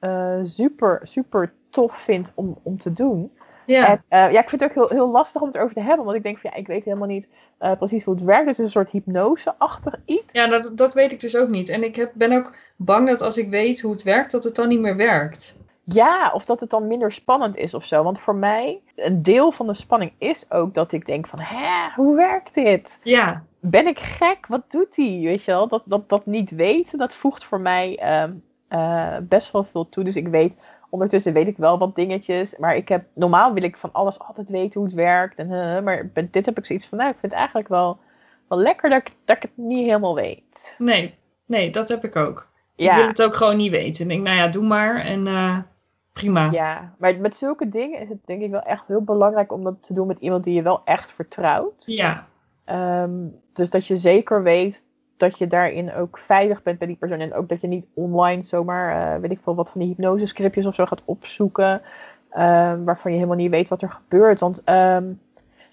super, 0.42 1.00
super 1.02 1.54
tof 1.70 1.96
vind 1.96 2.32
om, 2.34 2.58
om 2.62 2.78
te 2.78 2.92
doen. 2.92 3.30
Ja. 3.66 3.88
En 3.88 4.04
eh, 4.08 4.32
ja, 4.32 4.40
ik 4.40 4.48
vind 4.48 4.60
het 4.60 4.70
ook 4.70 4.76
heel, 4.76 4.98
heel 4.98 5.10
lastig 5.10 5.40
om 5.40 5.48
het 5.48 5.58
over 5.58 5.74
te 5.74 5.80
hebben. 5.80 6.04
Want 6.04 6.16
ik 6.16 6.22
denk 6.22 6.38
van 6.38 6.50
ja, 6.52 6.58
ik 6.58 6.66
weet 6.66 6.84
helemaal 6.84 7.08
niet 7.08 7.28
eh, 7.58 7.72
precies 7.72 8.04
hoe 8.04 8.14
het 8.14 8.24
werkt. 8.24 8.46
Dus 8.46 8.56
het 8.56 8.66
is 8.66 8.74
een 8.74 8.80
soort 8.80 8.90
hypnose-achtig 8.90 9.94
iets. 10.04 10.24
ja, 10.32 10.46
dat, 10.46 10.72
dat 10.74 10.94
weet 10.94 11.12
ik 11.12 11.20
dus 11.20 11.36
ook 11.36 11.48
niet. 11.48 11.68
En 11.68 11.84
ik 11.84 11.96
heb, 11.96 12.10
ben 12.14 12.32
ook 12.32 12.54
bang 12.76 13.08
dat 13.08 13.22
als 13.22 13.38
ik 13.38 13.50
weet 13.50 13.80
hoe 13.80 13.92
het 13.92 14.02
werkt, 14.02 14.30
dat 14.30 14.44
het 14.44 14.54
dan 14.54 14.68
niet 14.68 14.80
meer 14.80 14.96
werkt. 14.96 15.56
Ja, 15.84 16.30
of 16.34 16.44
dat 16.44 16.60
het 16.60 16.70
dan 16.70 16.86
minder 16.86 17.12
spannend 17.12 17.56
is 17.56 17.74
of 17.74 17.84
zo. 17.84 18.02
Want 18.02 18.20
voor 18.20 18.34
mij, 18.34 18.80
een 18.96 19.22
deel 19.22 19.52
van 19.52 19.66
de 19.66 19.74
spanning 19.74 20.12
is 20.18 20.50
ook 20.50 20.74
dat 20.74 20.92
ik 20.92 21.06
denk 21.06 21.26
van, 21.26 21.38
hè, 21.38 21.88
hoe 21.94 22.16
werkt 22.16 22.54
dit? 22.54 22.98
Ja. 23.02 23.44
Ben 23.60 23.86
ik 23.86 23.98
gek? 23.98 24.46
Wat 24.46 24.62
doet 24.68 24.96
hij? 24.96 25.20
Weet 25.22 25.44
je 25.44 25.50
wel, 25.50 25.68
dat, 25.68 25.82
dat, 25.84 26.08
dat 26.08 26.26
niet 26.26 26.50
weten, 26.50 26.98
dat 26.98 27.14
voegt 27.14 27.44
voor 27.44 27.60
mij 27.60 27.96
ehm, 27.96 28.32
eh, 28.68 29.16
best 29.22 29.52
wel 29.52 29.64
veel 29.64 29.88
toe. 29.88 30.04
Dus 30.04 30.16
ik 30.16 30.28
weet 30.28 30.56
ondertussen 30.88 31.32
weet 31.32 31.46
ik 31.46 31.56
wel 31.56 31.78
wat 31.78 31.94
dingetjes. 31.94 32.56
Maar 32.56 32.76
ik 32.76 32.88
heb, 32.88 33.04
normaal 33.12 33.52
wil 33.52 33.62
ik 33.62 33.76
van 33.76 33.92
alles 33.92 34.18
altijd 34.18 34.50
weten 34.50 34.80
hoe 34.80 34.88
het 34.88 34.98
werkt. 34.98 35.38
En, 35.38 35.52
eh, 35.52 35.82
maar 35.82 36.10
dit 36.30 36.46
heb 36.46 36.58
ik 36.58 36.64
zoiets 36.64 36.86
van, 36.86 36.98
nou, 36.98 37.10
ik 37.10 37.16
vind 37.18 37.32
het 37.32 37.40
eigenlijk 37.40 37.68
wel, 37.68 37.98
wel 38.48 38.58
lekker 38.58 38.90
dat 38.90 38.98
ik, 38.98 39.12
dat 39.24 39.36
ik 39.36 39.42
het 39.42 39.52
niet 39.54 39.86
helemaal 39.86 40.14
weet. 40.14 40.74
Nee, 40.78 41.14
nee, 41.46 41.70
dat 41.70 41.88
heb 41.88 42.04
ik 42.04 42.16
ook. 42.16 42.48
Ja. 42.74 42.92
Ik 42.92 42.98
wil 42.98 43.08
het 43.08 43.22
ook 43.22 43.34
gewoon 43.34 43.56
niet 43.56 43.70
weten. 43.70 44.02
Ik 44.02 44.08
denk, 44.08 44.22
nou 44.22 44.36
ja, 44.36 44.48
doe 44.48 44.66
maar 44.66 45.00
en 45.00 45.26
eh, 45.26 45.58
prima. 46.12 46.50
Ja, 46.50 46.94
maar 46.98 47.16
met 47.16 47.36
zulke 47.36 47.68
dingen 47.68 48.00
is 48.00 48.08
het 48.08 48.18
denk 48.24 48.42
ik 48.42 48.50
wel 48.50 48.62
echt 48.62 48.86
heel 48.86 49.02
belangrijk 49.02 49.52
om 49.52 49.64
dat 49.64 49.86
te 49.86 49.94
doen 49.94 50.06
met 50.06 50.20
iemand 50.20 50.44
die 50.44 50.54
je 50.54 50.62
wel 50.62 50.80
echt 50.84 51.12
vertrouwt. 51.12 51.82
Ja, 51.86 52.26
Ehm, 52.68 53.26
dus 53.52 53.70
dat 53.70 53.86
je 53.86 53.96
zeker 53.96 54.42
weet 54.42 54.86
dat 55.18 55.38
je 55.38 55.46
daarin 55.46 55.94
ook 55.94 56.18
veilig 56.18 56.62
bent 56.62 56.78
bij 56.78 56.86
die 56.86 56.96
persoon. 56.96 57.20
En 57.20 57.34
ook 57.34 57.48
dat 57.48 57.60
je 57.60 57.66
niet 57.66 57.86
online 57.94 58.42
zomaar, 58.42 59.14
eh, 59.14 59.20
weet 59.20 59.30
ik 59.30 59.40
veel, 59.42 59.54
wat 59.54 59.70
van 59.70 59.80
die 59.80 59.88
hypnosescriptjes 59.90 60.66
of 60.66 60.74
zo 60.74 60.86
gaat 60.86 61.02
opzoeken. 61.04 61.82
ehm, 62.30 62.84
waarvan 62.84 63.10
je 63.10 63.16
helemaal 63.16 63.38
niet 63.38 63.50
weet 63.50 63.68
wat 63.68 63.82
er 63.82 63.90
gebeurt. 63.90 64.40
Want 64.40 64.62
ehm, 64.64 65.04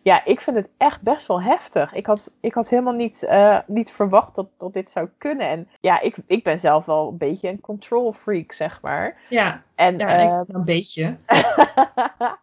ja, 0.02 0.26
ik 0.26 0.42
vind 0.42 0.56
het 0.56 0.70
echt 0.78 1.02
best 1.02 1.28
wel 1.28 1.42
heftig. 1.42 1.94
Ik 1.94 2.06
had, 2.06 2.32
ik 2.40 2.54
had 2.54 2.70
helemaal 2.70 2.94
niet, 2.94 3.24
eh, 3.24 3.60
niet 3.68 3.92
verwacht 3.92 4.36
dat, 4.36 4.48
dat 4.58 4.74
dit 4.74 4.90
zou 4.90 5.10
kunnen. 5.18 5.50
En 5.50 5.68
ja, 5.80 6.02
ik, 6.02 6.16
ik 6.28 6.44
ben 6.44 6.60
zelf 6.60 6.86
wel 6.86 7.08
een 7.08 7.18
beetje 7.18 7.50
een 7.50 7.62
control 7.62 8.14
freak, 8.14 8.52
zeg 8.52 8.82
maar. 8.82 9.18
ja, 9.30 9.64
En, 9.76 9.98
ja 9.98 10.08
eh, 10.08 10.42
ik, 10.48 10.56
een 10.56 10.66
beetje. 10.66 11.16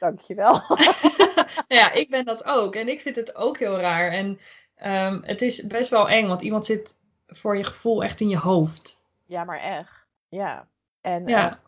Dankjewel. 0.00 0.60
ja, 1.78 1.92
ik 1.92 2.10
ben 2.10 2.24
dat 2.24 2.46
ook. 2.46 2.74
En 2.74 2.88
ik 2.88 3.00
vind 3.00 3.16
het 3.16 3.36
ook 3.36 3.58
heel 3.58 3.78
raar. 3.78 4.10
En 4.10 4.38
ehm, 4.76 5.18
het 5.22 5.42
is 5.42 5.66
best 5.66 5.88
wel 5.90 6.08
eng, 6.08 6.26
want 6.26 6.42
iemand 6.42 6.66
zit 6.66 6.94
voor 7.26 7.56
je 7.56 7.64
gevoel 7.64 8.02
echt 8.04 8.20
in 8.20 8.28
je 8.28 8.38
hoofd. 8.38 9.00
Ja, 9.26 9.44
maar 9.44 9.60
echt. 9.60 10.06
Ja. 10.28 10.66
En 11.00 11.26
Ja. 11.26 11.58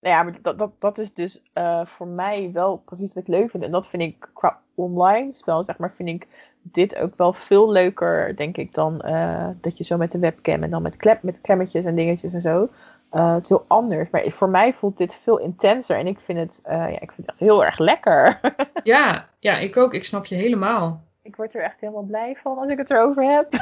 nou 0.00 0.14
ja 0.14 0.22
maar 0.22 0.38
dat, 0.42 0.58
dat, 0.58 0.70
dat 0.78 0.98
is 0.98 1.14
dus 1.14 1.42
eh, 1.52 1.86
voor 1.86 2.06
mij 2.06 2.50
wel 2.52 2.76
precies 2.76 3.14
wat 3.14 3.22
ik 3.22 3.28
leuk 3.28 3.50
vind. 3.50 3.64
En 3.64 3.70
dat 3.70 3.88
vind 3.88 4.02
ik 4.02 4.28
qua 4.34 4.60
online 4.74 5.32
spel, 5.32 5.62
zeg 5.62 5.78
maar, 5.78 5.92
vind 5.96 6.08
ik 6.08 6.26
dit 6.62 6.96
ook 6.96 7.16
wel 7.16 7.32
veel 7.32 7.70
leuker, 7.70 8.36
denk 8.36 8.56
ik, 8.56 8.74
dan 8.74 9.00
eh, 9.00 9.48
dat 9.60 9.78
je 9.78 9.84
zo 9.84 9.96
met 9.96 10.10
de 10.10 10.18
webcam 10.18 10.62
en 10.62 10.70
dan 10.70 10.82
met, 10.82 10.96
klep, 10.96 11.22
met 11.22 11.40
klemmetjes 11.40 11.84
en 11.84 11.94
dingetjes 11.94 12.32
en 12.32 12.40
zo. 12.40 12.68
Het 13.10 13.42
is 13.42 13.48
heel 13.48 13.64
anders. 13.68 14.10
Maar 14.10 14.22
voor 14.30 14.48
mij 14.48 14.72
voelt 14.72 14.98
dit 14.98 15.14
veel 15.14 15.38
intenser. 15.38 15.96
En 15.98 16.06
ik 16.06 16.20
vind 16.20 16.38
het, 16.38 16.60
eh, 16.64 16.76
ja, 16.76 17.00
ik 17.00 17.12
vind 17.12 17.16
het 17.16 17.26
echt 17.26 17.38
heel 17.38 17.64
erg 17.64 17.78
lekker. 17.78 18.40
Ja, 18.82 19.28
ja, 19.38 19.56
ik 19.56 19.76
ook. 19.76 19.94
Ik 19.94 20.04
snap 20.04 20.26
je 20.26 20.34
helemaal. 20.34 21.04
Ik 21.22 21.36
word 21.36 21.54
er 21.54 21.62
echt 21.62 21.80
helemaal 21.80 22.02
blij 22.02 22.36
van 22.42 22.58
als 22.58 22.68
ik 22.70 22.78
het 22.78 22.90
erover 22.90 23.24
heb. 23.36 23.48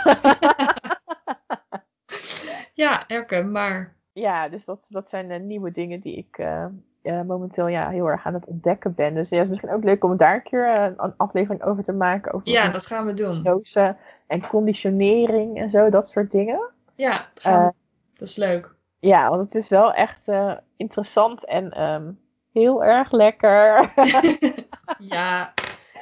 Ja, 2.75 3.05
herkenbaar. 3.07 3.97
Ja, 4.13 4.49
dus 4.49 4.65
dat, 4.65 4.87
dat 4.89 5.09
zijn 5.09 5.29
de 5.29 5.35
nieuwe 5.35 5.71
dingen 5.71 6.01
die 6.01 6.17
ik 6.17 6.39
eh, 6.39 6.67
momenteel 7.23 7.67
ja, 7.67 7.89
heel 7.91 8.07
erg 8.07 8.27
aan 8.27 8.35
het 8.35 8.47
ontdekken 8.47 8.95
ben. 8.95 9.15
Dus 9.15 9.29
ja, 9.29 9.37
het 9.37 9.45
is 9.45 9.51
misschien 9.51 9.73
ook 9.77 9.85
leuk 9.85 10.05
om 10.05 10.17
daar 10.17 10.35
een 10.35 10.43
keer 10.43 10.73
eh, 10.73 10.91
een 10.97 11.15
aflevering 11.17 11.63
over 11.63 11.83
te 11.83 11.93
maken. 11.93 12.33
Over 12.33 12.49
Ja, 12.49 12.69
dat 12.69 12.87
gaan 12.87 13.07
we 13.07 13.15
doen. 13.15 13.35
hypnose 13.35 13.97
en 14.27 14.47
conditionering 14.49 15.59
en 15.59 15.71
zo, 15.71 15.91
dat 15.91 16.11
soort 16.11 16.31
dingen. 16.31 16.71
Ja, 16.95 17.29
dat, 17.35 17.45
Eh, 17.45 17.69
dat 18.15 18.29
is 18.29 18.37
leuk. 18.37 18.75
Ja, 18.99 19.29
want 19.29 19.45
het 19.45 19.55
is 19.55 19.69
wel 19.69 19.93
echt 19.95 20.27
interessant 20.77 21.45
en 21.45 21.71
ehm, 21.71 22.13
heel 22.53 22.85
erg 22.85 23.13
lekker. 23.13 23.93
ja, 24.99 25.53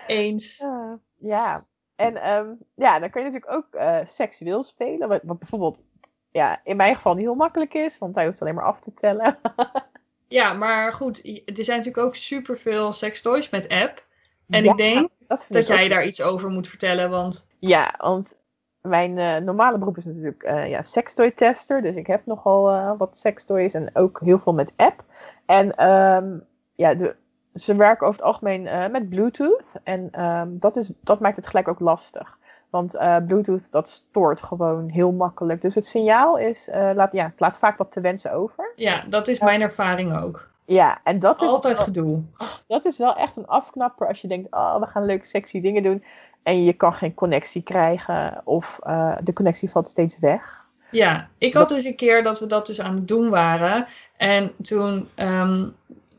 eens. 0.06 0.58
Ja, 0.58 0.98
ja. 1.26 1.62
En 1.96 2.22
ehm, 2.22 2.46
ja, 2.74 2.98
dan 2.98 3.10
kun 3.10 3.22
je 3.24 3.30
natuurlijk 3.30 3.52
ook 3.52 3.74
eh, 3.74 3.98
seksueel 4.04 4.62
spelen. 4.62 5.08
Wat, 5.08 5.20
wat 5.22 5.38
bijvoorbeeld 5.38 5.82
ja, 6.30 6.60
in 6.64 6.76
mijn 6.76 6.94
geval 6.94 7.14
niet 7.14 7.24
heel 7.24 7.34
makkelijk 7.34 7.74
is, 7.74 7.98
want 7.98 8.14
hij 8.14 8.26
hoeft 8.26 8.40
alleen 8.40 8.54
maar 8.54 8.64
af 8.64 8.80
te 8.80 8.94
tellen. 8.94 9.38
Ja, 10.28 10.52
maar 10.52 10.92
goed, 10.92 11.26
er 11.26 11.64
zijn 11.64 11.76
natuurlijk 11.76 12.06
ook 12.06 12.14
superveel 12.14 12.92
sextoys 12.92 13.50
met 13.50 13.68
app. 13.68 14.06
En 14.48 14.64
Ja, 14.64 14.70
ik 14.70 14.76
denk 14.76 15.08
dat 15.26 15.46
ook 15.50 15.62
jij 15.62 15.88
daar 15.88 16.06
iets 16.06 16.22
over 16.22 16.50
moet 16.50 16.68
vertellen, 16.68 17.10
want 17.10 17.48
Ja, 17.58 17.94
want 17.98 18.36
mijn 18.80 19.18
eh, 19.18 19.36
normale 19.36 19.78
beroep 19.78 19.96
is 19.96 20.04
natuurlijk 20.04 20.42
eh 20.42 20.68
ja, 20.68 20.82
sextoy 20.82 21.30
tester. 21.30 21.82
Dus 21.82 21.96
ik 21.96 22.06
heb 22.06 22.26
nogal 22.26 22.96
wat 22.96 23.18
sextoys 23.18 23.74
en 23.74 23.90
ook 23.92 24.20
heel 24.20 24.38
veel 24.38 24.54
met 24.54 24.72
app. 24.76 25.04
En 25.46 25.76
ehm, 25.76 26.38
ja, 26.74 26.94
de, 26.94 27.16
ze 27.56 27.76
werken 27.76 28.06
over 28.06 28.18
het 28.18 28.28
algemeen 28.28 28.66
eh, 28.66 28.88
met 28.90 29.08
Bluetooth. 29.08 29.62
En 29.82 30.08
ehm, 30.12 30.48
dat, 30.50 30.76
is, 30.76 30.90
dat 31.00 31.20
maakt 31.20 31.36
het 31.36 31.46
gelijk 31.46 31.68
ook 31.68 31.80
lastig. 31.80 32.38
Want 32.70 32.94
eh, 32.94 33.16
Bluetooth 33.26 33.70
dat 33.70 33.88
stoort 33.88 34.42
gewoon 34.42 34.88
heel 34.88 35.12
makkelijk. 35.12 35.62
Dus 35.62 35.74
het 35.74 35.86
signaal 35.86 36.38
is, 36.38 36.68
eh, 36.68 36.90
laat, 36.94 37.12
ja, 37.12 37.32
laat 37.36 37.58
vaak 37.58 37.78
wat 37.78 37.92
te 37.92 38.00
wensen 38.00 38.32
over. 38.32 38.72
ja, 38.76 39.04
dat 39.08 39.28
is 39.28 39.40
mijn 39.40 39.60
ervaring 39.60 40.18
ook. 40.18 40.50
Ja, 40.64 41.00
en 41.04 41.18
dat 41.18 41.42
is, 41.42 41.48
Altijd 41.48 41.76
wel, 41.76 41.84
gedoe. 41.84 42.22
dat 42.66 42.84
is 42.84 42.98
wel 42.98 43.16
echt 43.16 43.36
een 43.36 43.46
afknapper 43.46 44.08
als 44.08 44.20
je 44.20 44.28
denkt, 44.28 44.52
oh, 44.54 44.80
we 44.80 44.86
gaan 44.86 45.04
leuke 45.04 45.26
sexy 45.26 45.60
dingen 45.60 45.82
doen. 45.82 46.04
En 46.42 46.64
je 46.64 46.72
kan 46.72 46.92
geen 46.92 47.14
connectie 47.14 47.62
krijgen 47.62 48.40
of 48.44 48.78
de 49.22 49.32
connectie 49.32 49.70
valt 49.70 49.88
steeds 49.88 50.18
weg. 50.18 50.64
Ja, 50.90 51.28
ik 51.38 51.54
had 51.54 51.68
dus 51.68 51.84
een 51.84 51.96
keer 51.96 52.22
dat 52.22 52.40
we 52.40 52.46
dat 52.46 52.66
dus 52.66 52.80
aan 52.80 52.94
het 52.94 53.08
doen 53.08 53.30
waren. 53.30 53.86
En 54.16 54.52
toen 54.62 55.08
ehm, 55.14 55.68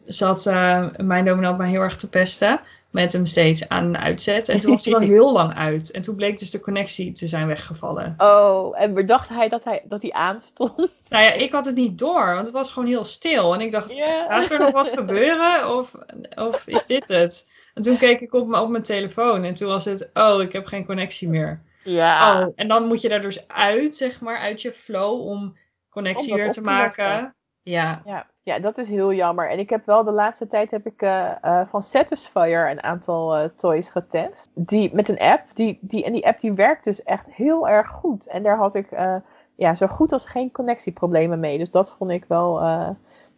zat 0.08 0.46
eh, 0.46 0.88
mijn 1.04 1.26
dominant 1.26 1.58
mij 1.58 1.70
heel 1.70 1.82
erg 1.82 1.96
te 1.96 2.10
pesten. 2.10 2.60
Met 2.90 3.14
hem 3.14 3.26
steeds 3.26 3.70
aan 3.70 3.86
en 3.86 4.02
uitzet. 4.02 4.50
En 4.50 4.60
toen 4.60 4.72
was 4.72 4.86
hij 4.86 4.94
wel 4.94 5.08
heel 5.16 5.32
lang 5.32 5.54
uit. 5.54 5.92
En 5.92 6.02
toen 6.02 6.16
bleek 6.16 6.40
dus 6.40 6.52
de 6.52 6.60
connectie 6.60 7.12
te 7.12 7.28
zijn 7.28 7.48
weggevallen. 7.48 8.14
Oh, 8.18 8.82
en 8.82 8.94
bedacht 8.94 9.30
hij 9.30 9.50
dat 9.50 9.64
hij, 9.64 9.84
dat 9.86 10.02
hij 10.02 10.12
aanstond? 10.12 10.76
Nou 11.10 11.24
ja, 11.24 11.32
ik 11.32 11.52
had 11.52 11.66
het 11.66 11.76
niet 11.76 12.00
door. 12.00 12.26
Want 12.26 12.46
het 12.46 12.56
was 12.56 12.72
gewoon 12.72 12.88
heel 12.88 13.04
stil. 13.04 13.54
En 13.54 13.62
ik 13.62 13.72
dacht, 13.72 13.94
gaat 14.28 14.52
er 14.52 14.60
nog 14.60 14.72
wat 14.72 14.90
gebeuren? 14.90 15.78
Of, 15.78 15.96
of 16.36 16.68
is 16.68 16.86
dit 16.86 17.08
het? 17.08 17.48
En 17.74 17.82
toen 17.82 17.98
keek 17.98 18.22
ik 18.22 18.34
op, 18.34 18.54
op 18.54 18.70
mijn 18.70 18.84
telefoon. 18.84 19.44
En 19.44 19.54
toen 19.54 19.68
was 19.68 19.86
het, 19.86 20.10
oh, 20.14 20.42
ik 20.42 20.52
heb 20.52 20.66
geen 20.66 20.86
connectie 20.86 21.30
meer. 21.30 21.62
Ja. 21.84 22.42
Oh, 22.42 22.54
en 22.56 22.68
dan 22.68 22.88
moet 22.88 23.02
je 23.02 23.10
daar 23.10 23.22
dus 23.22 23.48
uit, 23.48 23.96
zeg 23.96 24.22
maar, 24.22 24.38
uit 24.38 24.62
je 24.62 24.72
flow 24.72 25.28
om 25.28 25.54
connectie 25.90 26.32
Om 26.32 26.38
weer 26.38 26.52
te 26.52 26.62
maken. 26.62 27.36
Ja, 27.62 28.02
Ja, 28.06 28.28
ja, 28.48 28.60
dat 28.60 28.78
is 28.78 28.88
heel 28.88 29.14
jammer. 29.14 29.50
En 29.50 29.60
ik 29.60 29.70
heb 29.70 29.86
wel 29.86 30.04
de 30.04 30.12
laatste 30.12 30.48
tijd 30.48 30.72
heb 30.72 30.86
ik 30.86 31.02
eh, 31.02 31.32
eh, 31.42 31.68
van 31.68 31.84
Satisfyer 31.84 32.72
een 32.72 32.84
aantal 32.84 33.36
eh, 33.36 33.50
toys 33.56 33.90
getest. 33.90 34.50
Die, 34.54 34.94
met 34.94 35.10
een 35.10 35.20
app. 35.20 35.44
Die, 35.54 35.78
die, 35.82 36.04
en 36.04 36.14
die 36.14 36.28
app 36.28 36.42
die 36.42 36.54
werkt 36.54 36.84
dus 36.84 37.04
echt 37.04 37.32
heel 37.32 37.68
erg 37.68 37.88
goed. 37.88 38.28
En 38.28 38.44
daar 38.44 38.58
had 38.58 38.76
ik 38.76 38.88
ja, 39.56 39.76
zo 39.76 39.88
goed 39.88 40.12
als 40.12 40.26
geen 40.26 40.52
connectieproblemen 40.52 41.40
mee. 41.40 41.58
Dus 41.58 41.72
dat 41.72 41.96
vond 41.98 42.12
ik 42.12 42.26
wel 42.28 42.62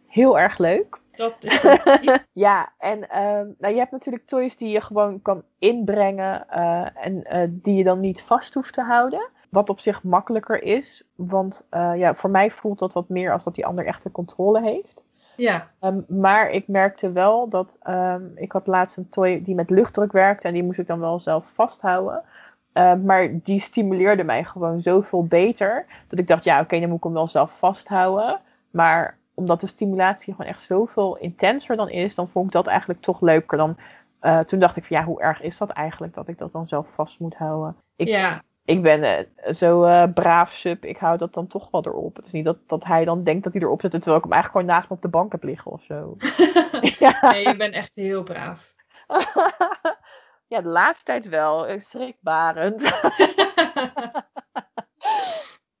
heel 0.06 0.38
erg 0.38 0.58
leuk. 0.58 0.98
dat 1.10 1.36
is. 1.40 1.64
Ja, 2.32 2.72
en 2.78 3.08
ehm, 3.08 3.48
nou, 3.58 3.74
je 3.74 3.80
hebt 3.80 3.92
natuurlijk 3.92 4.26
toys 4.26 4.56
die 4.56 4.68
je 4.68 4.80
gewoon 4.80 5.22
kan 5.22 5.42
inbrengen 5.58 6.48
en 6.94 7.60
die 7.62 7.74
je 7.74 7.84
dan 7.84 8.00
niet 8.00 8.22
vast 8.22 8.54
hoeft 8.54 8.72
te 8.72 8.82
houden. 8.82 9.28
Wat 9.50 9.68
op 9.68 9.80
zich 9.80 10.02
makkelijker 10.02 10.62
is, 10.62 11.04
want 11.14 11.66
eh, 11.70 11.92
ja, 11.96 12.14
voor 12.14 12.30
mij 12.30 12.50
voelt 12.50 12.78
dat 12.78 12.92
wat 12.92 13.08
meer 13.08 13.32
als 13.32 13.44
dat 13.44 13.54
die 13.54 13.66
ander 13.66 13.86
echt 13.86 14.02
de 14.02 14.10
controle 14.10 14.60
heeft. 14.62 15.04
ja, 15.36 15.70
Ehm, 15.80 16.00
maar 16.08 16.50
ik 16.50 16.68
merkte 16.68 17.12
wel 17.12 17.48
dat 17.48 17.76
ehm, 17.82 18.22
ik 18.34 18.52
had 18.52 18.66
laatst 18.66 18.96
een 18.96 19.08
toy 19.08 19.42
die 19.44 19.54
met 19.54 19.70
luchtdruk 19.70 20.12
werkte 20.12 20.46
en 20.48 20.54
die 20.54 20.62
moest 20.64 20.78
ik 20.78 20.86
dan 20.86 21.00
wel 21.00 21.20
zelf 21.20 21.44
vasthouden. 21.54 22.22
Ehm, 22.72 23.04
maar 23.04 23.28
die 23.42 23.60
stimuleerde 23.60 24.24
mij 24.24 24.44
gewoon 24.44 24.80
zoveel 24.80 25.24
beter 25.26 25.86
dat 26.08 26.18
ik 26.18 26.26
dacht, 26.26 26.44
ja, 26.44 26.60
oké, 26.60 26.80
dan 26.80 26.88
moet 26.88 26.98
ik 26.98 27.04
hem 27.04 27.12
wel 27.12 27.28
zelf 27.28 27.52
vasthouden. 27.58 28.40
Maar 28.70 29.18
omdat 29.34 29.60
de 29.60 29.66
stimulatie 29.66 30.34
gewoon 30.34 30.50
echt 30.50 30.62
zoveel 30.62 31.16
intenser 31.16 31.76
dan 31.76 31.88
is, 31.88 32.14
dan 32.14 32.28
vond 32.28 32.46
ik 32.46 32.52
dat 32.52 32.66
eigenlijk 32.66 33.00
toch 33.00 33.20
leuker. 33.20 33.58
Dan, 33.58 33.76
eh, 34.20 34.38
toen 34.38 34.58
dacht 34.58 34.76
ik 34.76 34.84
van 34.84 34.96
ja, 34.96 35.04
hoe 35.04 35.20
erg 35.20 35.42
is 35.42 35.58
dat 35.58 35.70
eigenlijk 35.70 36.14
dat 36.14 36.28
ik 36.28 36.38
dat 36.38 36.52
dan 36.52 36.68
zelf 36.68 36.86
vast 36.94 37.20
moet 37.20 37.34
houden? 37.36 37.76
Ik, 37.96 38.08
ja. 38.08 38.42
Ik 38.64 38.82
ben 38.82 39.02
eh, 39.02 39.52
zo 39.52 39.82
eh, 39.84 40.12
braaf 40.14 40.52
sub, 40.52 40.84
ik 40.84 40.96
hou 40.96 41.18
dat 41.18 41.34
dan 41.34 41.46
toch 41.46 41.70
wel 41.70 41.86
erop. 41.86 42.16
Het 42.16 42.26
is 42.26 42.32
niet 42.32 42.44
dat, 42.44 42.68
dat 42.68 42.84
hij 42.84 43.04
dan 43.04 43.24
denkt 43.24 43.44
dat 43.44 43.52
hij 43.52 43.62
erop 43.62 43.80
zit, 43.80 43.90
terwijl 43.90 44.16
ik 44.16 44.22
hem 44.22 44.32
eigenlijk 44.32 44.62
gewoon 44.62 44.76
naast 44.76 44.88
me 44.90 44.96
op 44.96 45.02
de 45.02 45.08
bank 45.08 45.32
heb 45.32 45.42
liggen 45.42 45.70
of 45.72 45.82
zo. 45.82 46.16
ja. 47.04 47.18
Nee, 47.32 47.46
je 47.48 47.56
bent 47.56 47.74
echt 47.74 47.94
heel 47.94 48.22
braaf. 48.22 48.74
ja, 50.52 50.60
de 50.60 50.68
laatste 50.68 51.04
tijd 51.04 51.28
wel. 51.28 51.66
eh, 51.66 51.80
Schrikbarend. 51.80 52.82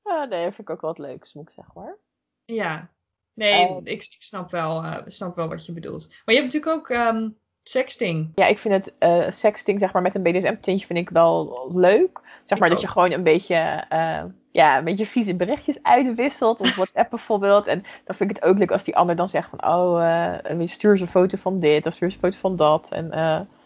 Ah, 0.02 0.28
nee, 0.28 0.44
dat 0.44 0.54
vind 0.54 0.68
ik 0.68 0.70
ook 0.70 0.80
wel 0.80 0.90
wat 0.90 0.98
leuks, 0.98 1.34
moet 1.34 1.48
ik 1.48 1.54
zeggen 1.54 1.72
hoor. 1.80 1.98
ja. 2.44 2.90
Nee, 3.34 3.68
Eh. 3.68 3.76
ik, 3.76 3.84
ik 4.02 4.22
snap, 4.22 4.50
wel, 4.50 4.84
snap 5.04 5.36
wel 5.36 5.48
wat 5.48 5.66
je 5.66 5.72
bedoelt. 5.72 6.08
Maar 6.08 6.34
je 6.34 6.40
hebt 6.40 6.52
natuurlijk 6.52 6.76
ook 6.80 6.88
ehm, 6.88 7.30
sexting. 7.62 8.32
Ja, 8.34 8.46
ik 8.46 8.58
vind 8.58 8.74
het 8.74 8.94
eh 8.98 9.30
sexting, 9.30 9.80
zeg 9.80 9.92
maar, 9.92 10.02
met 10.02 10.14
een 10.14 10.22
BDSM-tintje 10.22 10.86
vind 10.86 10.98
ik 10.98 11.10
wel 11.10 11.70
leuk. 11.74 12.20
Zeg 12.44 12.58
maar 12.58 12.68
Ik 12.68 12.74
dat 12.74 12.82
je 12.82 12.88
gewoon 12.88 13.12
een 13.12 13.22
beetje, 13.22 13.54
eh, 13.88 14.22
ja, 14.52 14.78
een 14.78 14.84
beetje 14.84 15.06
vieze 15.06 15.36
berichtjes 15.36 15.78
uitwisselt. 15.82 16.60
Of 16.60 16.76
WhatsApp 16.76 17.10
bijvoorbeeld. 17.16 17.66
En 17.66 17.84
dan 18.04 18.14
vind 18.16 18.30
ik 18.30 18.36
het 18.36 18.44
ook 18.44 18.58
leuk 18.58 18.70
als 18.70 18.84
die 18.84 18.96
ander 18.96 19.16
dan 19.16 19.28
zegt 19.28 19.50
van, 19.50 19.74
oh, 19.74 20.04
eh, 20.42 20.66
stuur 20.66 20.90
eens 20.90 21.00
een 21.00 21.08
foto 21.08 21.36
van 21.36 21.60
dit 21.60 21.86
of 21.86 21.94
stuur 21.94 22.06
eens 22.06 22.14
een 22.14 22.20
foto 22.20 22.38
van 22.38 22.56
dat. 22.56 22.90
En 22.90 23.10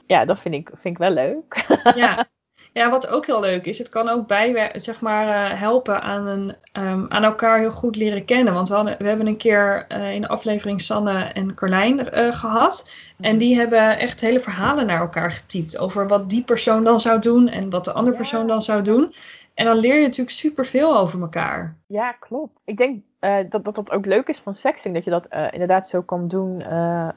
ja, 0.07 0.25
dat 0.25 0.41
vind 0.41 0.55
ik, 0.55 0.69
vind 0.69 0.95
ik 0.95 0.99
wel 0.99 1.11
leuk. 1.11 1.65
Ja. 1.95 2.27
Ja, 2.75 2.91
wat 2.91 3.07
ook 3.09 3.27
heel 3.27 3.41
leuk 3.41 3.67
is, 3.67 3.79
het 3.79 3.89
kan 3.89 4.09
ook 4.09 4.27
bijwer- 4.27 4.71
zeg 4.75 5.01
maar, 5.01 5.29
eh, 5.29 5.59
helpen 5.59 6.03
aan, 6.03 6.27
een, 6.27 6.55
ehm, 6.73 7.05
aan 7.09 7.25
elkaar 7.25 7.59
heel 7.59 7.71
goed 7.71 7.97
leren 7.97 8.25
kennen. 8.25 8.55
Want 8.55 8.69
we, 8.69 8.75
hadden, 8.75 8.99
we 8.99 9.07
hebben 9.09 9.27
een 9.27 9.37
keer 9.37 9.85
eh, 9.89 10.15
in 10.15 10.21
de 10.21 10.29
aflevering 10.29 10.81
Sanne 10.81 11.19
en 11.23 11.55
Carlijn 11.55 12.11
eh, 12.11 12.33
gehad. 12.33 12.91
En 13.21 13.39
die 13.39 13.57
hebben 13.57 13.99
echt 13.99 14.21
hele 14.21 14.41
verhalen 14.41 14.87
naar 14.87 15.01
elkaar 15.01 15.33
getypt 15.33 15.79
over 15.79 16.09
wat 16.09 16.31
die 16.31 16.43
persoon 16.45 16.85
dan 16.85 17.01
zou 17.01 17.21
doen 17.21 17.49
en 17.49 17.71
wat 17.71 17.85
de 17.85 17.93
andere 17.93 18.17
Ja. 18.17 18.23
persoon 18.23 18.47
dan 18.47 18.63
zou 18.63 18.83
doen. 18.83 19.13
En 19.55 19.67
dan 19.67 19.77
leer 19.77 19.95
je 19.95 20.03
natuurlijk 20.07 20.37
superveel 20.37 20.99
over 20.99 21.21
elkaar. 21.21 21.77
Ja, 21.87 22.13
klopt. 22.13 22.59
Ik 22.65 22.77
denk 22.77 23.03
eh, 23.25 23.51
dat, 23.51 23.65
dat 23.65 23.75
dat 23.75 23.91
ook 23.91 24.07
leuk 24.07 24.29
is 24.29 24.39
van 24.39 24.55
sexting. 24.55 24.95
Dat 24.95 25.05
je 25.05 25.11
dat 25.11 25.27
eh, 25.27 25.47
inderdaad 25.51 25.89
zo 25.89 26.03
kan 26.03 26.29
doen 26.29 26.61
eh, 26.61 27.09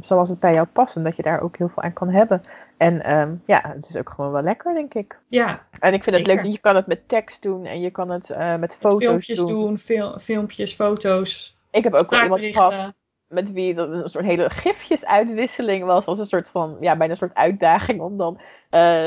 zoals 0.00 0.28
het 0.28 0.40
bij 0.40 0.52
jou 0.54 0.66
past. 0.66 0.96
En 0.96 1.02
dat 1.02 1.16
je 1.16 1.22
daar 1.22 1.40
ook 1.40 1.56
heel 1.56 1.68
veel 1.68 1.82
aan 1.82 1.92
kan 1.92 2.08
hebben. 2.08 2.42
En 2.76 3.02
ehm, 3.02 3.34
ja, 3.44 3.62
het 3.74 3.88
is 3.88 3.96
ook 3.96 4.10
gewoon 4.10 4.32
wel 4.32 4.42
lekker, 4.42 4.74
denk 4.74 4.94
ik. 4.94 5.18
Ja, 5.28 5.66
En 5.80 5.92
ik 5.92 6.02
vind 6.02 6.16
het 6.16 6.26
leuk 6.26 6.42
dat 6.42 6.52
je 6.52 6.60
kan 6.60 6.76
het 6.76 6.86
met 6.86 7.08
tekst 7.08 7.42
doen. 7.42 7.66
En 7.66 7.80
je 7.80 7.90
kan 7.90 8.10
het 8.10 8.30
eh, 8.30 8.56
met 8.56 8.76
foto's 8.76 8.98
filmpjes 9.04 9.38
doen. 9.38 9.46
doen, 9.48 9.78
fil- 9.78 10.18
filmpjes, 10.18 10.74
foto's, 10.74 11.58
Ik 11.70 11.84
heb 11.84 11.94
ook 11.94 12.10
wel 12.10 12.22
iemand 12.22 12.44
gehad 12.44 12.92
met 13.28 13.52
wie 13.52 13.74
dat 13.74 13.88
een 13.90 14.08
soort 14.08 14.24
hele 14.24 14.50
gifjesuitwisseling 14.50 15.84
was. 15.84 16.04
was 16.04 16.18
een 16.18 16.26
soort 16.26 16.50
van, 16.50 16.76
ja, 16.80 16.96
bijna 16.96 17.12
een 17.12 17.18
soort 17.18 17.34
uitdaging 17.34 18.00
om 18.00 18.16
dan 18.16 18.40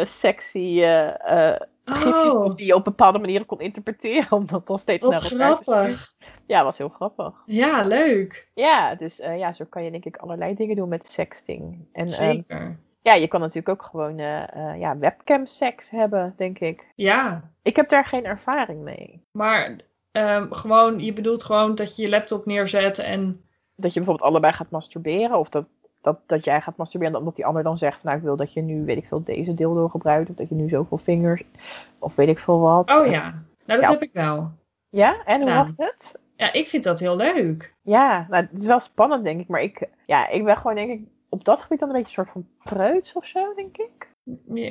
sexy 0.03 0.83
gifjes 1.85 2.33
Oh, 2.33 2.43
of 2.43 2.53
die 2.53 2.65
je 2.65 2.75
op 2.75 2.83
bepaalde 2.83 3.19
manieren 3.19 3.45
kon 3.45 3.59
interpreteren. 3.59 4.31
Om 4.39 4.45
dat 4.47 4.67
dan 4.67 4.77
steeds 4.77 5.03
wat 5.05 5.11
naar 5.11 5.49
elkaar 5.49 5.63
grappig. 5.63 6.11
Ja, 6.45 6.63
was 6.63 6.77
heel 6.77 6.89
grappig. 6.89 7.33
Ja, 7.45 7.83
leuk. 7.83 8.47
Ja, 8.53 8.95
dus 8.95 9.19
eh, 9.19 9.37
ja, 9.37 9.53
zo 9.53 9.65
kan 9.69 9.83
je 9.83 9.91
denk 9.91 10.05
ik 10.05 10.17
allerlei 10.17 10.55
dingen 10.55 10.75
doen 10.75 10.89
met 10.89 11.07
sexting. 11.11 11.85
En 11.91 12.05
ehm, 12.05 12.09
Zeker. 12.33 12.79
ja, 13.01 13.13
je 13.13 13.27
kan 13.27 13.39
natuurlijk 13.39 13.69
ook 13.69 13.83
gewoon 13.83 14.19
eh, 14.19 14.79
ja, 14.79 14.97
webcam 14.97 15.45
seks 15.45 15.89
hebben, 15.89 16.33
denk 16.37 16.59
ik. 16.59 16.85
Ja, 16.95 17.51
Ik 17.61 17.75
heb 17.75 17.89
daar 17.89 18.05
geen 18.05 18.25
ervaring 18.25 18.81
mee. 18.81 19.23
maar 19.31 19.75
ehm, 20.11 20.51
gewoon, 20.51 20.99
je 20.99 21.13
bedoelt 21.13 21.43
gewoon 21.43 21.75
dat 21.75 21.95
je 21.95 22.01
je 22.01 22.09
laptop 22.09 22.45
neerzet 22.45 22.99
en 22.99 23.41
Dat 23.75 23.93
je 23.93 23.99
bijvoorbeeld 23.99 24.29
allebei 24.29 24.53
gaat 24.53 24.69
masturberen. 24.71 25.37
Of 25.39 25.49
dat, 25.49 25.65
dat, 26.03 26.19
dat 26.25 26.43
jij 26.45 26.61
gaat 26.61 26.77
masturberen 26.77 27.15
omdat 27.19 27.35
die 27.35 27.45
ander 27.45 27.63
dan 27.63 27.77
zegt... 27.77 28.03
Nou, 28.03 28.17
ik 28.17 28.23
wil 28.23 28.35
dat 28.35 28.53
je 28.53 28.61
nu, 28.61 28.85
weet 28.85 28.97
ik 28.97 29.05
veel, 29.05 29.23
deze 29.23 29.53
dildo 29.53 29.87
gebruikt. 29.87 30.29
Of 30.29 30.35
dat 30.35 30.49
je 30.49 30.55
nu 30.55 30.69
zoveel 30.69 30.97
vingers... 30.97 31.43
Of 31.99 32.15
weet 32.15 32.27
ik 32.27 32.39
veel 32.39 32.59
wat. 32.59 32.91
Oh 32.91 33.05
ja, 33.05 33.21
nou 33.65 33.79
dat 33.79 33.81
Ja. 33.81 33.89
heb 33.89 34.01
ik 34.01 34.11
wel. 34.13 34.51
Ja, 34.89 35.23
en 35.25 35.41
hoe 35.41 35.49
Ja. 35.49 35.63
was 35.63 35.71
het? 35.77 36.19
Ja, 36.35 36.53
ik 36.53 36.67
vind 36.67 36.83
dat 36.83 36.99
heel 36.99 37.15
leuk. 37.15 37.75
Ja, 37.81 38.25
nou, 38.29 38.47
het 38.51 38.61
is 38.61 38.67
wel 38.67 38.79
spannend, 38.79 39.23
denk 39.23 39.39
ik. 39.41 39.47
Maar 39.47 39.61
ik, 39.61 39.89
ja, 40.05 40.27
ik 40.29 40.43
ben 40.43 40.57
gewoon, 40.57 40.75
denk 40.75 40.91
ik, 40.91 41.07
op 41.29 41.43
dat 41.45 41.61
gebied 41.61 41.79
dan 41.79 41.87
een 41.89 41.95
beetje 41.95 42.07
een 42.19 42.25
soort 42.25 42.29
van 42.29 42.47
preuts 42.63 43.13
of 43.13 43.25
zo, 43.25 43.53
denk 43.55 43.77
ik. 43.77 44.09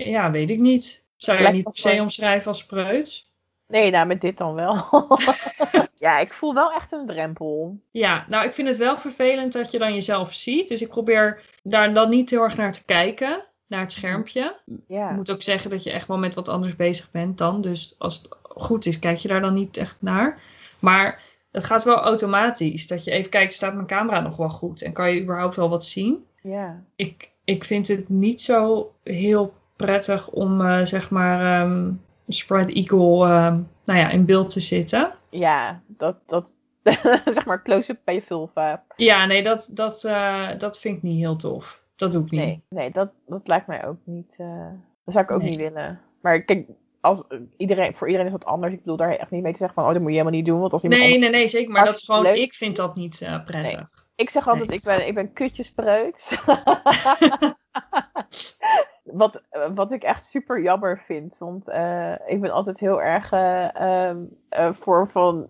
Ja, 0.07 0.31
weet 0.31 0.51
ik 0.51 0.59
niet. 0.59 1.07
Zou 1.16 1.37
je 1.37 1.42
Lijkt 1.42 1.57
niet 1.59 1.66
per 1.66 1.77
se 1.92 2.01
omschrijven 2.03 2.47
als 2.49 2.66
preuts? 2.66 3.33
Nee, 3.66 3.90
nou, 3.90 4.07
met 4.07 4.21
dit 4.21 4.37
dan 4.37 4.55
wel. 4.55 4.75
ja, 6.03 6.19
ik 6.19 6.33
voel 6.33 6.55
wel 6.55 6.73
echt 6.73 6.93
een 6.93 7.07
drempel. 7.07 7.81
Ja, 7.91 8.25
nou 8.29 8.45
ik 8.45 8.53
vind 8.53 8.69
het 8.69 8.77
wel 8.77 8.97
vervelend 8.97 9.53
dat 9.53 9.71
je 9.71 9.79
dan 9.79 9.95
jezelf 9.95 10.33
ziet. 10.33 10.69
Dus 10.69 10.83
ik 10.83 10.88
probeer 10.88 11.43
daar 11.62 11.95
dan 11.95 12.11
niet 12.11 12.31
heel 12.31 12.43
erg 12.43 12.57
naar 12.57 12.73
te 12.73 12.85
kijken, 12.85 13.45
naar 13.67 13.81
het 13.81 13.93
schermpje. 13.93 14.61
Ja. 14.88 15.11
Ik 15.11 15.17
moet 15.17 15.31
ook 15.31 15.43
zeggen 15.43 15.71
dat 15.71 15.85
je 15.85 15.93
echt 15.93 16.07
wel 16.09 16.19
met 16.19 16.35
wat 16.35 16.49
anders 16.49 16.77
bezig 16.77 17.11
bent 17.11 17.38
dan. 17.38 17.61
Dus 17.61 17.95
als 17.99 18.17
het 18.17 18.29
goed 18.43 18.87
is, 18.87 18.99
kijk 18.99 19.19
je 19.19 19.29
daar 19.29 19.41
dan 19.41 19.55
niet 19.55 19.77
echt 19.77 19.97
naar. 19.99 20.43
Maar 20.79 21.23
het 21.53 21.65
gaat 21.65 21.85
wel 21.85 22.01
automatisch. 22.01 22.87
Dat 22.87 23.05
je 23.05 23.11
even 23.11 23.31
kijkt, 23.31 23.53
staat 23.53 23.75
mijn 23.75 23.87
camera 23.87 24.21
nog 24.21 24.37
wel 24.37 24.49
goed? 24.49 24.83
En 24.83 24.93
kan 24.93 25.15
je 25.15 25.23
überhaupt 25.23 25.57
wel 25.57 25.69
wat 25.69 25.85
zien? 25.85 26.25
Ja. 26.43 26.83
Ik, 26.97 27.31
ik 27.45 27.65
vind 27.65 27.88
het 27.88 28.09
niet 28.09 28.41
zo 28.41 28.93
heel 29.03 29.55
prettig 29.77 30.31
om, 30.31 30.61
eh, 30.61 30.81
zeg 30.81 31.11
maar, 31.11 31.62
ehm, 31.62 31.93
spread 32.29 32.71
eagle 32.71 33.27
ehm, 33.27 33.61
nou 33.85 33.99
ja, 33.99 34.11
in 34.11 34.25
beeld 34.25 34.51
te 34.51 34.61
zitten. 34.61 35.12
Ja, 35.38 35.83
dat, 35.87 36.16
dat 36.27 36.53
zeg 37.37 37.47
maar 37.47 37.62
close-up 37.62 37.99
bij 38.05 38.14
je 38.14 38.23
vulva. 38.23 38.85
Ja, 38.97 39.27
nee, 39.27 39.42
dat, 39.42 39.68
dat, 39.73 40.05
eh, 40.05 40.49
dat 40.59 40.79
vind 40.81 40.97
ik 40.97 41.03
niet 41.03 41.18
heel 41.18 41.37
tof. 41.37 41.83
Dat 41.97 42.12
doe 42.12 42.25
ik 42.25 42.31
niet. 42.31 42.40
Nee, 42.40 42.62
nee 42.68 42.90
dat, 42.90 43.11
dat 43.27 43.49
lijkt 43.49 43.66
mij 43.66 43.87
ook 43.87 43.97
niet. 44.05 44.35
eh, 44.37 44.66
dat 45.05 45.14
zou 45.14 45.25
ik 45.25 45.31
ook 45.31 45.40
Nee. 45.40 45.51
niet 45.51 45.59
willen. 45.61 46.01
Maar 46.21 46.42
kijk, 46.42 46.68
als, 47.01 47.25
iedereen, 47.57 47.95
voor 47.97 48.07
iedereen 48.07 48.27
is 48.27 48.33
dat 48.33 48.45
anders. 48.45 48.73
Ik 48.73 48.79
bedoel 48.79 48.97
daar 48.97 49.16
echt 49.16 49.31
niet 49.31 49.42
mee 49.42 49.53
te 49.53 49.59
zeggen 49.59 49.75
van, 49.77 49.85
oh, 49.87 49.92
dat 49.92 50.01
moet 50.03 50.11
je 50.11 50.16
helemaal 50.18 50.38
niet 50.38 50.47
doen. 50.47 50.61
Want 50.61 50.73
als 50.73 50.83
iemand 50.83 51.01
Nee, 51.01 51.12
anders- 51.14 51.31
nee, 51.31 51.40
nee, 51.40 51.49
zeker. 51.49 51.73
Maar 51.73 51.85
dat 51.85 51.97
is 51.97 52.05
gewoon, 52.05 52.23
leuk. 52.23 52.37
ik 52.37 52.55
vind 52.55 52.77
dat 52.77 52.97
niet 52.97 53.21
eh, 53.21 53.45
prettig. 53.45 54.07
Ik 54.16 54.31
zeg 54.31 54.49
altijd, 54.49 54.68
Nee. 54.68 54.79
ik 54.79 54.85
ben, 54.85 55.07
ik 55.07 55.14
ben 55.14 55.33
kutjespreut. 55.33 56.31
wat, 59.03 59.43
eh, 59.51 59.71
wat 59.75 59.93
ik 59.93 60.03
echt 60.03 60.25
super 60.25 60.62
jammer 60.62 60.99
vind. 60.99 61.38
Want 61.38 61.69
eh, 61.69 62.15
ik 62.27 62.41
ben 62.41 62.51
altijd 62.51 62.79
heel 62.79 63.03
erg 63.03 63.33
eh, 63.33 64.71
voor 64.81 65.09
van 65.11 65.49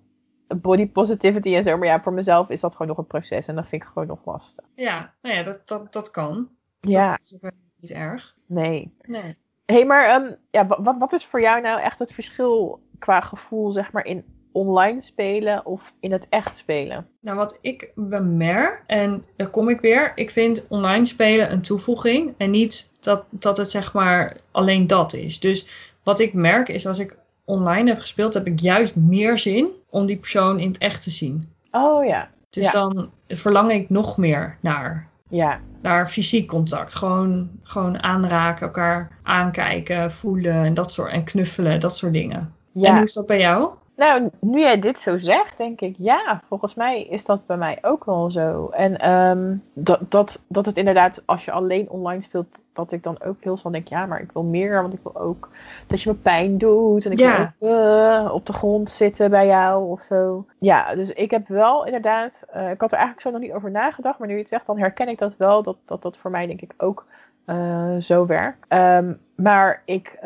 body 0.56 0.88
positivity 0.90 1.54
en 1.56 1.62
zo. 1.64 1.76
Maar 1.78 1.86
ja, 1.88 2.00
voor 2.02 2.12
mezelf 2.12 2.48
is 2.48 2.60
dat 2.60 2.72
gewoon 2.72 2.88
nog 2.88 2.98
een 2.98 3.06
proces. 3.06 3.46
En 3.46 3.54
dat 3.54 3.66
vind 3.66 3.82
ik 3.82 3.88
gewoon 3.88 4.08
nog 4.08 4.24
lastig. 4.24 4.64
Ja, 4.74 5.14
nou 5.22 5.36
ja, 5.36 5.42
dat, 5.42 5.68
dat, 5.68 5.92
dat 5.92 6.10
kan. 6.10 6.48
Ja, 6.80 7.10
Dat 7.10 7.20
is 7.20 7.38
niet 7.76 7.90
erg. 7.90 8.36
nee. 8.46 8.96
Nee. 9.02 9.36
Hé, 9.64 9.74
hey, 9.74 9.84
maar 9.86 10.04
ehm, 10.04 10.34
ja, 10.50 10.66
wa- 10.66 10.82
wat, 10.82 10.98
wat 10.98 11.12
is 11.12 11.26
voor 11.26 11.40
jou 11.40 11.60
nou 11.60 11.80
echt 11.80 11.98
het 11.98 12.12
verschil 12.12 12.82
qua 12.98 13.20
gevoel, 13.20 13.72
zeg 13.72 13.92
maar, 13.92 14.04
in 14.04 14.24
online 14.52 15.02
spelen 15.02 15.66
of 15.66 15.92
in 16.00 16.12
het 16.12 16.26
echt 16.28 16.56
spelen? 16.58 17.06
Nou, 17.20 17.36
wat 17.36 17.58
ik 17.60 17.92
bemerk, 17.94 18.82
en 18.86 19.24
daar 19.36 19.48
kom 19.48 19.68
ik 19.68 19.80
weer, 19.80 20.12
ik 20.14 20.30
vind 20.30 20.66
online 20.68 21.06
spelen 21.06 21.52
een 21.52 21.62
toevoeging 21.62 22.34
en 22.36 22.50
niet 22.50 22.90
dat, 23.00 23.24
dat 23.30 23.56
het 23.56 23.70
zeg 23.70 23.92
maar 23.92 24.36
alleen 24.50 24.86
dat 24.86 25.12
is. 25.12 25.40
Dus 25.40 25.90
wat 26.02 26.20
ik 26.20 26.34
merk 26.34 26.68
is 26.68 26.86
als 26.86 26.98
ik 26.98 27.16
online 27.44 27.90
heb 27.90 27.98
gespeeld, 27.98 28.34
heb 28.34 28.46
ik 28.46 28.60
juist 28.60 28.96
meer 28.96 29.38
zin 29.38 29.68
om 29.90 30.06
die 30.06 30.16
persoon 30.16 30.58
in 30.58 30.68
het 30.68 30.78
echt 30.78 31.02
te 31.02 31.10
zien. 31.10 31.48
Oh 31.70 32.04
ja, 32.04 32.30
Dus 32.50 32.64
Ja. 32.64 32.70
dan 32.72 33.10
verlang 33.28 33.72
ik 33.72 33.90
nog 33.90 34.16
meer 34.16 34.56
naar, 34.60 35.08
ja. 35.28 35.60
naar 35.82 36.08
fysiek 36.08 36.48
contact. 36.48 36.94
Gewoon, 36.94 37.50
gewoon 37.62 38.02
aanraken, 38.02 38.66
elkaar 38.66 39.18
aankijken, 39.22 40.12
voelen 40.12 40.54
en 40.64 40.74
dat 40.74 40.92
soort 40.92 41.10
en 41.10 41.24
knuffelen, 41.24 41.80
dat 41.80 41.96
soort 41.96 42.12
dingen. 42.12 42.54
En 42.74 42.94
hoe 42.94 43.04
is 43.04 43.12
dat 43.12 43.26
bij 43.26 43.38
jou? 43.38 43.70
Nou, 43.96 44.30
nu 44.40 44.60
jij 44.60 44.78
dit 44.78 45.00
zo 45.00 45.16
zegt, 45.16 45.56
denk 45.56 45.80
ik, 45.80 45.94
ja, 45.98 46.42
volgens 46.48 46.74
mij 46.74 47.02
is 47.02 47.24
dat 47.24 47.46
bij 47.46 47.56
mij 47.56 47.78
ook 47.82 48.04
wel 48.04 48.30
zo. 48.30 48.68
En 48.68 48.98
ehm, 48.98 49.56
dat, 49.72 50.00
dat, 50.10 50.42
dat 50.48 50.66
het 50.66 50.76
inderdaad, 50.76 51.22
als 51.26 51.44
je 51.44 51.50
alleen 51.52 51.88
online 51.90 52.22
speelt, 52.22 52.60
dat 52.72 52.92
ik 52.92 53.02
dan 53.02 53.22
ook 53.22 53.36
heel 53.40 53.56
snel 53.56 53.72
denk, 53.72 53.88
ja, 53.88 54.06
maar 54.06 54.20
ik 54.20 54.32
wil 54.32 54.42
meer, 54.42 54.80
want 54.82 54.92
ik 54.94 55.00
wil 55.02 55.16
ook 55.20 55.48
dat 55.86 56.02
je 56.02 56.10
me 56.10 56.16
pijn 56.16 56.58
doet. 56.58 57.06
En 57.06 57.12
ik 57.12 57.18
Ja. 57.18 57.52
wil 57.58 57.70
ook 57.70 57.76
eh, 57.76 58.34
op 58.34 58.46
de 58.46 58.52
grond 58.52 58.90
zitten 58.90 59.30
bij 59.30 59.46
jou 59.46 59.90
of 59.90 60.00
zo. 60.00 60.46
Ja, 60.58 60.94
dus 60.94 61.10
ik 61.12 61.30
heb 61.30 61.48
wel 61.48 61.84
inderdaad, 61.86 62.42
eh, 62.52 62.70
ik 62.70 62.80
had 62.80 62.92
er 62.92 62.98
eigenlijk 62.98 63.26
zo 63.26 63.30
nog 63.32 63.40
niet 63.40 63.52
over 63.52 63.70
nagedacht, 63.70 64.18
maar 64.18 64.28
nu 64.28 64.34
je 64.34 64.40
het 64.40 64.48
zegt, 64.48 64.66
dan 64.66 64.78
herken 64.78 65.08
ik 65.08 65.18
dat 65.18 65.36
wel, 65.36 65.62
dat 65.62 65.76
dat, 65.84 66.02
dat 66.02 66.16
voor 66.18 66.30
mij 66.30 66.46
denk 66.46 66.60
ik 66.60 66.74
ook 66.76 67.06
eh, 67.44 67.96
zo 67.98 68.26
werkt. 68.26 68.64
Ehm, 68.68 69.12
maar 69.36 69.82
ik, 69.84 70.18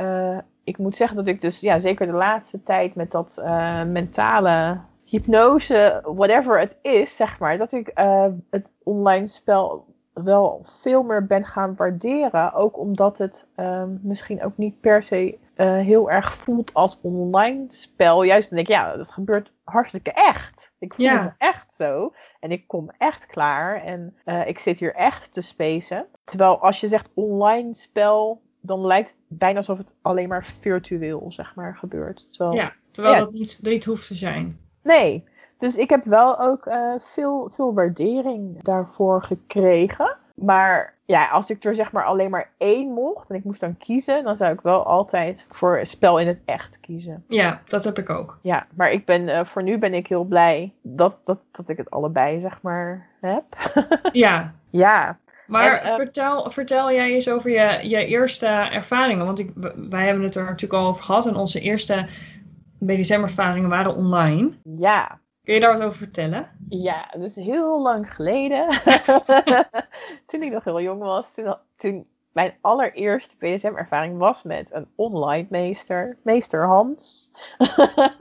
ik 0.67 0.79
moet 0.79 0.97
zeggen 0.97 1.17
dat 1.17 1.27
ik 1.27 1.41
dus, 1.41 1.61
ja, 1.61 1.79
zeker 1.79 2.07
de 2.07 2.13
laatste 2.13 2.63
tijd 2.63 2.95
met 2.95 3.11
dat 3.11 3.37
eh, 3.39 3.83
mentale 3.83 4.79
hypnose, 5.05 6.01
whatever 6.05 6.59
het 6.61 6.77
is, 6.83 7.17
zeg 7.17 7.39
maar, 7.39 7.59
dat 7.59 7.73
ik 7.73 7.89
eh, 7.89 8.27
het 8.51 8.73
online 8.83 9.27
spel 9.27 9.95
wel 10.13 10.61
veel 10.63 11.03
meer 11.03 11.27
ben 11.27 11.45
gaan 11.45 11.75
waarderen. 11.77 12.53
Ook 12.53 12.79
omdat 12.79 13.19
het 13.19 13.47
ehm, 13.55 13.89
misschien 14.01 14.43
ook 14.45 14.57
niet 14.57 14.81
per 14.81 15.03
se 15.03 15.39
eh, 15.55 15.73
heel 15.77 16.11
erg 16.11 16.35
voelt 16.35 16.75
als 16.75 16.99
online 17.03 17.65
spel. 17.69 18.23
Juist 18.23 18.49
dan 18.51 18.57
denk 18.57 18.69
ik, 18.69 18.75
ja, 18.75 18.97
dat 18.97 19.13
gebeurt 19.13 19.53
hartstikke 19.65 20.13
echt. 20.13 20.71
Ik 20.79 20.95
voel 20.95 21.07
Ja. 21.07 21.23
me 21.23 21.33
echt 21.39 21.67
zo. 21.77 22.13
En 22.41 22.51
ik 22.51 22.67
kom 22.69 22.91
echt 22.99 23.27
klaar. 23.27 23.83
En 23.83 24.17
ik 24.47 24.59
zit 24.59 24.79
hier 24.79 24.95
echt 24.95 25.33
te 25.33 25.43
spacen. 25.43 26.07
Terwijl 26.25 26.61
als 26.61 26.81
je 26.81 26.89
zegt 26.89 27.11
online 27.15 27.75
spel, 27.75 28.41
dan 28.61 28.87
lijkt 28.87 29.09
het 29.09 29.39
bijna 29.39 29.57
alsof 29.57 29.79
het 29.79 29.95
alleen 30.03 30.29
maar 30.29 30.45
virtueel, 30.45 31.27
zeg 31.29 31.55
maar, 31.55 31.77
gebeurt. 31.77 32.33
Terwijl, 32.33 32.57
Ja, 32.57 32.73
terwijl 32.91 33.15
Ja. 33.15 33.21
dat 33.21 33.33
niet, 33.33 33.59
niet 33.63 33.85
hoeft 33.85 34.07
te 34.07 34.15
zijn. 34.15 34.59
Nee. 34.83 35.25
Dus 35.59 35.77
ik 35.77 35.91
heb 35.91 36.05
wel 36.05 36.41
ook 36.41 36.67
eh, 36.67 36.93
veel, 36.99 37.51
veel 37.53 37.75
waardering 37.75 38.63
daarvoor 38.63 39.23
gekregen. 39.23 40.17
Maar 40.35 40.95
ja, 41.05 41.29
als 41.29 41.51
ik 41.51 41.65
er 41.65 41.75
zeg 41.75 41.93
maar 41.93 42.05
alleen 42.05 42.31
maar 42.31 42.51
één 42.59 42.93
mocht 42.93 43.31
en 43.31 43.37
ik 43.37 43.45
moest 43.45 43.61
dan 43.61 43.77
kiezen, 43.77 44.25
dan 44.25 44.37
zou 44.37 44.53
ik 44.53 44.61
wel 44.61 44.85
altijd 44.87 45.45
voor 45.49 45.81
spel 45.83 46.19
in 46.19 46.27
het 46.27 46.39
echt 46.45 46.81
kiezen. 46.81 47.25
Ja, 47.29 47.61
dat 47.65 47.85
heb 47.85 47.99
ik 47.99 48.11
ook. 48.11 48.39
Ja, 48.43 48.67
maar 48.75 48.91
ik 48.93 49.05
ben, 49.07 49.29
eh, 49.29 49.45
voor 49.45 49.63
nu 49.63 49.79
ben 49.79 49.95
ik 49.95 50.07
heel 50.07 50.25
blij 50.25 50.73
dat, 50.83 51.17
dat, 51.25 51.39
dat 51.53 51.69
ik 51.69 51.77
het 51.77 51.91
allebei 51.91 52.41
zeg 52.41 52.63
maar 52.63 53.09
heb. 53.21 53.45
Ja, 54.13 54.55
ja. 54.71 55.19
Maar 55.47 55.81
En, 55.81 55.91
eh, 55.91 55.95
vertel, 55.95 56.51
vertel 56.51 56.93
jij 56.93 57.13
eens 57.13 57.29
over 57.29 57.51
je, 57.51 57.89
je 57.89 58.07
eerste 58.07 58.47
ervaringen. 58.47 59.27
Want 59.27 59.39
ik, 59.39 59.51
wij 59.91 60.05
hebben 60.05 60.25
het 60.25 60.37
er 60.37 60.45
natuurlijk 60.45 60.83
al 60.83 60.89
over 60.89 61.05
gehad. 61.05 61.27
En 61.27 61.37
onze 61.37 61.61
eerste 61.61 62.07
BDSM-ervaringen 62.79 63.69
waren 63.69 63.95
online. 63.95 64.51
Ja. 64.63 65.21
Kun 65.45 65.55
je 65.55 65.61
daar 65.61 65.73
wat 65.73 65.83
over 65.83 65.99
vertellen? 65.99 66.47
Ja, 66.69 67.15
dus 67.19 67.35
heel 67.35 67.83
lang 67.83 68.15
geleden. 68.15 68.67
toen 70.27 70.43
ik 70.43 70.53
nog 70.53 70.65
heel 70.65 70.81
jong 70.81 71.01
was, 71.03 71.33
toen, 71.35 71.57
toen 71.77 72.07
mijn 72.37 72.55
allereerste 72.61 73.35
BDSM-ervaring 73.39 74.19
was 74.19 74.43
met 74.43 74.73
een 74.73 74.87
online 74.95 75.47
meester, 75.51 76.17
meester 76.23 76.67
Hans. 76.67 77.31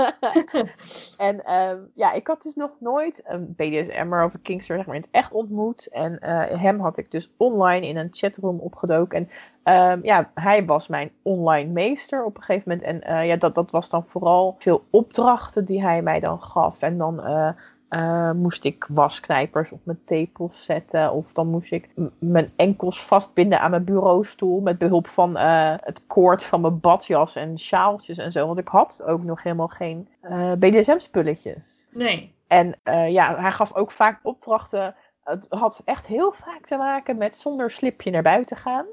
en 1.18 1.46
ehm, 1.46 1.78
ja, 1.94 2.12
ik 2.12 2.28
had 2.28 2.42
dus 2.42 2.56
nog 2.56 2.72
nooit 2.80 3.22
een 3.26 3.54
BDSM'er 3.56 4.24
of 4.24 4.34
een 4.34 4.42
Kingster 4.42 4.76
zeg 4.76 4.86
maar, 4.86 4.96
in 4.96 5.02
het 5.02 5.12
echt 5.12 5.32
ontmoet. 5.32 5.88
En 5.88 6.20
eh, 6.20 6.62
hem 6.62 6.80
had 6.80 6.98
ik 6.98 7.12
dus 7.12 7.32
online 7.38 7.88
in 7.88 7.98
een 7.98 8.08
chatroom 8.12 8.60
opgedoken. 8.60 9.18
En 9.18 9.30
ehm, 9.64 10.00
ja, 10.04 10.32
hij 10.34 10.66
was 10.66 10.88
mijn 10.88 11.12
online 11.22 11.72
meester 11.72 12.24
op 12.24 12.38
een 12.38 12.44
gegeven 12.44 12.70
moment. 12.70 12.88
En 12.88 13.02
eh, 13.02 13.28
ja, 13.28 13.36
dat, 13.36 13.56
dat 13.56 13.72
was 13.72 13.90
dan 13.90 14.06
vooral 14.08 14.56
veel 14.60 14.86
opdrachten 14.90 15.66
die 15.66 15.82
hij 15.82 16.02
mij 16.02 16.20
dan 16.20 16.42
gaf. 16.42 16.80
En 16.80 16.98
dan 16.98 17.24
eh, 17.24 17.50
uh, 17.90 18.32
moest 18.32 18.64
ik 18.64 18.86
wasknijpers 18.90 19.72
op 19.72 19.80
mijn 19.84 20.00
tepels 20.06 20.66
zetten. 20.66 21.12
Of 21.12 21.26
dan 21.34 21.48
moest 21.48 21.72
ik 21.72 21.90
mijn 22.20 22.52
enkels 22.56 23.04
vastbinden 23.04 23.60
aan 23.60 23.70
mijn 23.70 23.84
bureaustoel. 23.84 24.62
Met 24.62 24.78
behulp 24.78 25.08
van 25.08 25.38
uh, 25.38 25.74
het 25.80 26.02
koord 26.08 26.44
van 26.44 26.62
mijn 26.62 26.80
badjas 26.80 27.36
en 27.36 27.60
sjaaltjes 27.60 28.18
en 28.18 28.32
zo. 28.32 28.46
Want 28.46 28.60
ik 28.60 28.68
had 28.68 29.04
ook 29.06 29.24
nog 29.24 29.44
helemaal 29.44 29.68
geen 29.68 30.08
uh, 30.24 30.52
BDSM-spulletjes. 30.52 31.88
Nee. 31.92 32.34
En 32.48 32.76
ja, 33.12 33.36
hij 33.40 33.52
gaf 33.52 33.76
ook 33.76 33.92
vaak 33.92 34.20
opdrachten. 34.24 34.96
Het 35.24 35.48
had 35.50 35.82
echt 35.86 36.06
heel 36.06 36.32
vaak 36.32 36.66
te 36.66 36.76
maken 36.76 37.18
met 37.18 37.38
zonder 37.38 37.72
slipje 37.72 38.12
naar 38.12 38.24
buiten 38.24 38.58
gaan. 38.58 38.86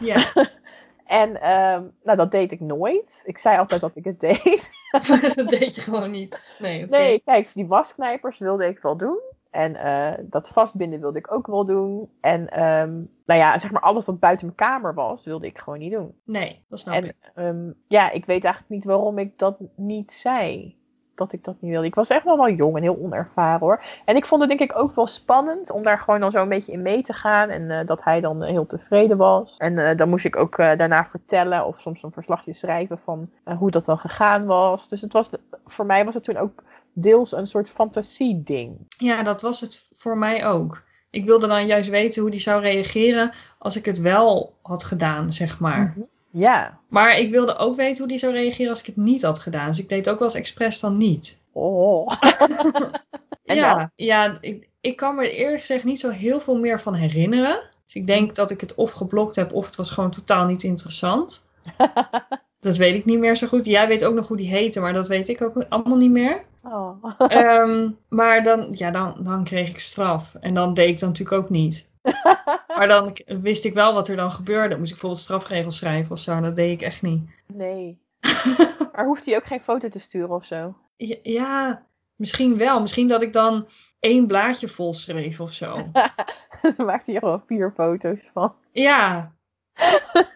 Ja. 0.00 0.24
en 1.10 1.50
um, 1.50 1.92
nou, 2.02 2.16
dat 2.16 2.30
deed 2.30 2.52
ik 2.52 2.60
nooit. 2.60 3.22
Ik 3.24 3.38
zei 3.38 3.58
altijd 3.58 3.80
dat 3.80 3.96
ik 3.96 4.04
het 4.04 4.20
deed. 4.20 4.70
dat 5.36 5.48
deed 5.48 5.74
je 5.74 5.80
gewoon 5.80 6.10
niet. 6.10 6.56
Nee, 6.58 6.84
okay. 6.84 7.00
nee, 7.00 7.22
kijk, 7.24 7.52
die 7.54 7.66
wasknijpers 7.66 8.38
wilde 8.38 8.66
ik 8.66 8.78
wel 8.78 8.96
doen. 8.96 9.20
En 9.50 9.74
uh, 9.74 10.12
dat 10.22 10.48
vastbinden 10.48 11.00
wilde 11.00 11.18
ik 11.18 11.32
ook 11.32 11.46
wel 11.46 11.64
doen. 11.64 12.10
En 12.20 12.62
um, 12.62 13.10
nou 13.24 13.40
ja, 13.40 13.58
zeg 13.58 13.70
maar 13.70 13.82
alles 13.82 14.06
wat 14.06 14.20
buiten 14.20 14.46
mijn 14.46 14.58
kamer 14.58 14.94
was, 14.94 15.24
wilde 15.24 15.46
ik 15.46 15.58
gewoon 15.58 15.78
niet 15.78 15.92
doen. 15.92 16.14
Nee, 16.24 16.64
dat 16.68 16.78
snap 16.78 16.94
en, 16.94 17.04
ik. 17.04 17.32
Um, 17.34 17.74
ja, 17.88 18.10
ik 18.10 18.24
weet 18.24 18.44
eigenlijk 18.44 18.74
niet 18.74 18.84
waarom 18.84 19.18
ik 19.18 19.38
dat 19.38 19.58
niet 19.76 20.12
zei. 20.12 20.78
Dat 21.20 21.32
ik 21.32 21.44
dat 21.44 21.56
niet 21.60 21.70
wilde. 21.70 21.86
Ik 21.86 21.94
was 21.94 22.08
echt 22.08 22.24
wel 22.24 22.36
wel 22.36 22.50
jong 22.50 22.76
en 22.76 22.82
heel 22.82 22.98
onervaren 23.02 23.60
hoor. 23.60 23.84
En 24.04 24.16
ik 24.16 24.26
vond 24.26 24.40
het 24.40 24.50
denk 24.50 24.70
ik 24.70 24.78
ook 24.78 24.94
wel 24.94 25.06
spannend 25.06 25.70
om 25.70 25.82
daar 25.82 25.98
gewoon 25.98 26.20
dan 26.20 26.30
zo 26.30 26.42
een 26.42 26.48
beetje 26.48 26.72
in 26.72 26.82
mee 26.82 27.02
te 27.02 27.12
gaan. 27.12 27.48
En 27.48 27.62
uh, 27.62 27.86
dat 27.86 28.04
hij 28.04 28.20
dan 28.20 28.42
heel 28.42 28.66
tevreden 28.66 29.16
was. 29.16 29.56
En 29.56 29.72
uh, 29.72 29.96
dan 29.96 30.08
moest 30.08 30.24
ik 30.24 30.36
ook 30.36 30.56
daarna 30.56 31.08
vertellen 31.10 31.66
of 31.66 31.80
soms 31.80 32.02
een 32.02 32.12
verslagje 32.12 32.52
schrijven 32.52 32.98
van 33.04 33.30
hoe 33.58 33.70
dat 33.70 33.84
dan 33.84 33.98
gegaan 33.98 34.44
was. 34.44 34.88
Dus 34.88 35.00
het 35.00 35.12
was, 35.12 35.30
voor 35.66 35.86
mij 35.86 36.04
was 36.04 36.14
het 36.14 36.24
toen 36.24 36.36
ook 36.36 36.62
deels 36.92 37.32
een 37.32 37.46
soort 37.46 37.68
fantasie-ding. 37.68 38.76
Ja, 38.88 39.22
dat 39.22 39.42
was 39.42 39.60
het 39.60 39.88
voor 39.92 40.18
mij 40.18 40.46
ook. 40.46 40.82
Ik 41.10 41.26
wilde 41.26 41.46
dan 41.46 41.66
juist 41.66 41.88
weten 41.88 42.22
hoe 42.22 42.30
die 42.30 42.40
zou 42.40 42.62
reageren 42.62 43.32
als 43.58 43.76
ik 43.76 43.84
het 43.84 44.00
wel 44.00 44.54
had 44.62 44.84
gedaan, 44.84 45.32
zeg 45.32 45.60
maar. 45.60 45.80
Mm 45.80 45.92
-hmm. 45.94 46.08
Ja. 46.30 46.78
Maar 46.88 47.18
ik 47.18 47.30
wilde 47.30 47.56
ook 47.56 47.76
weten 47.76 47.98
hoe 47.98 48.08
die 48.08 48.18
zou 48.18 48.32
reageren 48.32 48.70
als 48.70 48.80
ik 48.80 48.86
het 48.86 48.96
niet 48.96 49.22
had 49.22 49.38
gedaan. 49.38 49.68
Dus 49.68 49.78
ik 49.78 49.88
deed 49.88 49.98
het 49.98 50.08
ook 50.08 50.18
wel 50.18 50.28
eens 50.28 50.36
expres 50.36 50.80
dan 50.80 50.96
niet. 50.96 51.42
Oh. 51.52 52.08
ja, 53.42 53.74
dan? 53.74 53.90
ja 53.94 54.36
ik, 54.40 54.68
ik 54.80 54.96
kan 54.96 55.14
me 55.14 55.30
eerlijk 55.30 55.60
gezegd 55.60 55.84
niet 55.84 56.00
zo 56.00 56.08
heel 56.08 56.40
veel 56.40 56.58
meer 56.58 56.80
van 56.80 56.94
herinneren. 56.94 57.60
Dus 57.84 57.94
ik 57.94 58.06
denk 58.06 58.34
dat 58.34 58.50
ik 58.50 58.60
het 58.60 58.74
of 58.74 58.92
geblokt 58.92 59.36
heb 59.36 59.52
of 59.52 59.66
het 59.66 59.76
was 59.76 59.90
gewoon 59.90 60.10
totaal 60.10 60.46
niet 60.46 60.62
interessant. 60.62 61.46
dat 62.60 62.76
weet 62.76 62.94
ik 62.94 63.04
niet 63.04 63.18
meer 63.18 63.36
zo 63.36 63.46
goed. 63.46 63.64
Jij 63.64 63.88
weet 63.88 64.04
ook 64.04 64.14
nog 64.14 64.28
hoe 64.28 64.36
die 64.36 64.48
heette, 64.48 64.80
maar 64.80 64.92
dat 64.92 65.08
weet 65.08 65.28
ik 65.28 65.42
ook 65.42 65.64
allemaal 65.68 65.96
niet 65.96 66.10
meer. 66.10 66.44
Oh. 66.62 67.04
um, 67.18 67.98
maar 68.08 68.42
dan, 68.42 68.68
ja, 68.70 68.90
dan, 68.90 69.16
dan 69.18 69.44
kreeg 69.44 69.68
ik 69.68 69.78
straf. 69.78 70.34
En 70.34 70.54
dan 70.54 70.74
deed 70.74 70.88
ik 70.88 70.98
dat 70.98 71.08
natuurlijk 71.08 71.42
ook 71.42 71.50
niet. 71.50 71.89
maar 72.76 72.88
dan 72.88 73.16
wist 73.26 73.64
ik 73.64 73.74
wel 73.74 73.94
wat 73.94 74.08
er 74.08 74.16
dan 74.16 74.30
gebeurde. 74.30 74.76
Moest 74.76 74.86
ik 74.86 74.92
bijvoorbeeld 74.92 75.22
strafregels 75.22 75.76
schrijven 75.76 76.12
of 76.12 76.18
zo. 76.18 76.40
Dat 76.40 76.56
deed 76.56 76.72
ik 76.72 76.82
echt 76.82 77.02
niet. 77.02 77.22
Nee. 77.46 77.98
maar 78.92 79.04
hoeft 79.04 79.26
hij 79.26 79.36
ook 79.36 79.46
geen 79.46 79.60
foto 79.60 79.88
te 79.88 79.98
sturen 79.98 80.34
of 80.34 80.44
zo? 80.44 80.76
Ja, 80.96 81.16
ja, 81.22 81.86
misschien 82.16 82.56
wel. 82.56 82.80
Misschien 82.80 83.08
dat 83.08 83.22
ik 83.22 83.32
dan 83.32 83.68
één 83.98 84.26
blaadje 84.26 84.68
vol 84.68 84.92
schreef 84.92 85.40
of 85.40 85.52
zo. 85.52 85.90
dan 86.76 86.86
maakte 86.86 87.10
hij 87.10 87.20
er 87.20 87.26
wel 87.26 87.42
vier 87.46 87.72
foto's 87.74 88.20
van. 88.32 88.54
Ja. 88.72 89.34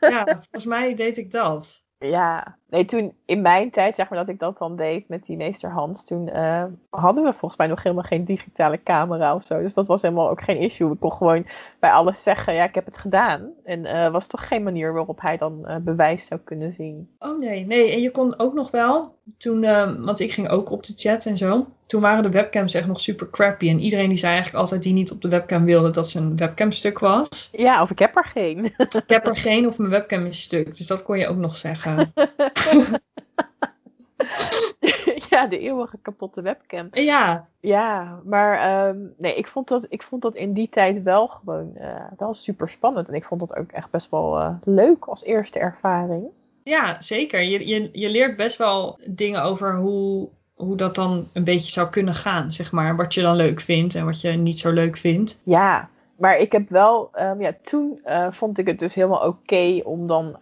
ja, 0.00 0.24
volgens 0.24 0.64
mij 0.64 0.94
deed 0.94 1.18
ik 1.18 1.30
dat. 1.30 1.84
Ja, 1.98 2.58
nee, 2.74 2.84
toen 2.84 3.12
in 3.24 3.42
mijn 3.42 3.70
tijd, 3.70 3.94
zeg 3.94 4.08
maar, 4.08 4.18
dat 4.18 4.28
ik 4.28 4.38
dat 4.38 4.58
dan 4.58 4.76
deed 4.76 5.08
met 5.08 5.26
die 5.26 5.36
meester 5.36 5.70
Hans, 5.70 6.04
toen 6.04 6.28
uh, 6.28 6.64
hadden 6.90 7.24
we 7.24 7.30
volgens 7.30 7.56
mij 7.56 7.66
nog 7.66 7.82
helemaal 7.82 8.04
geen 8.04 8.24
digitale 8.24 8.82
camera 8.82 9.34
of 9.34 9.44
zo. 9.44 9.62
Dus 9.62 9.74
dat 9.74 9.86
was 9.86 10.02
helemaal 10.02 10.30
ook 10.30 10.42
geen 10.42 10.58
issue. 10.58 10.92
Ik 10.92 11.00
kon 11.00 11.12
gewoon 11.12 11.46
bij 11.80 11.90
alles 11.90 12.22
zeggen, 12.22 12.54
ja, 12.54 12.64
ik 12.64 12.74
heb 12.74 12.84
het 12.84 12.98
gedaan. 12.98 13.50
En 13.64 13.84
uh, 13.84 14.10
was 14.10 14.26
toch 14.26 14.48
geen 14.48 14.62
manier 14.62 14.92
waarop 14.92 15.20
hij 15.20 15.36
dan 15.36 15.64
uh, 15.66 15.76
bewijs 15.76 16.26
zou 16.26 16.40
kunnen 16.44 16.72
zien. 16.72 17.08
Oh 17.18 17.38
nee, 17.38 17.66
nee. 17.66 17.92
En 17.92 18.00
je 18.00 18.10
kon 18.10 18.38
ook 18.38 18.54
nog 18.54 18.70
wel, 18.70 19.14
toen, 19.38 19.60
want 20.04 20.20
ik 20.20 20.32
ging 20.32 20.48
ook 20.48 20.70
op 20.70 20.82
de 20.82 20.92
chat 20.96 21.26
en 21.26 21.36
zo. 21.36 21.66
Toen 21.86 22.00
waren 22.00 22.22
de 22.22 22.30
webcams 22.30 22.74
echt 22.74 22.86
nog 22.86 23.00
super 23.00 23.30
crappy. 23.30 23.68
En 23.68 23.80
iedereen 23.80 24.08
die 24.08 24.18
zei 24.18 24.32
eigenlijk 24.32 24.62
altijd 24.62 24.82
die 24.82 24.92
niet 24.92 25.10
op 25.10 25.22
de 25.22 25.28
webcam 25.28 25.64
wilde 25.64 25.90
dat 25.90 26.10
zijn 26.10 26.36
webcam 26.36 26.70
stuk 26.70 26.98
was. 26.98 27.48
Ja, 27.52 27.82
of 27.82 27.90
ik 27.90 27.98
heb 27.98 28.16
er 28.16 28.24
geen. 28.24 28.64
ik 28.64 29.02
heb 29.06 29.26
er 29.26 29.36
geen 29.36 29.66
of 29.66 29.78
mijn 29.78 29.90
webcam 29.90 30.26
is 30.26 30.42
stuk. 30.42 30.76
Dus 30.76 30.86
dat 30.86 31.02
kon 31.02 31.18
je 31.18 31.28
ook 31.28 31.36
nog 31.36 31.56
zeggen. 31.56 32.12
ja, 35.30 35.46
de 35.46 35.58
eeuwige 35.58 35.98
kapotte 36.02 36.42
webcam. 36.42 36.88
Ja. 36.90 37.48
Ja, 37.60 38.20
maar 38.24 38.88
um, 38.88 39.14
nee, 39.16 39.34
ik 39.34 39.46
vond, 39.46 39.68
dat, 39.68 39.86
ik 39.88 40.02
vond 40.02 40.22
dat 40.22 40.34
in 40.34 40.52
die 40.52 40.68
tijd 40.68 41.02
wel 41.02 41.26
gewoon 41.26 41.72
uh, 41.76 42.04
wel 42.16 42.34
super 42.34 42.68
spannend. 42.68 43.08
En 43.08 43.14
ik 43.14 43.24
vond 43.24 43.40
dat 43.40 43.56
ook 43.56 43.72
echt 43.72 43.90
best 43.90 44.10
wel 44.10 44.40
uh, 44.40 44.54
leuk 44.64 45.04
als 45.04 45.24
eerste 45.24 45.58
ervaring. 45.58 46.24
Ja, 46.62 47.00
zeker. 47.00 47.40
Je, 47.40 47.66
je, 47.66 47.88
je 47.92 48.10
leert 48.10 48.36
best 48.36 48.56
wel 48.56 48.98
dingen 49.10 49.42
over 49.42 49.76
hoe, 49.76 50.28
hoe 50.54 50.76
dat 50.76 50.94
dan 50.94 51.26
een 51.32 51.44
beetje 51.44 51.70
zou 51.70 51.90
kunnen 51.90 52.14
gaan, 52.14 52.50
zeg 52.50 52.72
maar. 52.72 52.96
Wat 52.96 53.14
je 53.14 53.22
dan 53.22 53.36
leuk 53.36 53.60
vindt 53.60 53.94
en 53.94 54.04
wat 54.04 54.20
je 54.20 54.30
niet 54.30 54.58
zo 54.58 54.72
leuk 54.72 54.96
vindt. 54.96 55.40
Ja, 55.44 55.88
maar 56.16 56.38
ik 56.38 56.52
heb 56.52 56.68
wel, 56.68 57.10
um, 57.20 57.40
ja, 57.40 57.52
toen 57.62 58.00
uh, 58.06 58.26
vond 58.30 58.58
ik 58.58 58.66
het 58.66 58.78
dus 58.78 58.94
helemaal 58.94 59.26
oké 59.26 59.28
okay 59.28 59.80
om 59.80 60.06
dan 60.06 60.36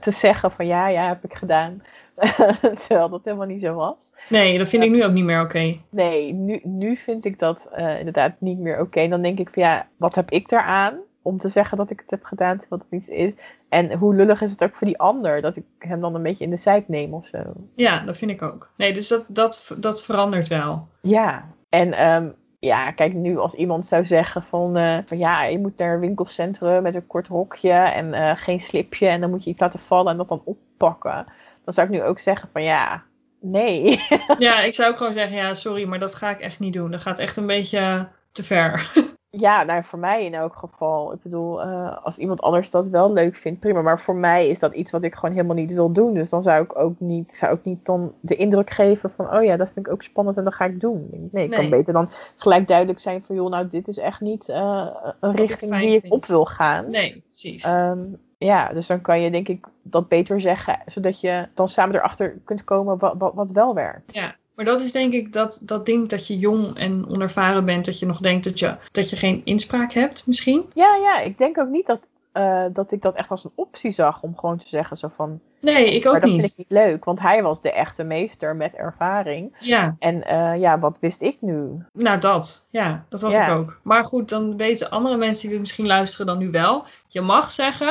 te 0.00 0.10
zeggen 0.10 0.50
van 0.50 0.66
ja, 0.66 0.88
ja, 0.88 1.08
heb 1.08 1.24
ik 1.24 1.34
gedaan. 1.34 1.82
Terwijl 2.86 3.08
dat 3.08 3.24
helemaal 3.24 3.46
niet 3.46 3.60
zo 3.60 3.74
was. 3.74 4.12
Nee, 4.28 4.58
dat 4.58 4.68
vind 4.68 4.82
ik 4.82 4.90
nu 4.90 5.04
ook 5.04 5.12
niet 5.12 5.24
meer 5.24 5.40
oké. 5.40 5.56
Okay. 5.56 5.82
Nee, 5.90 6.32
nu, 6.32 6.60
nu 6.62 6.96
vind 6.96 7.24
ik 7.24 7.38
dat 7.38 7.68
uh, 7.78 7.98
inderdaad 7.98 8.32
niet 8.38 8.58
meer 8.58 8.74
oké. 8.74 8.82
Okay. 8.82 9.08
Dan 9.08 9.22
denk 9.22 9.38
ik 9.38 9.48
van 9.52 9.62
ja, 9.62 9.88
wat 9.96 10.14
heb 10.14 10.30
ik 10.30 10.48
daaraan 10.48 10.98
om 11.22 11.38
te 11.38 11.48
zeggen 11.48 11.78
dat 11.78 11.90
ik 11.90 12.00
het 12.00 12.10
heb 12.10 12.24
gedaan 12.24 12.58
terwijl 12.58 12.82
het 12.88 13.00
iets 13.00 13.08
is. 13.08 13.32
En 13.68 13.92
hoe 13.92 14.14
lullig 14.14 14.42
is 14.42 14.50
het 14.50 14.64
ook 14.64 14.74
voor 14.74 14.86
die 14.86 14.98
ander 14.98 15.40
dat 15.40 15.56
ik 15.56 15.64
hem 15.78 16.00
dan 16.00 16.14
een 16.14 16.22
beetje 16.22 16.44
in 16.44 16.50
de 16.50 16.56
zijk 16.56 16.88
neem 16.88 17.14
of 17.14 17.26
zo. 17.26 17.38
Ja, 17.74 18.04
dat 18.04 18.16
vind 18.16 18.30
ik 18.30 18.42
ook. 18.42 18.70
Nee, 18.76 18.92
dus 18.92 19.08
dat, 19.08 19.24
dat, 19.28 19.76
dat 19.78 20.02
verandert 20.02 20.48
wel. 20.48 20.88
Ja, 21.00 21.48
en 21.68 22.14
um, 22.14 22.34
ja, 22.66 22.90
kijk, 22.90 23.12
nu 23.14 23.38
als 23.38 23.54
iemand 23.54 23.86
zou 23.86 24.04
zeggen 24.04 24.42
van, 24.42 24.78
uh, 24.78 24.98
van 25.06 25.18
ja, 25.18 25.44
je 25.44 25.58
moet 25.58 25.78
naar 25.78 25.94
een 25.94 26.00
winkelcentrum 26.00 26.82
met 26.82 26.94
een 26.94 27.06
kort 27.06 27.28
rokje 27.28 27.70
en 27.72 28.06
uh, 28.06 28.32
geen 28.34 28.60
slipje 28.60 29.06
en 29.06 29.20
dan 29.20 29.30
moet 29.30 29.44
je 29.44 29.50
iets 29.50 29.60
laten 29.60 29.80
vallen 29.80 30.12
en 30.12 30.16
dat 30.16 30.28
dan 30.28 30.42
oppakken. 30.44 31.26
Dan 31.64 31.74
zou 31.74 31.86
ik 31.86 31.92
nu 31.92 32.02
ook 32.02 32.18
zeggen 32.18 32.48
van 32.52 32.62
ja, 32.62 33.02
nee. 33.40 34.00
ja, 34.38 34.60
ik 34.60 34.74
zou 34.74 34.90
ook 34.90 34.96
gewoon 34.96 35.12
zeggen, 35.12 35.36
ja, 35.36 35.54
sorry, 35.54 35.84
maar 35.84 35.98
dat 35.98 36.14
ga 36.14 36.30
ik 36.30 36.40
echt 36.40 36.58
niet 36.58 36.72
doen. 36.72 36.90
Dat 36.90 37.00
gaat 37.00 37.18
echt 37.18 37.36
een 37.36 37.46
beetje 37.46 38.08
te 38.32 38.44
ver. 38.44 38.92
Ja, 39.40 39.62
nou 39.62 39.84
voor 39.84 39.98
mij 39.98 40.24
in 40.24 40.34
elk 40.34 40.54
geval. 40.54 41.12
Ik 41.12 41.22
bedoel, 41.22 41.66
uh, 41.66 42.04
als 42.04 42.18
iemand 42.18 42.40
anders 42.40 42.70
dat 42.70 42.88
wel 42.88 43.12
leuk 43.12 43.36
vindt, 43.36 43.60
prima. 43.60 43.82
Maar 43.82 44.00
voor 44.00 44.14
mij 44.14 44.48
is 44.48 44.58
dat 44.58 44.74
iets 44.74 44.90
wat 44.90 45.02
ik 45.02 45.14
gewoon 45.14 45.34
helemaal 45.34 45.56
niet 45.56 45.72
wil 45.72 45.92
doen. 45.92 46.14
Dus 46.14 46.30
dan 46.30 46.42
zou 46.42 46.62
ik 46.62 46.78
ook 46.78 47.00
niet, 47.00 47.28
ik 47.28 47.36
zou 47.36 47.52
ook 47.52 47.64
niet 47.64 47.84
dan 47.84 48.12
de 48.20 48.36
indruk 48.36 48.70
geven 48.70 49.10
van, 49.16 49.34
oh 49.34 49.44
ja, 49.44 49.56
dat 49.56 49.68
vind 49.72 49.86
ik 49.86 49.92
ook 49.92 50.02
spannend 50.02 50.36
en 50.36 50.44
dat 50.44 50.54
ga 50.54 50.64
ik 50.64 50.80
doen. 50.80 51.08
Nee, 51.10 51.44
ik 51.44 51.50
nee. 51.50 51.60
kan 51.60 51.70
beter 51.70 51.92
dan 51.92 52.10
gelijk 52.36 52.68
duidelijk 52.68 52.98
zijn 52.98 53.22
van, 53.26 53.36
joh, 53.36 53.50
nou, 53.50 53.68
dit 53.68 53.88
is 53.88 53.98
echt 53.98 54.20
niet 54.20 54.48
uh, 54.48 54.86
een 55.20 55.30
Wat 55.30 55.38
richting 55.38 55.74
ik 55.74 55.78
die 55.78 55.94
ik 55.94 56.00
vind. 56.00 56.12
op 56.12 56.24
wil 56.24 56.44
gaan. 56.44 56.90
Nee, 56.90 57.22
precies. 57.28 57.66
Um, 57.66 58.18
ja, 58.38 58.72
dus 58.72 58.86
dan 58.86 59.00
kan 59.00 59.20
je 59.20 59.30
denk 59.30 59.48
ik 59.48 59.66
dat 59.82 60.08
beter 60.08 60.40
zeggen, 60.40 60.78
zodat 60.86 61.20
je 61.20 61.48
dan 61.54 61.68
samen 61.68 61.94
erachter 61.94 62.40
kunt 62.44 62.64
komen 62.64 62.98
wat, 62.98 63.14
wat, 63.18 63.34
wat 63.34 63.50
wel 63.50 63.74
werkt. 63.74 64.14
Ja, 64.14 64.34
maar 64.56 64.64
dat 64.64 64.80
is 64.80 64.92
denk 64.92 65.12
ik 65.12 65.32
dat, 65.32 65.58
dat 65.62 65.86
ding 65.86 66.08
dat 66.08 66.26
je 66.26 66.36
jong 66.38 66.76
en 66.76 67.08
onervaren 67.08 67.64
bent, 67.64 67.84
dat 67.84 67.98
je 67.98 68.06
nog 68.06 68.18
denkt 68.20 68.44
dat 68.44 68.58
je, 68.58 68.76
dat 68.92 69.10
je 69.10 69.16
geen 69.16 69.40
inspraak 69.44 69.92
hebt 69.92 70.26
misschien. 70.26 70.66
Ja, 70.74 70.94
ja, 70.96 71.18
ik 71.20 71.38
denk 71.38 71.58
ook 71.58 71.68
niet 71.68 71.86
dat, 71.86 72.08
uh, 72.32 72.64
dat 72.72 72.92
ik 72.92 73.02
dat 73.02 73.14
echt 73.14 73.30
als 73.30 73.44
een 73.44 73.52
optie 73.54 73.90
zag 73.90 74.22
om 74.22 74.36
gewoon 74.38 74.58
te 74.58 74.68
zeggen 74.68 74.96
zo 74.96 75.10
van... 75.16 75.40
Nee, 75.60 75.94
ik 75.94 76.04
maar 76.04 76.14
ook 76.14 76.20
dat 76.20 76.30
niet. 76.30 76.40
vind 76.40 76.52
ik 76.52 76.58
niet 76.58 76.70
leuk, 76.78 77.04
want 77.04 77.20
hij 77.20 77.42
was 77.42 77.62
de 77.62 77.72
echte 77.72 78.04
meester 78.04 78.56
met 78.56 78.74
ervaring. 78.74 79.56
Ja, 79.60 79.96
En 79.98 80.14
uh, 80.16 80.60
ja, 80.60 80.78
wat 80.78 80.98
wist 81.00 81.22
ik 81.22 81.36
nu? 81.40 81.84
nou 81.92 82.18
dat. 82.18 82.66
Ja, 82.70 83.04
dat 83.08 83.20
had 83.20 83.30
Ja. 83.32 83.46
ik 83.46 83.58
ook. 83.58 83.80
Maar 83.82 84.04
goed, 84.04 84.28
dan 84.28 84.56
weten 84.56 84.90
andere 84.90 85.16
mensen 85.16 85.40
die 85.42 85.50
dit 85.50 85.60
misschien 85.60 85.86
luisteren 85.86 86.26
dan 86.26 86.38
nu 86.38 86.50
wel. 86.50 86.84
Je 87.08 87.20
mag 87.20 87.50
zeggen 87.50 87.86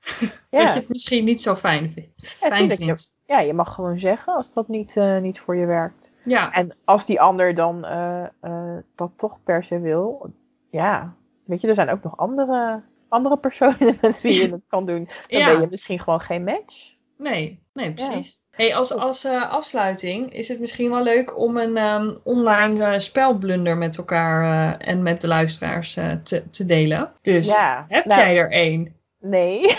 Ja, 0.50 0.58
dat 0.64 0.68
je 0.68 0.78
het 0.80 0.88
misschien 0.88 1.24
niet 1.24 1.42
zo 1.42 1.54
fijn, 1.54 1.92
vindt. 1.92 2.36
fijn 2.36 2.70
vindt. 2.70 3.14
ja 3.26 3.40
je 3.40 3.52
mag 3.54 3.74
gewoon 3.74 3.98
zeggen 3.98 4.34
als 4.34 4.52
dat 4.52 4.68
niet, 4.68 4.96
uh, 4.96 5.18
niet 5.18 5.40
voor 5.40 5.56
je 5.56 5.66
werkt. 5.66 6.09
Ja, 6.24 6.52
En 6.52 6.76
als 6.84 7.06
die 7.06 7.20
ander 7.20 7.54
dan 7.54 7.84
uh, 7.84 8.24
uh, 8.42 8.76
dat 8.94 9.10
toch 9.16 9.38
per 9.44 9.64
se 9.64 9.80
wil, 9.80 10.32
ja, 10.70 11.14
weet 11.44 11.60
je, 11.60 11.68
er 11.68 11.74
zijn 11.74 11.90
ook 11.90 12.02
nog 12.02 12.16
andere 12.16 12.82
andere 13.08 13.36
personen 13.36 13.98
met 14.02 14.20
wie 14.20 14.42
je 14.42 14.50
het 14.52 14.64
kan 14.68 14.86
doen, 14.86 15.08
dan 15.28 15.40
Ja. 15.40 15.52
ben 15.52 15.60
je 15.60 15.66
misschien 15.70 15.98
gewoon 16.00 16.20
geen 16.20 16.44
match. 16.44 16.94
Nee, 17.16 17.62
nee, 17.72 17.92
precies. 17.92 18.40
Hey, 18.50 18.74
als 18.74 18.92
als 18.92 19.24
eh, 19.24 19.50
afsluiting 19.50 20.32
is 20.32 20.48
het 20.48 20.60
misschien 20.60 20.90
wel 20.90 21.02
leuk 21.02 21.38
om 21.38 21.56
een 21.56 21.76
ehm, 21.76 22.16
online 22.24 22.84
eh, 22.84 22.98
spelblunder 22.98 23.76
met 23.76 23.98
elkaar 23.98 24.42
eh, 24.44 24.88
en 24.88 25.02
met 25.02 25.20
de 25.20 25.26
luisteraars 25.26 25.96
eh, 25.96 26.12
te, 26.12 26.50
te 26.50 26.66
delen. 26.66 27.12
Dus 27.22 27.46
Ja, 27.46 27.84
heb 27.88 28.04
nou, 28.04 28.20
jij 28.20 28.38
er 28.38 28.50
één? 28.50 28.94
Nee. 29.20 29.60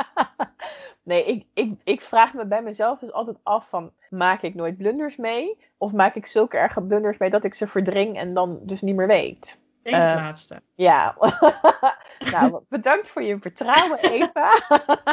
nee, 1.02 1.24
ik, 1.24 1.44
ik, 1.54 1.69
ik 1.90 2.00
vraag 2.00 2.34
me 2.34 2.44
bij 2.46 2.62
mezelf 2.62 2.98
dus 2.98 3.12
altijd 3.12 3.36
af 3.42 3.68
van, 3.68 3.92
maak 4.10 4.42
ik 4.42 4.54
nooit 4.54 4.76
blunders 4.76 5.16
mee? 5.16 5.58
Of 5.78 5.92
maak 5.92 6.14
ik 6.14 6.26
zulke 6.26 6.56
erge 6.56 6.82
blunders 6.82 7.18
mee 7.18 7.30
dat 7.30 7.44
ik 7.44 7.54
ze 7.54 7.66
verdring 7.66 8.18
en 8.18 8.34
dan 8.34 8.58
dus 8.62 8.80
niet 8.80 8.96
meer 8.96 9.06
weet? 9.06 9.58
Denk 9.82 9.96
het 9.96 10.04
Eh, 10.04 10.14
laatste. 10.14 10.62
Ja. 10.74 11.16
nou, 12.32 12.62
bedankt 12.68 13.10
voor 13.10 13.22
je 13.22 13.38
vertrouwen, 13.40 13.98
Eva. 14.12 14.58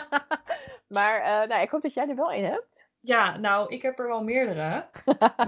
maar 0.97 1.21
eh, 1.21 1.47
nou, 1.47 1.61
ik 1.61 1.69
hoop 1.69 1.82
dat 1.82 1.93
jij 1.93 2.07
er 2.09 2.15
wel 2.15 2.32
in 2.32 2.43
hebt. 2.43 2.88
Ja, 2.99 3.38
nou, 3.38 3.73
ik 3.73 3.82
heb 3.82 3.99
er 3.99 4.07
wel 4.07 4.23
meerdere. 4.23 4.86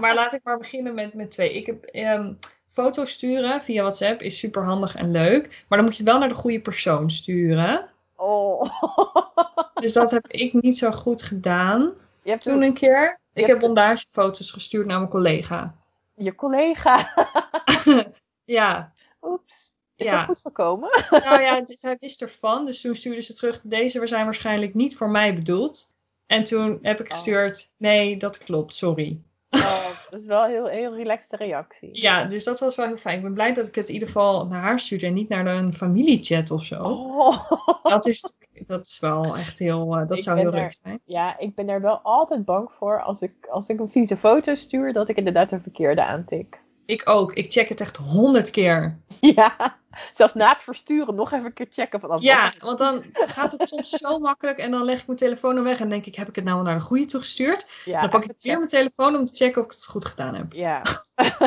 maar 0.00 0.14
laat 0.14 0.32
ik 0.32 0.40
maar 0.44 0.58
beginnen 0.58 0.94
met, 0.94 1.14
met 1.14 1.30
twee. 1.30 1.52
Ik 1.52 1.66
heb 1.66 1.84
ehm, 1.84 2.32
foto's 2.68 3.12
sturen 3.12 3.62
via 3.62 3.82
WhatsApp 3.82 4.20
is 4.20 4.38
super 4.38 4.64
handig 4.64 4.96
en 4.96 5.10
leuk. 5.10 5.64
Maar 5.68 5.78
dan 5.78 5.86
moet 5.86 5.96
je 5.96 6.02
het 6.02 6.10
wel 6.12 6.20
naar 6.20 6.28
de 6.28 6.34
goede 6.34 6.60
persoon 6.60 7.10
sturen. 7.10 7.88
Oh. 8.20 8.62
Dus 9.74 9.92
dat 9.92 10.10
heb 10.10 10.26
ik 10.26 10.52
niet 10.52 10.78
zo 10.78 10.90
goed 10.90 11.22
gedaan 11.22 11.92
je 12.22 12.30
hebt 12.30 12.42
toen 12.42 12.54
een, 12.54 12.62
een 12.62 12.74
keer. 12.74 13.20
Ik 13.32 13.46
heb 13.46 13.58
bondagefoto's 13.60 14.50
gestuurd 14.50 14.86
naar 14.86 14.98
mijn 14.98 15.10
collega. 15.10 15.74
je 16.14 16.34
collega. 16.34 17.08
Ja, 18.44 18.92
Oeps. 19.22 19.74
Is 19.96 20.06
Ja. 20.06 20.16
dat 20.16 20.24
goed 20.24 20.38
gekomen? 20.38 20.90
nou 21.10 21.40
ja, 21.40 21.62
zij 21.66 21.96
wist 22.00 22.22
ervan. 22.22 22.64
Dus 22.64 22.80
toen 22.80 22.94
stuurde 22.94 23.20
ze 23.20 23.34
terug, 23.34 23.60
deze 23.62 24.06
zijn 24.06 24.24
waarschijnlijk 24.24 24.74
niet 24.74 24.96
voor 24.96 25.10
mij 25.10 25.34
bedoeld. 25.34 25.92
En 26.26 26.44
toen 26.44 26.78
heb 26.82 27.00
ik 27.00 27.06
Oh. 27.06 27.12
gestuurd, 27.12 27.70
nee, 27.76 28.16
dat 28.16 28.38
klopt, 28.38 28.74
sorry. 28.74 29.20
Oh, 29.50 29.88
dat 30.10 30.20
is 30.20 30.26
wel 30.26 30.44
een 30.44 30.50
heel, 30.50 30.66
heel 30.66 30.94
relaxte 30.94 31.36
reactie. 31.36 31.88
Ja, 31.92 32.24
dus 32.24 32.44
dat 32.44 32.60
was 32.60 32.76
wel 32.76 32.86
heel 32.86 32.96
fijn. 32.96 33.16
Ik 33.16 33.22
ben 33.22 33.34
blij 33.34 33.52
dat 33.52 33.66
ik 33.66 33.74
het 33.74 33.88
in 33.88 33.94
ieder 33.94 34.08
geval 34.08 34.46
naar 34.46 34.60
haar 34.60 34.78
stuurde 34.78 35.06
en 35.06 35.12
niet 35.12 35.28
naar 35.28 35.46
een 35.46 35.72
familiechat 35.72 36.50
of 36.50 36.64
zo. 36.64 36.82
Oh. 36.82 37.50
Dat, 37.82 38.06
is, 38.06 38.32
dat 38.66 38.86
is 38.86 39.00
wel 39.00 39.36
echt 39.36 39.58
heel, 39.58 39.96
eh, 39.96 40.08
dat 40.08 40.16
Ik 40.16 40.22
zou 40.22 40.38
heel 40.38 40.50
leuk 40.50 40.76
zijn. 40.82 41.00
Ja, 41.04 41.38
ik 41.38 41.54
ben 41.54 41.68
er 41.68 41.80
wel 41.80 42.00
altijd 42.02 42.44
bang 42.44 42.72
voor 42.72 43.02
als 43.02 43.22
ik, 43.22 43.46
als 43.46 43.68
ik 43.68 43.80
een 43.80 43.90
vieze 43.90 44.16
foto 44.16 44.54
stuur, 44.54 44.92
dat 44.92 45.08
ik 45.08 45.16
inderdaad 45.16 45.52
een 45.52 45.62
verkeerde 45.62 46.04
aantik. 46.04 46.60
Ik 46.86 47.08
ook. 47.08 47.32
Ik 47.32 47.52
check 47.52 47.68
het 47.68 47.80
echt 47.80 47.96
honderd 47.96 48.50
keer. 48.50 48.98
Ja, 49.20 49.78
zelfs 50.12 50.34
na 50.34 50.52
het 50.52 50.62
versturen 50.62 51.14
nog 51.14 51.32
even 51.32 51.44
een 51.44 51.52
keer 51.52 51.66
checken 51.70 52.00
van 52.00 52.20
Ja, 52.20 52.54
want 52.58 52.78
dan 52.78 53.04
gaat 53.12 53.52
het 53.52 53.68
soms 53.68 53.90
zo 53.90 54.18
makkelijk 54.18 54.58
en 54.58 54.70
dan 54.70 54.84
leg 54.84 55.00
ik 55.00 55.06
mijn 55.06 55.18
telefoon 55.18 55.56
er 55.56 55.62
weg 55.62 55.80
en 55.80 55.88
denk 55.88 56.06
ik, 56.06 56.14
heb 56.14 56.28
ik 56.28 56.34
het 56.34 56.44
nou 56.44 56.56
wel 56.56 56.64
naar 56.64 56.78
de 56.78 56.84
goede 56.84 57.04
toegestuurd? 57.04 57.70
ja, 57.84 58.00
dan 58.00 58.10
pak 58.10 58.24
ik 58.24 58.34
weer 58.38 58.56
mijn 58.56 58.68
telefoon 58.68 59.16
om 59.16 59.24
te 59.24 59.34
checken 59.34 59.60
of 59.60 59.66
ik 59.66 59.72
het 59.72 59.86
goed 59.86 60.04
gedaan 60.04 60.34
heb. 60.34 60.52
Ja. 60.52 60.82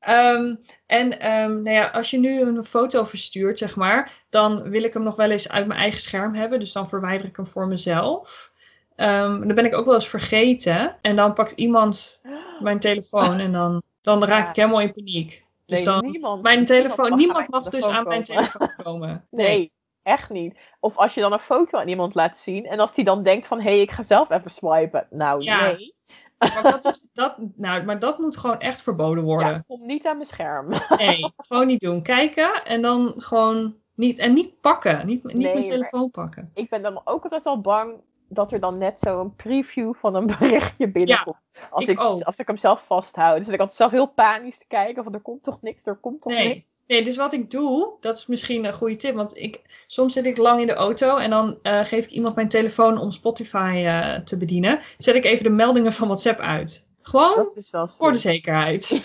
Ehm, 0.00 0.54
en 0.86 1.20
ehm, 1.20 1.62
nou 1.62 1.76
ja, 1.76 1.86
als 1.86 2.10
je 2.10 2.18
nu 2.18 2.40
een 2.40 2.64
foto 2.64 3.04
verstuurt, 3.04 3.58
zeg 3.58 3.76
maar, 3.76 4.24
dan 4.28 4.70
wil 4.70 4.84
ik 4.84 4.92
hem 4.92 5.02
nog 5.02 5.16
wel 5.16 5.30
eens 5.30 5.48
uit 5.48 5.66
mijn 5.66 5.80
eigen 5.80 6.00
scherm 6.00 6.34
hebben. 6.34 6.60
Dus 6.60 6.72
dan 6.72 6.88
verwijder 6.88 7.26
ik 7.26 7.36
hem 7.36 7.46
voor 7.46 7.66
mezelf. 7.66 8.52
Ehm, 8.96 9.46
dan 9.46 9.54
ben 9.54 9.64
ik 9.64 9.74
ook 9.74 9.84
wel 9.84 9.94
eens 9.94 10.08
vergeten. 10.08 10.96
En 11.00 11.16
dan 11.16 11.32
pakt 11.32 11.52
iemand 11.52 12.20
mijn 12.60 12.78
telefoon 12.78 13.38
en 13.38 13.52
dan, 13.52 13.82
dan 14.00 14.24
raak 14.24 14.48
ik 14.48 14.56
helemaal 14.56 14.80
in 14.80 14.92
paniek. 14.92 15.44
Dus 15.66 15.78
Nee, 15.78 15.86
dan, 15.86 16.10
niemand, 16.10 16.42
mijn 16.42 16.64
telefoon, 16.64 17.16
niemand 17.16 17.48
mag 17.48 17.64
dus 17.64 17.88
aan 17.88 18.08
mijn 18.08 18.22
telefoon 18.22 18.72
komen. 18.82 19.26
Nee, 19.30 19.72
echt 20.02 20.30
niet. 20.30 20.58
Of 20.80 20.96
als 20.96 21.14
je 21.14 21.20
dan 21.20 21.32
een 21.32 21.38
foto 21.38 21.78
aan 21.78 21.88
iemand 21.88 22.14
laat 22.14 22.38
zien 22.38 22.66
en 22.66 22.78
als 22.80 22.94
die 22.94 23.04
dan 23.04 23.22
denkt 23.22 23.46
van, 23.46 23.58
hé, 23.60 23.70
hey, 23.70 23.80
ik 23.80 23.90
ga 23.90 24.02
zelf 24.02 24.30
even 24.30 24.50
swipen. 24.50 25.06
Nou, 25.10 25.42
Ja. 25.42 25.64
nee. 25.64 25.94
Maar 26.38 26.62
dat, 26.62 26.84
is, 26.84 27.08
dat, 27.12 27.36
nou, 27.56 27.84
maar 27.84 27.98
dat 27.98 28.18
moet 28.18 28.36
gewoon 28.36 28.58
echt 28.58 28.82
verboden 28.82 29.24
worden. 29.24 29.48
Ja, 29.48 29.64
kom 29.66 29.86
niet 29.86 30.06
aan 30.06 30.14
mijn 30.16 30.28
scherm. 30.28 30.68
Nee, 30.96 31.32
gewoon 31.36 31.66
niet 31.66 31.80
doen. 31.80 32.02
Kijken 32.02 32.64
en 32.64 32.82
dan 32.82 33.12
gewoon 33.16 33.74
niet. 33.94 34.18
En 34.18 34.32
niet 34.32 34.60
pakken. 34.60 35.06
Niet, 35.06 35.24
niet 35.24 35.36
Nee, 35.36 35.52
mijn 35.52 35.64
telefoon 35.64 36.10
pakken. 36.10 36.50
ik 36.54 36.68
ben 36.68 36.82
dan 36.82 37.00
ook 37.04 37.22
altijd 37.22 37.46
al 37.46 37.60
bang 37.60 38.00
dat 38.32 38.52
er 38.52 38.60
dan 38.60 38.78
net 38.78 39.00
zo'n 39.00 39.34
preview 39.36 39.94
van 39.94 40.14
een 40.14 40.26
berichtje 40.26 40.88
binnenkomt. 40.88 41.36
als, 41.70 41.86
ik 41.86 41.98
als 41.98 42.36
ik 42.36 42.46
hem 42.46 42.56
zelf 42.56 42.82
vasthoud. 42.86 43.38
Dus 43.38 43.48
ik 43.48 43.60
altijd 43.60 43.76
zelf 43.76 43.90
heel 43.90 44.06
panisch 44.06 44.58
te 44.58 44.64
kijken 44.68 45.04
van 45.04 45.14
er 45.14 45.20
komt 45.20 45.42
toch 45.42 45.62
niks, 45.62 45.80
er 45.84 45.96
komt 45.96 46.22
toch 46.22 46.32
Nee. 46.32 46.48
niks. 46.48 46.82
Nee, 46.86 47.02
dus 47.02 47.16
wat 47.16 47.32
ik 47.32 47.50
doe, 47.50 47.92
dat 48.00 48.16
is 48.16 48.26
misschien 48.26 48.64
een 48.64 48.72
goede 48.72 48.96
tip. 48.96 49.14
Want 49.14 49.36
ik, 49.36 49.84
soms 49.86 50.12
zit 50.12 50.26
ik 50.26 50.36
lang 50.36 50.60
in 50.60 50.66
de 50.66 50.74
auto 50.74 51.16
en 51.16 51.30
dan 51.30 51.58
eh, 51.62 51.80
geef 51.80 52.04
ik 52.04 52.10
iemand 52.10 52.34
mijn 52.34 52.48
telefoon 52.48 52.98
om 52.98 53.10
Spotify 53.10 53.82
eh, 53.86 54.14
te 54.14 54.38
bedienen. 54.38 54.80
Zet 54.98 55.14
ik 55.14 55.24
even 55.24 55.44
de 55.44 55.50
meldingen 55.50 55.92
van 55.92 56.06
WhatsApp 56.08 56.38
uit. 56.38 56.88
Gewoon 57.02 57.36
Dat 57.36 57.56
is 57.56 57.70
wel 57.70 57.88
voor 57.88 58.12
de 58.12 58.18
zekerheid. 58.18 58.88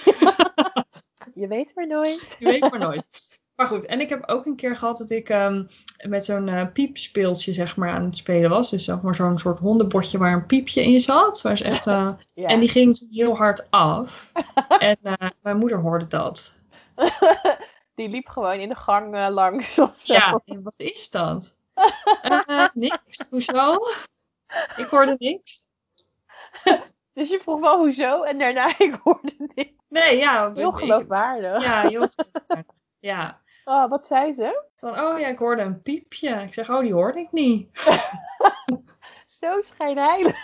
Je 1.35 1.47
weet 1.47 1.75
maar 1.75 1.87
nooit. 1.87 2.35
Je 2.39 2.45
weet 2.45 2.71
maar 2.71 2.79
nooit. 2.79 3.39
Maar 3.55 3.67
goed, 3.67 3.85
en 3.85 3.99
ik 4.01 4.09
heb 4.09 4.29
ook 4.29 4.45
een 4.45 4.55
keer 4.55 4.75
gehad 4.75 4.97
dat 4.97 5.09
ik 5.09 5.29
ehm, 5.29 5.63
met 6.07 6.25
zo'n 6.25 6.47
eh, 6.47 6.67
piepspeeltje 6.73 7.53
zeg 7.53 7.77
maar 7.77 7.89
aan 7.89 8.03
het 8.03 8.17
spelen 8.17 8.49
was. 8.49 8.69
Dus 8.69 8.83
zeg 8.85 9.01
maar 9.01 9.15
zo'n 9.15 9.37
soort 9.37 9.59
hondenbordje 9.59 10.17
waar 10.17 10.33
een 10.33 10.45
piepje 10.45 10.83
in 10.83 10.99
zat. 10.99 11.41
Waar 11.41 11.51
is 11.51 11.61
echt, 11.61 11.87
eh, 11.87 12.09
Ja. 12.33 12.47
En 12.47 12.59
die 12.59 12.69
ging 12.69 13.07
heel 13.09 13.37
hard 13.37 13.71
af. 13.71 14.31
en 14.79 14.97
eh, 15.01 15.29
mijn 15.41 15.57
moeder 15.57 15.77
hoorde 15.79 16.07
dat. 16.07 16.61
Die 17.95 18.09
liep 18.09 18.27
gewoon 18.27 18.59
in 18.59 18.69
de 18.69 18.75
gang 18.75 19.29
langs 19.29 19.79
of 19.79 19.91
zo. 19.95 20.13
Ja, 20.13 20.41
en 20.45 20.63
wat 20.63 20.73
is 20.77 21.09
dat? 21.09 21.55
Niks. 22.73 23.27
Hoezo? 23.29 23.77
Ik 24.77 24.85
hoorde 24.89 25.15
niks. 25.19 25.65
Dus 27.13 27.29
je 27.29 27.39
vroeg 27.39 27.59
wel 27.59 27.77
hoezo 27.77 28.21
en 28.23 28.37
daarna 28.39 28.67
ik 28.77 28.99
hoorde 29.03 29.33
niks. 29.55 29.71
Nee, 29.89 30.17
ja. 30.17 30.53
Heel 30.53 30.69
ik- 30.69 30.75
geloofwaardig. 30.75 31.63
Ja, 31.63 31.81
heel 31.81 32.07
geloofwaardig. 32.15 32.73
Ja. 32.99 33.37
Oh, 33.65 33.89
wat 33.89 34.05
zei 34.05 34.33
ze? 34.33 34.63
Van, 34.75 34.99
oh 34.99 35.19
ja, 35.19 35.27
ik 35.27 35.37
hoorde 35.37 35.61
een 35.61 35.81
piepje. 35.81 36.29
Ik 36.29 36.53
zeg, 36.53 36.69
oh, 36.69 36.79
die 36.79 36.93
hoorde 36.93 37.19
ik 37.19 37.31
niet. 37.31 37.69
Zo 39.25 39.61
schijnheilig. 39.61 40.43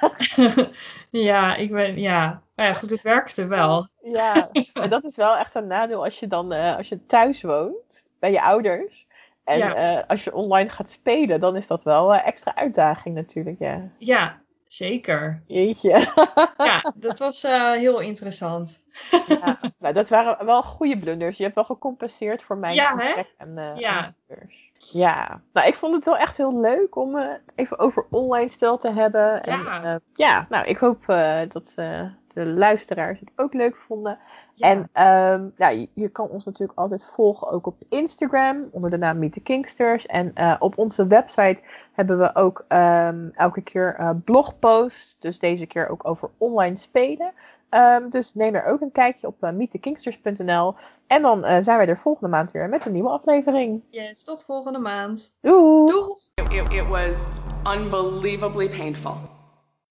ja, 1.10 1.56
ik 1.56 1.72
ben, 1.72 2.00
ja. 2.00 2.42
Maar 2.56 2.66
ja, 2.66 2.74
goed, 2.74 2.90
het 2.90 3.02
werkte 3.02 3.46
wel. 3.46 3.88
Ja, 4.02 4.50
en 4.74 4.90
dat 4.90 5.04
is 5.04 5.16
wel 5.16 5.38
echt 5.38 5.56
een 5.56 5.68
nadeel 5.68 6.04
als 6.04 6.20
je 6.20 6.28
dan 6.28 6.52
eh, 6.54 6.76
als 6.78 6.90
je 6.90 7.06
thuis 7.06 7.42
woont 7.42 8.04
bij 8.20 8.32
je 8.32 8.42
ouders. 8.42 9.08
En 9.44 9.58
Ja. 9.58 9.76
eh, 9.76 10.08
als 10.08 10.24
je 10.24 10.34
online 10.34 10.70
gaat 10.70 10.90
spelen, 10.90 11.40
dan 11.40 11.56
is 11.56 11.68
dat 11.68 11.84
wel 11.84 12.14
een 12.14 12.20
extra 12.22 12.56
uitdaging 12.56 13.16
natuurlijk. 13.16 13.60
Ja. 13.60 13.90
Ja, 13.98 14.41
zeker. 14.74 15.42
Jeetje. 15.48 16.08
Ja, 16.58 16.94
dat 16.96 17.20
was 17.20 17.44
eh, 17.44 17.72
heel 17.72 18.00
interessant. 18.00 18.80
ja. 19.28 19.60
Nou, 19.80 19.94
dat 19.94 20.10
waren 20.10 20.46
wel 20.46 20.64
goede 20.64 21.00
blunders. 21.00 21.38
Je 21.38 21.44
hebt 21.44 21.56
wel 21.56 21.64
gecompenseerd 21.64 22.44
voor 22.44 22.58
mijn 22.58 22.76
Ja, 22.76 22.96
hè? 22.98 23.06
gebrek 23.08 23.34
en, 23.38 23.58
eh, 23.58 23.72
Ja. 23.80 24.14
blunders. 24.28 24.70
Ja, 24.94 25.42
nou 25.54 25.68
ik 25.68 25.76
vond 25.76 25.94
het 25.94 26.06
wel 26.06 26.18
echt 26.18 26.38
heel 26.38 26.60
leuk 26.60 26.96
om 26.96 27.18
eh, 27.18 27.30
het 27.30 27.52
even 27.56 27.80
over 27.80 28.06
online 28.10 28.50
spel 28.50 28.78
te 28.78 28.92
hebben. 28.92 29.44
En, 29.44 29.60
Ja. 29.64 29.84
eh, 29.84 29.96
ja, 30.16 30.46
nou 30.50 30.66
ik 30.68 30.78
hoop 30.78 31.04
eh, 31.10 31.40
dat 31.50 31.74
eh, 31.76 32.06
de 32.34 32.46
luisteraars 32.46 33.20
het 33.20 33.32
ook 33.36 33.54
leuk 33.54 33.76
vonden. 33.88 34.20
Ja. 34.62 34.68
En 34.68 34.90
ehm, 34.92 35.50
ja, 35.58 35.70
je, 35.70 35.90
je 35.94 36.10
kan 36.10 36.30
ons 36.30 36.46
natuurlijk 36.46 36.80
altijd 36.80 37.12
volgen 37.16 37.48
ook 37.48 37.66
op 37.66 37.76
Instagram 37.90 38.68
onder 38.72 38.90
de 38.90 38.98
naam 38.98 39.20
Meet 39.20 39.34
the 39.34 39.40
Kingsters. 39.40 40.06
En 40.06 40.32
eh, 40.34 40.56
op 40.60 40.78
onze 40.78 41.08
website 41.08 41.62
hebben 41.94 42.20
we 42.20 42.36
ook 42.36 42.66
ehm, 42.68 43.30
elke 43.34 43.62
keer 43.62 43.96
eh, 43.96 44.10
blogposts. 44.26 45.16
Dus 45.20 45.40
deze 45.40 45.66
keer 45.66 45.90
ook 45.90 46.08
over 46.08 46.30
online 46.38 46.78
spelen. 46.78 47.34
Ehm, 47.70 48.10
dus 48.10 48.34
neem 48.34 48.56
er 48.56 48.66
ook 48.66 48.82
een 48.82 48.92
kijkje 48.92 49.28
op 49.28 49.44
uh, 49.44 49.52
meetthekingsters.nl. 49.52 50.76
En 51.08 51.22
dan 51.22 51.44
eh, 51.44 51.62
zijn 51.62 51.78
wij 51.78 51.88
er 51.88 51.98
volgende 51.98 52.30
maand 52.30 52.52
weer 52.52 52.70
met 52.70 52.86
een 52.86 52.92
nieuwe 52.92 53.10
aflevering. 53.10 53.84
Yes, 53.90 54.24
tot 54.24 54.44
volgende 54.44 54.80
maand. 54.80 55.36
Doei! 55.42 55.92
Doeg! 55.92 56.20
It, 56.34 56.54
it, 56.54 56.74
it 56.74 56.88
was 56.88 57.30
unbelievably 57.76 58.70
painful. 58.70 59.41